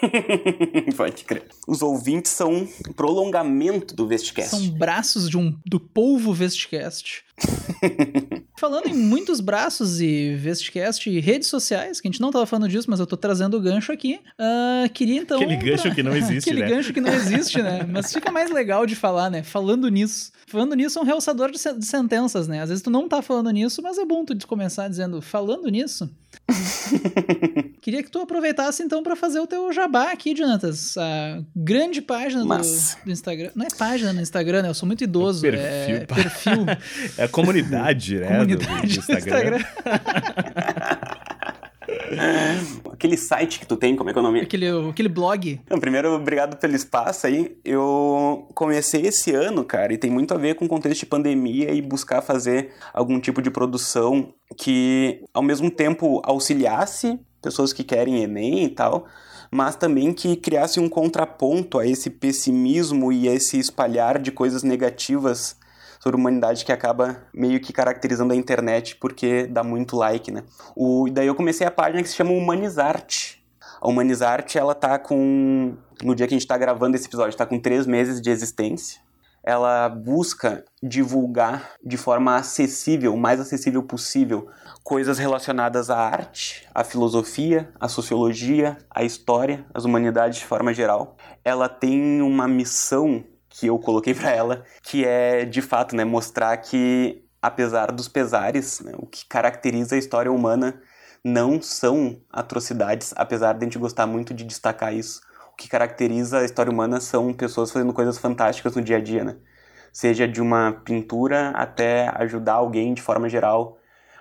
Pode 0.95 1.23
crer. 1.23 1.45
Os 1.67 1.81
ouvintes 1.81 2.31
são 2.31 2.53
um 2.53 2.93
prolongamento 2.93 3.95
do 3.95 4.07
Vestcast. 4.07 4.55
São 4.55 4.69
braços 4.69 5.29
de 5.29 5.37
um, 5.37 5.55
do 5.65 5.79
polvo 5.79 6.33
Vestcast. 6.33 7.23
Falando 8.61 8.85
em 8.85 8.93
muitos 8.93 9.39
braços 9.39 9.99
e 10.01 10.35
Vestcast 10.35 11.09
e 11.09 11.19
redes 11.19 11.47
sociais, 11.47 11.99
que 11.99 12.07
a 12.07 12.11
gente 12.11 12.21
não 12.21 12.29
tava 12.29 12.45
falando 12.45 12.69
disso, 12.69 12.91
mas 12.91 12.99
eu 12.99 13.07
tô 13.07 13.17
trazendo 13.17 13.57
o 13.57 13.59
gancho 13.59 13.91
aqui. 13.91 14.19
Uh, 14.39 14.87
queria 14.93 15.19
então. 15.19 15.41
Aquele 15.41 15.55
gancho 15.55 15.81
pra... 15.81 15.95
que 15.95 16.03
não 16.03 16.13
existe, 16.15 16.47
Aquele 16.47 16.61
né? 16.61 16.69
gancho 16.69 16.93
que 16.93 17.01
não 17.01 17.11
existe, 17.11 17.59
né? 17.59 17.83
Mas 17.89 18.13
fica 18.13 18.29
mais 18.29 18.51
legal 18.51 18.85
de 18.85 18.95
falar, 18.95 19.31
né? 19.31 19.41
Falando 19.41 19.89
nisso. 19.89 20.31
Falando 20.45 20.75
nisso 20.75 20.99
é 20.99 21.01
um 21.01 21.05
realçador 21.05 21.49
de 21.49 21.57
sentenças, 21.57 22.47
né? 22.47 22.61
Às 22.61 22.69
vezes 22.69 22.83
tu 22.83 22.91
não 22.91 23.09
tá 23.09 23.23
falando 23.23 23.49
nisso, 23.49 23.81
mas 23.81 23.97
é 23.97 24.05
bom 24.05 24.23
tu 24.23 24.37
começar 24.45 24.87
dizendo 24.87 25.23
falando 25.23 25.67
nisso. 25.67 26.07
Queria 27.81 28.03
que 28.03 28.11
tu 28.11 28.19
aproveitasse 28.19 28.83
então 28.83 29.01
para 29.01 29.15
fazer 29.15 29.39
o 29.39 29.47
teu 29.47 29.71
jabá 29.71 30.11
aqui, 30.11 30.35
Jonatas. 30.35 30.97
A 30.97 31.41
grande 31.55 32.01
página 32.01 32.43
do, 32.43 32.47
do, 33.05 33.11
Instagram. 33.11 33.51
Não 33.55 33.65
é 33.65 33.69
página 33.77 34.13
no 34.13 34.21
Instagram, 34.21 34.63
né? 34.63 34.69
Eu 34.69 34.73
sou 34.73 34.87
muito 34.87 35.03
idoso. 35.03 35.45
É 35.47 35.51
perfil. 35.51 35.95
É, 35.95 36.05
perfil. 36.05 36.65
é 37.17 37.23
a 37.23 37.27
comunidade, 37.27 38.19
né? 38.19 38.27
Comunidade 38.27 38.81
do, 38.81 39.05
do 39.05 39.13
Instagram. 39.13 39.57
Instagram. 39.57 40.99
aquele 42.91 43.17
site 43.17 43.59
que 43.59 43.65
tu 43.65 43.75
tem, 43.75 43.95
como 43.95 44.09
é 44.09 44.13
que 44.13 44.19
é 44.19 44.21
o 44.21 44.23
nome? 44.23 44.41
Aquele, 44.41 44.67
aquele 44.89 45.09
blog. 45.09 45.59
Então, 45.63 45.79
primeiro, 45.79 46.13
obrigado 46.13 46.57
pelo 46.57 46.75
espaço 46.75 47.27
aí. 47.27 47.57
Eu 47.63 48.47
comecei 48.53 49.01
esse 49.01 49.33
ano, 49.33 49.63
cara, 49.63 49.93
e 49.93 49.97
tem 49.97 50.11
muito 50.11 50.33
a 50.33 50.37
ver 50.37 50.55
com 50.55 50.65
o 50.65 50.69
contexto 50.69 51.01
de 51.01 51.05
pandemia 51.05 51.71
e 51.71 51.81
buscar 51.81 52.21
fazer 52.21 52.73
algum 52.93 53.19
tipo 53.19 53.41
de 53.41 53.49
produção 53.49 54.33
que, 54.57 55.23
ao 55.33 55.43
mesmo 55.43 55.69
tempo, 55.71 56.21
auxiliasse 56.23 57.19
pessoas 57.41 57.73
que 57.73 57.83
querem 57.83 58.21
Enem 58.21 58.65
e 58.65 58.69
tal, 58.69 59.05
mas 59.49 59.75
também 59.75 60.13
que 60.13 60.35
criasse 60.35 60.79
um 60.79 60.87
contraponto 60.87 61.79
a 61.79 61.85
esse 61.85 62.09
pessimismo 62.09 63.11
e 63.11 63.27
a 63.27 63.33
esse 63.33 63.59
espalhar 63.59 64.19
de 64.19 64.31
coisas 64.31 64.63
negativas 64.63 65.57
sobre 66.01 66.19
humanidade 66.19 66.65
que 66.65 66.71
acaba 66.71 67.21
meio 67.31 67.59
que 67.59 67.71
caracterizando 67.71 68.33
a 68.33 68.35
internet 68.35 68.95
porque 68.95 69.45
dá 69.45 69.63
muito 69.63 69.95
like, 69.95 70.31
né? 70.31 70.43
O, 70.75 71.07
daí 71.11 71.27
eu 71.27 71.35
comecei 71.35 71.65
a 71.65 71.71
página 71.71 72.01
que 72.01 72.09
se 72.09 72.15
chama 72.15 72.31
Humanizarte. 72.31 73.45
A 73.79 73.87
Humanizarte, 73.87 74.57
ela 74.57 74.73
tá 74.73 74.97
com... 74.97 75.77
No 76.03 76.15
dia 76.15 76.27
que 76.27 76.33
a 76.33 76.37
gente 76.37 76.47
tá 76.47 76.57
gravando 76.57 76.95
esse 76.95 77.05
episódio, 77.05 77.37
tá 77.37 77.45
com 77.45 77.59
três 77.59 77.85
meses 77.85 78.19
de 78.19 78.31
existência. 78.31 78.99
Ela 79.43 79.89
busca 79.89 80.65
divulgar 80.81 81.71
de 81.83 81.97
forma 81.97 82.35
acessível, 82.35 83.13
o 83.13 83.17
mais 83.17 83.39
acessível 83.39 83.83
possível, 83.83 84.47
coisas 84.83 85.19
relacionadas 85.19 85.91
à 85.91 85.97
arte, 85.97 86.67
à 86.73 86.83
filosofia, 86.83 87.71
à 87.79 87.87
sociologia, 87.87 88.77
à 88.89 89.03
história, 89.03 89.65
às 89.71 89.85
humanidades 89.85 90.39
de 90.39 90.45
forma 90.45 90.73
geral. 90.73 91.15
Ela 91.43 91.69
tem 91.69 92.21
uma 92.23 92.47
missão 92.47 93.23
que 93.51 93.67
eu 93.67 93.77
coloquei 93.77 94.13
para 94.15 94.31
ela, 94.31 94.65
que 94.81 95.05
é 95.05 95.45
de 95.45 95.61
fato, 95.61 95.95
né, 95.95 96.03
mostrar 96.03 96.57
que 96.57 97.23
apesar 97.39 97.91
dos 97.91 98.07
pesares, 98.07 98.79
né, 98.79 98.93
o 98.97 99.05
que 99.05 99.25
caracteriza 99.27 99.95
a 99.95 99.99
história 99.99 100.31
humana 100.31 100.81
não 101.23 101.61
são 101.61 102.19
atrocidades, 102.31 103.13
apesar 103.15 103.53
de 103.53 103.59
a 103.59 103.63
gente 103.65 103.77
gostar 103.77 104.07
muito 104.07 104.33
de 104.33 104.43
destacar 104.43 104.93
isso. 104.93 105.21
O 105.53 105.55
que 105.55 105.69
caracteriza 105.69 106.39
a 106.39 106.43
história 106.43 106.71
humana 106.71 106.99
são 106.99 107.31
pessoas 107.33 107.71
fazendo 107.71 107.93
coisas 107.93 108.17
fantásticas 108.17 108.75
no 108.75 108.81
dia 108.81 108.97
a 108.97 109.01
dia, 109.01 109.23
né? 109.23 109.35
seja 109.91 110.27
de 110.27 110.41
uma 110.41 110.71
pintura 110.85 111.49
até 111.49 112.09
ajudar 112.15 112.53
alguém 112.53 112.93
de 112.93 113.01
forma 113.01 113.27
geral, 113.27 113.77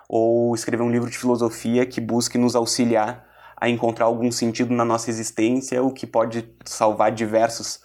ou 0.09 0.55
escrever 0.55 0.83
um 0.83 0.91
livro 0.91 1.09
de 1.09 1.17
filosofia 1.17 1.87
que 1.87 2.01
busque 2.01 2.37
nos 2.37 2.57
auxiliar 2.57 3.25
a 3.57 3.69
encontrar 3.69 4.07
algum 4.07 4.33
sentido 4.33 4.75
na 4.75 4.85
nossa 4.85 5.11
existência, 5.11 5.83
o 5.83 5.93
que 5.93 6.07
pode 6.07 6.51
salvar 6.65 7.13
diversos 7.13 7.81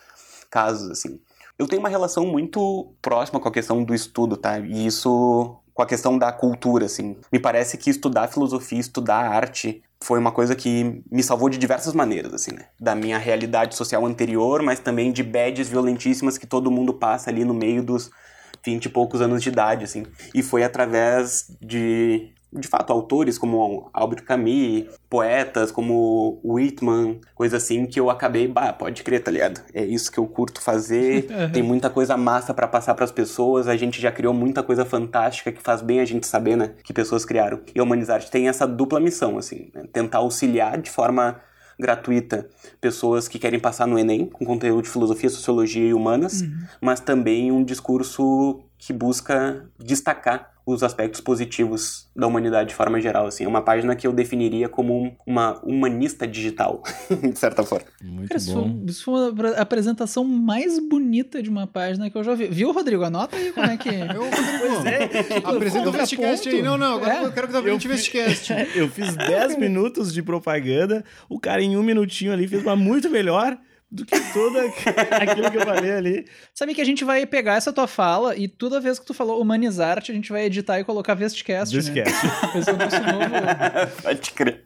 casos, 0.50 0.90
assim. 0.90 1.20
Eu 1.58 1.68
tenho 1.68 1.82
uma 1.82 1.90
relação 1.90 2.26
muito 2.26 2.94
próxima 3.02 3.40
com 3.40 3.48
a 3.48 3.52
questão 3.52 3.84
do 3.84 3.94
estudo, 3.94 4.36
tá? 4.36 4.60
E 4.60 4.86
isso 4.86 5.56
com 5.74 5.82
a 5.82 5.86
questão 5.86 6.18
da 6.18 6.32
cultura, 6.32 6.86
assim. 6.86 7.18
Me 7.32 7.40
parece 7.40 7.78
que 7.78 7.90
estudar 7.90 8.30
filosofia, 8.30 8.80
estudar 8.80 9.30
arte, 9.30 9.84
foi 10.02 10.20
uma 10.20 10.32
coisa 10.32 10.56
que 10.56 11.04
me 11.12 11.22
salvou 11.22 11.50
de 11.50 11.58
diversas 11.58 11.94
maneiras, 11.94 12.34
assim, 12.34 12.52
né? 12.54 12.68
Da 12.80 12.96
minha 12.96 13.18
realidade 13.18 13.76
social 13.76 14.06
anterior, 14.06 14.62
mas 14.62 14.80
também 14.80 15.12
de 15.12 15.24
badges 15.24 15.68
violentíssimas 15.68 16.38
que 16.38 16.48
todo 16.48 16.72
mundo 16.72 16.94
passa 16.94 17.30
ali 17.30 17.44
no 17.44 17.54
meio 17.54 17.84
dos 17.84 18.10
vinte 18.64 18.86
e 18.86 18.90
poucos 18.90 19.22
anos 19.22 19.44
de 19.44 19.50
idade, 19.50 19.84
assim. 19.84 20.06
E 20.34 20.42
foi 20.42 20.64
através 20.64 21.46
de 21.62 22.34
de 22.54 22.68
fato, 22.68 22.92
autores 22.92 23.38
como 23.38 23.90
Albert 23.94 24.24
Camus, 24.24 24.86
poetas 25.10 25.72
como 25.72 26.40
Whitman, 26.44 27.20
coisa 27.34 27.58
assim, 27.58 27.86
que 27.86 28.00
eu 28.00 28.10
acabei, 28.10 28.48
bah, 28.48 28.72
pode 28.72 29.04
crer, 29.04 29.22
tá 29.22 29.32
ligado? 29.32 29.62
É 29.74 29.84
isso 29.84 30.12
que 30.12 30.18
eu 30.18 30.26
curto 30.26 30.62
fazer, 30.62 31.28
tem 31.52 31.62
muita 31.62 31.90
coisa 31.90 32.16
massa 32.16 32.54
para 32.54 32.68
passar 32.68 32.96
para 32.96 33.06
as 33.06 33.12
pessoas, 33.12 33.68
a 33.68 33.76
gente 33.76 34.02
já 34.02 34.12
criou 34.12 34.34
muita 34.34 34.64
coisa 34.64 34.86
fantástica 34.86 35.52
que 35.52 35.62
faz 35.62 35.82
bem 35.82 36.00
a 36.00 36.06
gente 36.06 36.26
saber, 36.26 36.56
né, 36.56 36.72
que 36.84 36.94
pessoas 36.94 37.26
criaram. 37.26 37.60
E 37.74 37.80
a 37.80 37.84
Humanizarte 37.84 38.32
tem 38.32 38.48
essa 38.48 38.66
dupla 38.66 39.00
missão, 39.00 39.38
assim, 39.38 39.70
né? 39.74 39.84
tentar 39.92 40.20
auxiliar 40.20 40.82
de 40.82 40.90
forma 40.90 41.42
gratuita 41.78 42.48
pessoas 42.80 43.28
que 43.28 43.38
querem 43.38 43.60
passar 43.60 43.86
no 43.86 44.00
Enem, 44.00 44.28
com 44.28 44.46
conteúdo 44.46 44.84
de 44.84 44.90
filosofia, 44.90 45.30
sociologia 45.30 45.90
e 45.90 45.94
humanas, 45.94 46.42
uhum. 46.42 46.58
mas 46.82 47.02
também 47.02 47.52
um 47.52 47.64
discurso 47.64 48.62
que 48.78 48.94
busca 48.94 49.66
destacar 49.78 50.55
os 50.66 50.82
aspectos 50.82 51.22
positivos 51.22 52.08
da 52.16 52.26
humanidade 52.26 52.70
de 52.70 52.76
forma 52.76 53.00
geral, 53.00 53.28
assim. 53.28 53.44
É 53.44 53.48
uma 53.48 53.62
página 53.62 53.96
que 53.96 54.08
eu 54.08 54.12
definiria 54.12 54.68
como 54.68 55.16
uma 55.26 55.60
humanista 55.64 56.26
digital, 56.28 56.82
de 57.32 57.38
certa 57.38 57.62
forma. 57.64 57.86
Muito 58.02 58.30
Cara, 58.30 58.40
bom. 58.46 58.46
isso 58.46 58.54
foi, 58.54 58.86
isso 58.88 59.04
foi 59.44 59.54
a 59.56 59.62
apresentação 59.62 60.24
mais 60.24 60.80
bonita 60.80 61.42
de 61.44 61.50
uma 61.50 61.68
página 61.68 62.10
que 62.10 62.18
eu 62.18 62.24
já 62.24 62.34
vi. 62.34 62.48
Viu, 62.48 62.72
Rodrigo? 62.72 63.04
Anota 63.04 63.36
aí 63.36 63.52
como 63.52 63.68
é 63.68 63.78
que... 63.78 63.90
Eu, 64.16 64.24
Rodrigo, 64.24 64.88
é, 64.88 65.38
apresenta 65.56 65.90
o 65.90 65.92
Vestcast 65.92 66.50
aí. 66.50 66.62
Não, 66.62 66.78
não, 66.78 66.96
agora 66.96 67.16
É. 67.16 67.26
eu 67.26 67.32
quero 67.32 67.48
que 67.48 67.54
tu 67.54 67.60
apresente 67.60 67.88
o 67.88 67.90
Vestcast. 67.92 68.54
Eu 68.76 68.90
fiz 68.90 69.16
10 69.16 69.58
minutos 69.58 70.14
de 70.14 70.24
propaganda, 70.24 71.04
o 71.30 71.40
cara 71.40 71.62
em 71.62 71.78
um 71.78 71.84
minutinho 71.84 72.32
ali 72.34 72.48
fez 72.48 72.64
uma 72.64 72.76
muito 72.76 73.10
melhor 73.10 73.58
do 73.92 74.06
que 74.06 74.20
toda 74.34 74.62
aquilo 75.22 75.50
que 75.52 75.58
eu 75.58 75.62
falei 75.62 75.92
ali. 75.92 76.26
Sabe 76.54 76.74
que 76.74 76.82
a 76.82 76.86
gente 76.86 77.04
vai 77.06 77.26
pegar 77.26 77.56
essa 77.56 77.72
tua 77.72 77.88
fala 77.88 78.36
e 78.36 78.48
toda 78.48 78.80
vez 78.82 79.00
que 79.00 79.06
tu 79.06 79.14
falou 79.14 79.42
humanizarte, 79.42 80.12
a 80.12 80.16
gente 80.16 80.32
vai 80.32 80.46
editar 80.46 80.80
e 80.80 80.84
colocar 80.84 81.14
Vestcast, 81.14 81.74
né? 81.76 81.82
Vestcast. 81.82 82.26
Esse 82.58 82.70
é 82.70 82.74
o 82.74 82.78
nosso 82.78 83.00
novo... 83.02 83.96
Pode 84.04 84.32
crer. 84.32 84.66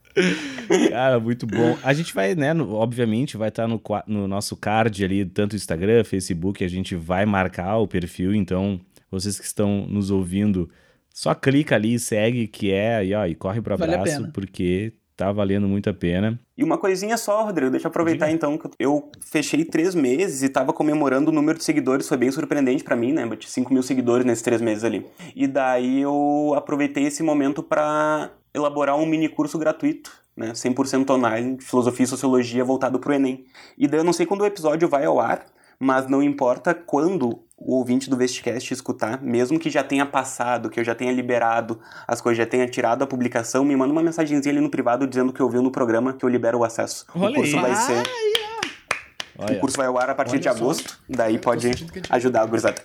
Cara, 0.89 1.20
muito 1.20 1.45
bom. 1.45 1.78
A 1.84 1.93
gente 1.93 2.13
vai, 2.13 2.34
né, 2.36 2.53
no- 2.53 2.74
obviamente, 2.74 3.38
vai 3.38 3.49
estar 3.49 3.67
no, 3.67 3.80
qua- 3.80 4.03
no 4.07 4.28
nosso 4.28 4.55
card 4.57 5.03
ali, 5.03 5.26
tanto 5.26 5.55
Instagram, 5.55 6.03
Facebook, 6.03 6.63
a 6.63 6.67
gente 6.67 6.95
vai 6.95 7.26
marcar 7.26 7.78
o 7.78 7.88
perfil, 7.88 8.34
então 8.34 8.80
vocês 9.11 9.39
que 9.39 9.45
estão 9.45 9.86
nos 9.88 10.11
ouvindo, 10.11 10.70
só 11.13 11.34
clica 11.34 11.76
ali 11.76 11.93
e 11.95 11.99
segue, 11.99 12.47
que 12.47 12.72
é, 12.72 13.05
e, 13.05 13.13
ó, 13.13 13.26
e 13.26 13.36
corre 13.36 13.61
pro 13.61 13.78
Vale 13.78 13.95
abraço, 13.95 14.17
pena. 14.17 14.32
porque 14.34 14.93
tá 15.20 15.34
valendo 15.34 15.67
muito 15.67 15.89
a 15.89 15.93
pena. 15.93 16.39
E 16.57 16.63
uma 16.63 16.78
coisinha 16.78 17.17
só, 17.17 17.43
Rodrigo, 17.43 17.70
deixa 17.70 17.88
eu 17.88 17.89
aproveitar 17.89 18.28
Diga. 18.28 18.36
então 18.36 18.57
que 18.57 18.70
eu 18.80 19.11
fechei 19.20 19.65
três 19.65 19.93
meses 19.93 20.41
e 20.41 20.47
tava 20.47 20.72
comemorando 20.72 21.30
o 21.30 21.34
número 21.34 21.57
de 21.57 21.65
seguidores, 21.65 22.07
foi 22.07 22.15
bem 22.15 22.32
surpreendente 22.32 22.86
pra 22.86 22.95
mim, 22.95 23.11
né? 23.11 23.26
Bati 23.26 23.49
5 23.49 23.74
mil 23.74 23.84
seguidores 23.84 24.26
nesses 24.26 24.41
três 24.41 24.61
meses 24.61 24.86
ali. 24.86 25.05
E 25.36 25.45
daí 25.45 25.99
eu 25.99 26.53
aproveitei 26.55 27.03
esse 27.03 27.22
momento 27.22 27.61
pra 27.61 28.32
elaborar 28.53 28.95
um 28.95 29.05
mini 29.05 29.28
curso 29.28 29.59
gratuito, 29.59 30.09
né? 30.38 30.53
100% 30.53 31.09
online, 31.09 31.57
de 31.57 31.65
filosofia 31.65 32.05
e 32.05 32.07
sociologia 32.07 32.63
voltado 32.63 32.97
pro 32.97 33.13
Enem. 33.13 33.43
E 33.78 33.89
daí 33.89 33.99
eu 33.99 34.05
não 34.05 34.13
sei 34.13 34.26
quando 34.26 34.41
o 34.41 34.45
episódio 34.45 34.88
vai 34.88 35.03
ao 35.03 35.20
ar, 35.20 35.45
mas 35.78 36.07
não 36.07 36.24
importa 36.24 36.74
quando 36.74 37.43
o 37.60 37.76
ouvinte 37.76 38.10
do 38.10 38.16
Vestcast 38.16 38.74
escutar, 38.74 39.22
mesmo 39.22 39.60
que 39.60 39.70
já 39.70 39.84
tenha 39.84 40.05
passado, 40.05 40.70
que 40.70 40.80
eu 40.80 40.84
já 40.84 40.95
tenha 40.95 41.12
liberado 41.12 41.80
as 42.07 42.22
coisas, 42.22 42.38
já 42.38 42.45
tenha 42.45 42.68
tirado 42.68 43.03
a 43.03 43.07
publicação, 43.07 43.66
me 43.66 43.76
manda 43.76 43.91
uma 43.91 44.01
mensagenzinha 44.01 44.53
ali 44.53 44.62
no 44.62 44.70
privado 44.70 45.05
dizendo 45.05 45.34
que 45.34 45.43
ouviu 45.43 45.62
no 45.62 45.72
programa 45.72 46.14
que 46.14 46.24
eu 46.24 46.30
libero 46.30 46.60
o 46.60 46.64
acesso. 46.64 47.05
Olha 47.14 47.32
o 47.32 47.34
curso 47.36 47.55
aí. 47.57 47.62
vai 47.62 47.76
ser, 47.76 48.03
Olha, 49.38 49.57
o 49.57 49.60
curso 49.60 49.78
vai 49.78 49.88
ao 49.88 49.97
ar 49.97 50.10
a 50.10 50.16
partir 50.16 50.32
Olha 50.34 50.39
de 50.39 50.45
só. 50.45 50.51
agosto, 50.51 50.99
daí 51.07 51.38
Tô 51.38 51.49
pode 51.49 51.72
ajudar 52.10 52.41
a 52.41 52.45
gurizada. 52.45 52.82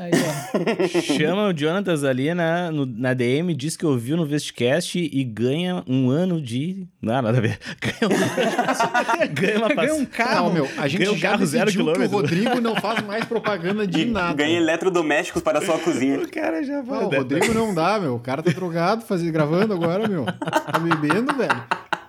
Aí, 0.00 0.10
ó. 0.14 0.88
chama 1.18 1.48
o 1.48 1.56
Jonatas 1.56 2.04
ali 2.04 2.32
na, 2.32 2.70
no- 2.70 2.86
na 2.86 3.14
DM, 3.14 3.54
diz 3.54 3.76
que 3.76 3.84
ouviu 3.84 4.16
no 4.16 4.24
Vestcast 4.24 4.98
e 4.98 5.24
ganha 5.24 5.82
um 5.86 6.08
ano 6.10 6.40
de... 6.40 6.86
Não, 7.02 7.20
nada 7.20 7.38
a 7.38 7.40
ver. 7.40 7.58
Ganha, 7.80 7.98
um... 8.04 9.34
ganha 9.34 9.58
uma 9.58 9.68
Ganha 9.68 9.94
um 9.94 10.04
passagem. 10.04 10.06
carro. 10.06 10.46
Não, 10.48 10.52
meu, 10.54 10.68
a 10.78 10.86
gente 10.88 11.00
Ganhou 11.00 11.14
um 11.14 11.18
já 11.18 11.30
carro 11.30 11.46
zero 11.46 11.70
que 11.70 11.76
o 11.78 11.80
quilômetro. 11.80 12.16
Rodrigo 12.16 12.60
não 12.60 12.76
faz 12.76 13.00
mais 13.04 13.24
propaganda 13.24 13.86
de 13.86 14.02
E 14.02 14.04
nada. 14.06 14.34
ganha 14.34 14.56
eletrodomésticos 14.58 15.42
para 15.42 15.58
a 15.58 15.62
sua 15.62 15.78
cozinha. 15.78 16.18
O 16.20 16.28
cara 16.30 16.62
já 16.62 16.76
Não, 16.76 16.84
vai... 16.84 17.04
o 17.04 17.08
Rodrigo 17.10 17.52
não 17.54 17.74
dá, 17.74 17.98
meu. 17.98 18.14
O 18.16 18.20
cara 18.20 18.42
tá 18.42 18.50
drogado, 18.50 19.02
fazer, 19.04 19.30
gravando 19.30 19.72
agora, 19.74 20.06
meu. 20.08 20.24
Tá 20.26 20.78
bebendo, 20.78 21.34
velho. 21.34 21.62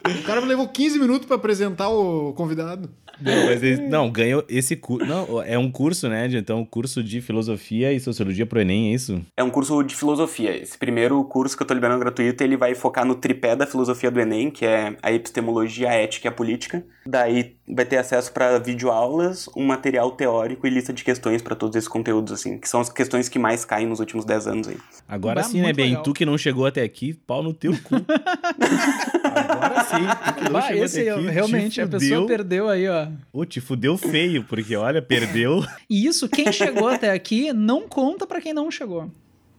O 0.07 0.23
cara 0.23 0.39
levou 0.41 0.67
15 0.67 0.97
minutos 0.99 1.25
pra 1.27 1.35
apresentar 1.35 1.89
o 1.89 2.33
convidado. 2.33 2.89
Não, 3.21 3.47
mas 3.47 3.61
ele- 3.61 3.87
não, 3.89 4.09
ganhou 4.09 4.45
esse 4.47 4.77
curso. 4.77 5.05
Não, 5.05 5.41
é 5.43 5.57
um 5.57 5.69
curso, 5.69 6.07
né? 6.07 6.27
de- 6.29 6.37
Então, 6.37 6.63
curso 6.63 7.03
de 7.03 7.19
filosofia 7.19 7.91
e 7.91 7.99
sociologia 7.99 8.45
pro 8.45 8.61
Enem, 8.61 8.91
é 8.91 8.93
isso? 8.95 9.21
É 9.35 9.43
um 9.43 9.49
curso 9.49 9.83
de 9.83 9.93
filosofia. 9.93 10.55
Esse 10.55 10.77
primeiro 10.77 11.21
curso 11.25 11.57
que 11.57 11.61
eu 11.63 11.67
tô 11.67 11.73
liberando 11.73 11.99
gratuito, 11.99 12.41
ele 12.41 12.55
vai 12.55 12.73
focar 12.75 13.03
no 13.05 13.15
tripé 13.15 13.57
da 13.57 13.67
filosofia 13.67 14.09
do 14.09 14.21
Enem, 14.21 14.49
que 14.49 14.65
é 14.65 14.95
a 15.03 15.11
epistemologia, 15.11 15.89
a 15.89 15.93
ética 15.95 16.27
e 16.27 16.29
a 16.29 16.31
política. 16.31 16.81
Daí 17.05 17.57
vai 17.67 17.83
ter 17.83 17.97
acesso 17.97 18.31
para 18.31 18.57
videoaulas, 18.57 19.49
um 19.55 19.65
material 19.65 20.11
teórico 20.11 20.65
e 20.65 20.69
lista 20.69 20.93
de 20.93 21.03
questões 21.03 21.41
para 21.41 21.55
todos 21.57 21.75
esses 21.75 21.89
conteúdos, 21.89 22.31
assim, 22.31 22.57
que 22.57 22.69
são 22.69 22.79
as 22.79 22.89
questões 22.89 23.27
que 23.27 23.37
mais 23.37 23.65
caem 23.65 23.85
nos 23.87 23.99
últimos 23.99 24.23
10 24.23 24.47
anos 24.47 24.67
aí. 24.69 24.77
Agora 25.09 25.43
sim, 25.43 25.59
né, 25.61 25.73
legal. 25.73 26.03
Tu 26.03 26.13
que 26.13 26.25
não 26.25 26.37
chegou 26.37 26.65
até 26.65 26.83
aqui, 26.83 27.13
pau 27.13 27.43
no 27.43 27.53
teu 27.53 27.73
cu. 27.83 27.95
Agora 29.39 29.83
sim, 29.85 30.49
Bah, 30.51 30.61
chegou 30.61 30.85
esse 30.85 31.09
aqui, 31.09 31.27
realmente, 31.27 31.73
te 31.73 31.81
a 31.81 31.87
pessoa 31.87 32.27
perdeu 32.27 32.67
aí, 32.69 32.87
ó. 32.87 33.07
Ô, 33.31 33.45
te 33.45 33.59
fudeu 33.61 33.97
feio, 33.97 34.43
porque 34.43 34.75
olha, 34.75 35.01
perdeu. 35.01 35.63
E 35.89 36.05
isso, 36.05 36.27
quem 36.29 36.51
chegou 36.51 36.87
até 36.87 37.11
aqui, 37.11 37.51
não 37.53 37.87
conta 37.87 38.25
pra 38.27 38.39
quem 38.41 38.53
não 38.53 38.69
chegou. 38.69 39.11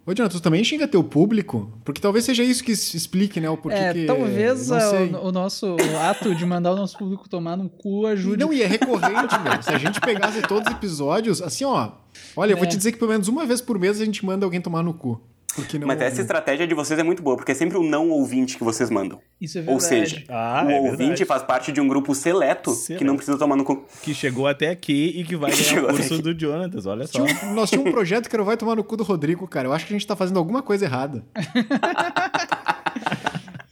Ô, 0.06 0.14
Jonathan, 0.14 0.38
tu 0.38 0.42
também 0.42 0.64
xinga 0.64 0.88
teu 0.88 1.04
público? 1.04 1.72
Porque 1.84 2.00
talvez 2.00 2.24
seja 2.24 2.42
isso 2.42 2.64
que 2.64 2.74
se 2.74 2.96
explique, 2.96 3.38
né? 3.38 3.50
O 3.50 3.56
porquê 3.56 3.78
é, 3.78 3.92
que... 3.92 4.06
talvez 4.06 4.70
o, 4.70 4.74
o 5.22 5.30
nosso 5.30 5.76
ato 6.08 6.34
de 6.34 6.44
mandar 6.46 6.72
o 6.72 6.76
nosso 6.76 6.96
público 6.96 7.28
tomar 7.28 7.56
no 7.56 7.68
cu 7.68 8.06
ajude. 8.06 8.38
Não, 8.42 8.52
e 8.52 8.62
é 8.62 8.66
recorrente, 8.68 9.38
meu. 9.42 9.62
Se 9.62 9.70
a 9.70 9.78
gente 9.78 10.00
pegasse 10.00 10.40
todos 10.42 10.66
os 10.68 10.72
episódios, 10.74 11.42
assim, 11.42 11.64
ó. 11.64 11.90
Olha, 12.34 12.52
eu 12.52 12.56
vou 12.56 12.64
É. 12.64 12.68
te 12.68 12.76
dizer 12.76 12.92
que 12.92 12.98
pelo 12.98 13.10
menos 13.10 13.28
uma 13.28 13.44
vez 13.44 13.60
por 13.60 13.78
mês 13.78 14.00
a 14.00 14.04
gente 14.04 14.24
manda 14.24 14.44
alguém 14.44 14.60
tomar 14.60 14.82
no 14.82 14.94
cu. 14.94 15.20
Porque 15.54 15.78
não. 15.78 15.86
Mas 15.88 16.00
essa 16.00 16.20
estratégia 16.20 16.66
de 16.66 16.74
vocês 16.74 16.98
é 16.98 17.02
muito 17.02 17.22
boa, 17.22 17.36
porque 17.36 17.52
é 17.52 17.54
sempre 17.54 17.76
o 17.76 17.82
não 17.82 18.08
ouvinte 18.10 18.56
que 18.56 18.62
vocês 18.64 18.88
mandam. 18.90 19.20
Isso 19.40 19.58
é 19.58 19.62
verdade. 19.62 19.74
Ou 19.74 19.80
seja, 19.80 20.24
Ah, 20.28 20.62
o 20.66 20.70
é 20.70 20.78
ouvinte 20.80 20.96
verdade. 20.98 21.24
faz 21.24 21.42
parte 21.42 21.72
de 21.72 21.80
um 21.80 21.88
grupo 21.88 22.14
seleto, 22.14 22.70
Seleto. 22.72 22.98
que 22.98 23.04
não 23.04 23.16
precisa 23.16 23.36
tomar 23.38 23.56
no 23.56 23.64
cu. 23.64 23.84
Que 24.02 24.14
chegou 24.14 24.46
até 24.46 24.68
aqui 24.70 25.12
e 25.16 25.24
que 25.24 25.36
vai 25.36 25.50
Que 25.52 25.62
ganhar 25.74 25.84
o 25.84 25.88
curso 25.88 26.22
do 26.22 26.38
Jonatas, 26.38 26.86
olha 26.86 27.06
só. 27.06 27.24
Tinha 27.24 27.50
um- 27.50 27.54
nós 27.54 27.68
tínhamos 27.70 27.90
um 27.90 27.92
projeto 27.92 28.28
que 28.28 28.36
era 28.36 28.42
o 28.42 28.46
Vai 28.46 28.56
Tomar 28.56 28.76
no 28.76 28.84
Cu 28.84 28.96
do 28.96 29.02
Rodrigo, 29.04 29.46
cara. 29.48 29.66
Eu 29.68 29.72
acho 29.72 29.86
que 29.86 29.92
a 29.92 29.96
gente 29.98 30.06
tá 30.06 30.14
fazendo 30.14 30.38
alguma 30.38 30.62
coisa 30.62 30.84
errada. 30.84 31.24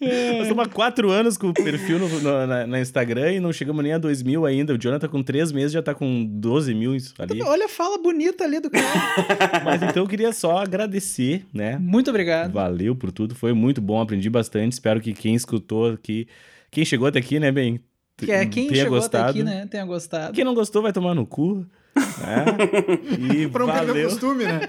Nós 0.01 0.42
estamos 0.42 0.64
há 0.64 0.68
quatro 0.68 1.11
anos 1.11 1.36
com 1.36 1.49
o 1.49 1.55
perfil 1.55 1.99
no, 1.99 2.09
no- 2.20 2.46
na, 2.46 2.66
na 2.66 2.80
Instagram 2.80 3.32
e 3.32 3.40
não 3.40 3.53
chegamos 3.53 3.82
nem 3.82 3.92
a 3.92 3.99
dois 3.99 4.22
mil 4.22 4.46
ainda. 4.46 4.74
O 4.74 4.78
Jonathan 4.78 5.09
com 5.09 5.22
três 5.22 5.51
meses 5.51 5.72
já 5.72 5.82
tá 5.82 5.92
com 5.94 6.24
12 6.24 6.72
mil 6.74 6.94
isso 6.94 7.12
ali. 7.18 7.42
Olha 7.42 7.66
a 7.66 7.68
fala 7.68 7.99
bonita 7.99 8.44
ali 8.44 8.61
do 8.61 8.70
cara. 8.70 8.84
Mas 9.64 9.82
então 9.82 10.05
eu 10.05 10.09
queria 10.09 10.32
só 10.32 10.59
agradecer, 10.59 11.44
né? 11.53 11.76
Muito 11.80 12.11
obrigado. 12.11 12.53
Valeu 12.53 12.94
por 12.94 13.11
tudo, 13.11 13.34
foi 13.34 13.53
muito 13.53 13.80
bom, 13.80 14.01
aprendi 14.01 14.30
bastante. 14.30 14.72
Espero 14.72 15.01
que 15.01 15.12
quem 15.12 15.34
escutou 15.34 15.90
aqui, 15.92 16.28
quem 16.70 16.84
chegou 16.84 17.09
até 17.09 17.18
aqui, 17.18 17.40
né, 17.40 17.51
bem? 17.51 17.80
Que 18.16 18.30
é 18.32 18.46
quem 18.46 18.68
tenha 18.68 18.82
chegou 18.84 18.99
gostado. 18.99 19.24
até 19.24 19.30
aqui, 19.30 19.42
né? 19.44 19.66
Tenha 19.70 19.84
gostado. 19.84 20.32
Quem 20.32 20.44
não 20.44 20.55
gostou 20.55 20.82
vai 20.82 20.92
tomar 20.92 21.14
no 21.14 21.24
cu. 21.26 21.64
Né? 21.99 22.44
E 23.42 23.49
Pra 23.49 23.64
o 23.64 23.66
valeu. 23.66 24.09
costume, 24.09 24.44
né? 24.44 24.61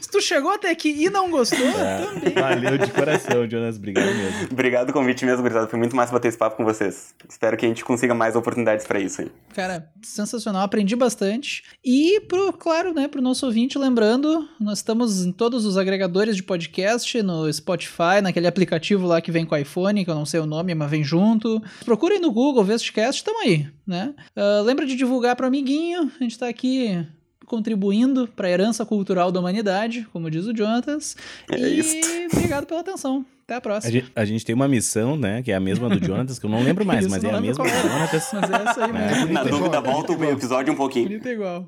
Se 0.00 0.08
tu 0.10 0.20
chegou 0.20 0.52
até 0.52 0.70
aqui 0.70 0.90
e 0.90 1.10
não 1.10 1.30
gostou, 1.30 1.58
É, 1.58 2.30
valeu 2.40 2.78
de 2.78 2.90
coração, 2.92 3.48
Jonas. 3.48 3.76
Obrigado 3.76 4.06
mesmo. 4.14 4.48
Obrigado 4.50 4.86
pelo 4.86 4.98
convite 4.98 5.24
mesmo, 5.24 5.42
gurizada. 5.42 5.66
Foi 5.66 5.78
muito 5.78 5.94
massa 5.96 6.12
bater 6.12 6.28
esse 6.28 6.38
papo 6.38 6.56
com 6.56 6.64
vocês. 6.64 7.14
Espero 7.28 7.56
que 7.56 7.64
a 7.64 7.68
gente 7.68 7.84
consiga 7.84 8.14
mais 8.14 8.36
oportunidades 8.36 8.86
pra 8.86 9.00
isso 9.00 9.22
aí. 9.22 9.30
Cara, 9.54 9.88
sensacional, 10.02 10.62
aprendi 10.62 10.94
bastante. 10.96 11.62
E 11.84 12.20
pro, 12.28 12.52
claro, 12.52 12.92
né, 12.92 13.08
pro 13.08 13.22
nosso 13.22 13.46
ouvinte, 13.46 13.78
lembrando, 13.78 14.48
nós 14.60 14.78
estamos 14.78 15.24
em 15.24 15.32
todos 15.32 15.64
os 15.64 15.76
agregadores 15.76 16.36
de 16.36 16.42
podcast, 16.42 17.22
no 17.22 17.50
Spotify, 17.52 18.20
naquele 18.22 18.46
aplicativo 18.46 19.06
lá 19.06 19.20
que 19.20 19.32
vem 19.32 19.44
com 19.46 19.54
o 19.54 19.58
iPhone, 19.58 20.04
que 20.04 20.10
eu 20.10 20.14
não 20.14 20.26
sei 20.26 20.40
o 20.40 20.46
nome, 20.46 20.74
mas 20.74 20.90
vem 20.90 21.02
junto. 21.04 21.62
Procurem 21.84 22.20
no 22.20 22.30
Google, 22.30 22.64
Vestcast, 22.64 23.24
tamo 23.24 23.40
aí, 23.40 23.66
né? 23.90 24.14
Ah, 24.34 24.62
lembra 24.64 24.86
de 24.86 24.94
divulgar 24.96 25.36
pro 25.36 25.46
amiguinho, 25.46 26.10
a 26.18 26.22
gente 26.22 26.38
tá 26.38 26.48
aqui 26.48 27.06
contribuindo 27.46 28.28
para 28.28 28.46
a 28.46 28.50
herança 28.50 28.86
cultural 28.86 29.32
da 29.32 29.40
humanidade, 29.40 30.06
como 30.12 30.30
diz 30.30 30.46
o 30.46 30.56
Jonatas. 30.56 31.16
É 31.50 31.58
e 31.58 31.78
isso. 31.80 31.96
obrigado 32.32 32.64
pela 32.64 32.80
atenção. 32.80 33.26
Até 33.44 33.54
a 33.54 33.58
A 33.58 33.60
próxima. 33.60 33.92
gente, 33.92 34.12
a 34.14 34.24
gente 34.24 34.44
tem 34.46 34.54
uma 34.54 34.68
missão, 34.68 35.16
né? 35.16 35.42
Que 35.42 35.50
é 35.50 35.56
a 35.56 35.60
mesma 35.60 35.88
do 35.88 36.02
Jonatas, 36.02 36.38
que 36.38 36.46
eu 36.46 36.50
não 36.50 36.62
lembro 36.62 36.86
mais, 36.86 37.00
Isso, 37.04 37.10
mas 37.10 37.24
é 37.24 37.30
a 37.34 37.40
mesma 37.40 37.64
do 37.64 37.70
era. 37.70 37.82
Jonatas. 37.88 38.30
Mas 38.32 38.50
é 38.50 38.54
essa 38.54 38.84
aí 38.84 38.92
mesmo. 38.92 39.32
Na 39.32 39.42
dúvida, 39.42 39.80
volta 39.80 40.12
o 40.12 40.24
episódio 40.24 40.72
um 40.72 40.76
pouquinho. 40.76 41.08
Bonito 41.08 41.26
é 41.26 41.32
igual. 41.32 41.66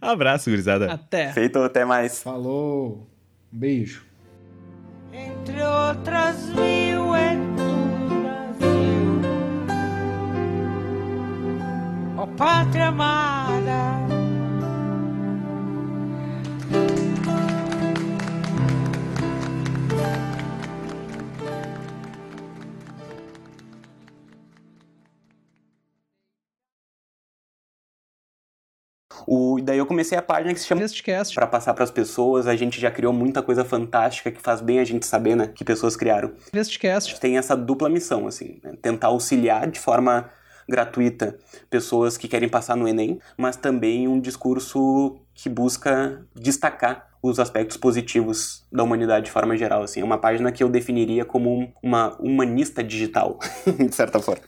Abraço, 0.00 0.48
gurizada. 0.48 0.92
Até. 0.92 1.32
Feito, 1.32 1.58
até 1.58 1.84
mais. 1.84 2.22
Falou. 2.22 3.04
Um 3.52 3.58
beijo. 3.58 4.06
entre 5.12 5.60
otras 5.62 6.48
vivo 6.50 7.16
en 7.16 7.67
pátria 12.36 12.88
amada, 12.88 14.08
O, 29.30 29.60
daí 29.62 29.76
eu 29.76 29.84
comecei 29.84 30.16
a 30.16 30.22
página 30.22 30.54
que 30.54 30.60
se 30.60 30.66
chama 30.66 30.80
Vestcast. 30.80 31.34
Pra 31.34 31.46
passar 31.46 31.74
pras 31.74 31.90
pessoas, 31.90 32.46
a 32.46 32.56
gente 32.56 32.80
já 32.80 32.90
criou 32.90 33.12
muita 33.12 33.42
coisa 33.42 33.62
fantástica 33.62 34.30
que 34.30 34.40
faz 34.40 34.62
bem 34.62 34.78
a 34.78 34.84
gente 34.84 35.04
saber, 35.04 35.36
né, 35.36 35.48
que 35.54 35.62
pessoas 35.62 35.94
criaram. 35.94 36.32
Vestcast. 36.50 37.20
Tem 37.20 37.36
essa 37.36 37.54
dupla 37.54 37.90
missão, 37.90 38.26
assim, 38.26 38.58
né, 38.64 38.72
tentar 38.80 39.08
auxiliar 39.08 39.70
de 39.70 39.78
forma 39.78 40.30
gratuita 40.68 41.36
pessoas 41.70 42.16
que 42.16 42.28
querem 42.28 42.48
passar 42.48 42.76
no 42.76 42.86
Enem, 42.86 43.18
mas 43.36 43.56
também 43.56 44.06
um 44.08 44.20
discurso 44.20 45.16
que 45.34 45.48
busca 45.48 46.24
destacar 46.34 47.08
os 47.22 47.40
aspectos 47.40 47.76
positivos 47.76 48.64
da 48.70 48.82
humanidade 48.84 49.26
de 49.26 49.30
forma 49.32 49.56
geral, 49.56 49.82
assim. 49.82 50.00
É 50.00 50.04
uma 50.04 50.18
página 50.18 50.52
que 50.52 50.62
eu 50.62 50.68
definiria 50.68 51.24
como 51.24 51.50
um- 51.52 51.72
uma 51.82 52.16
humanista 52.20 52.82
digital, 52.82 53.38
de 53.66 53.94
certa 53.94 54.20
forma. 54.20 54.42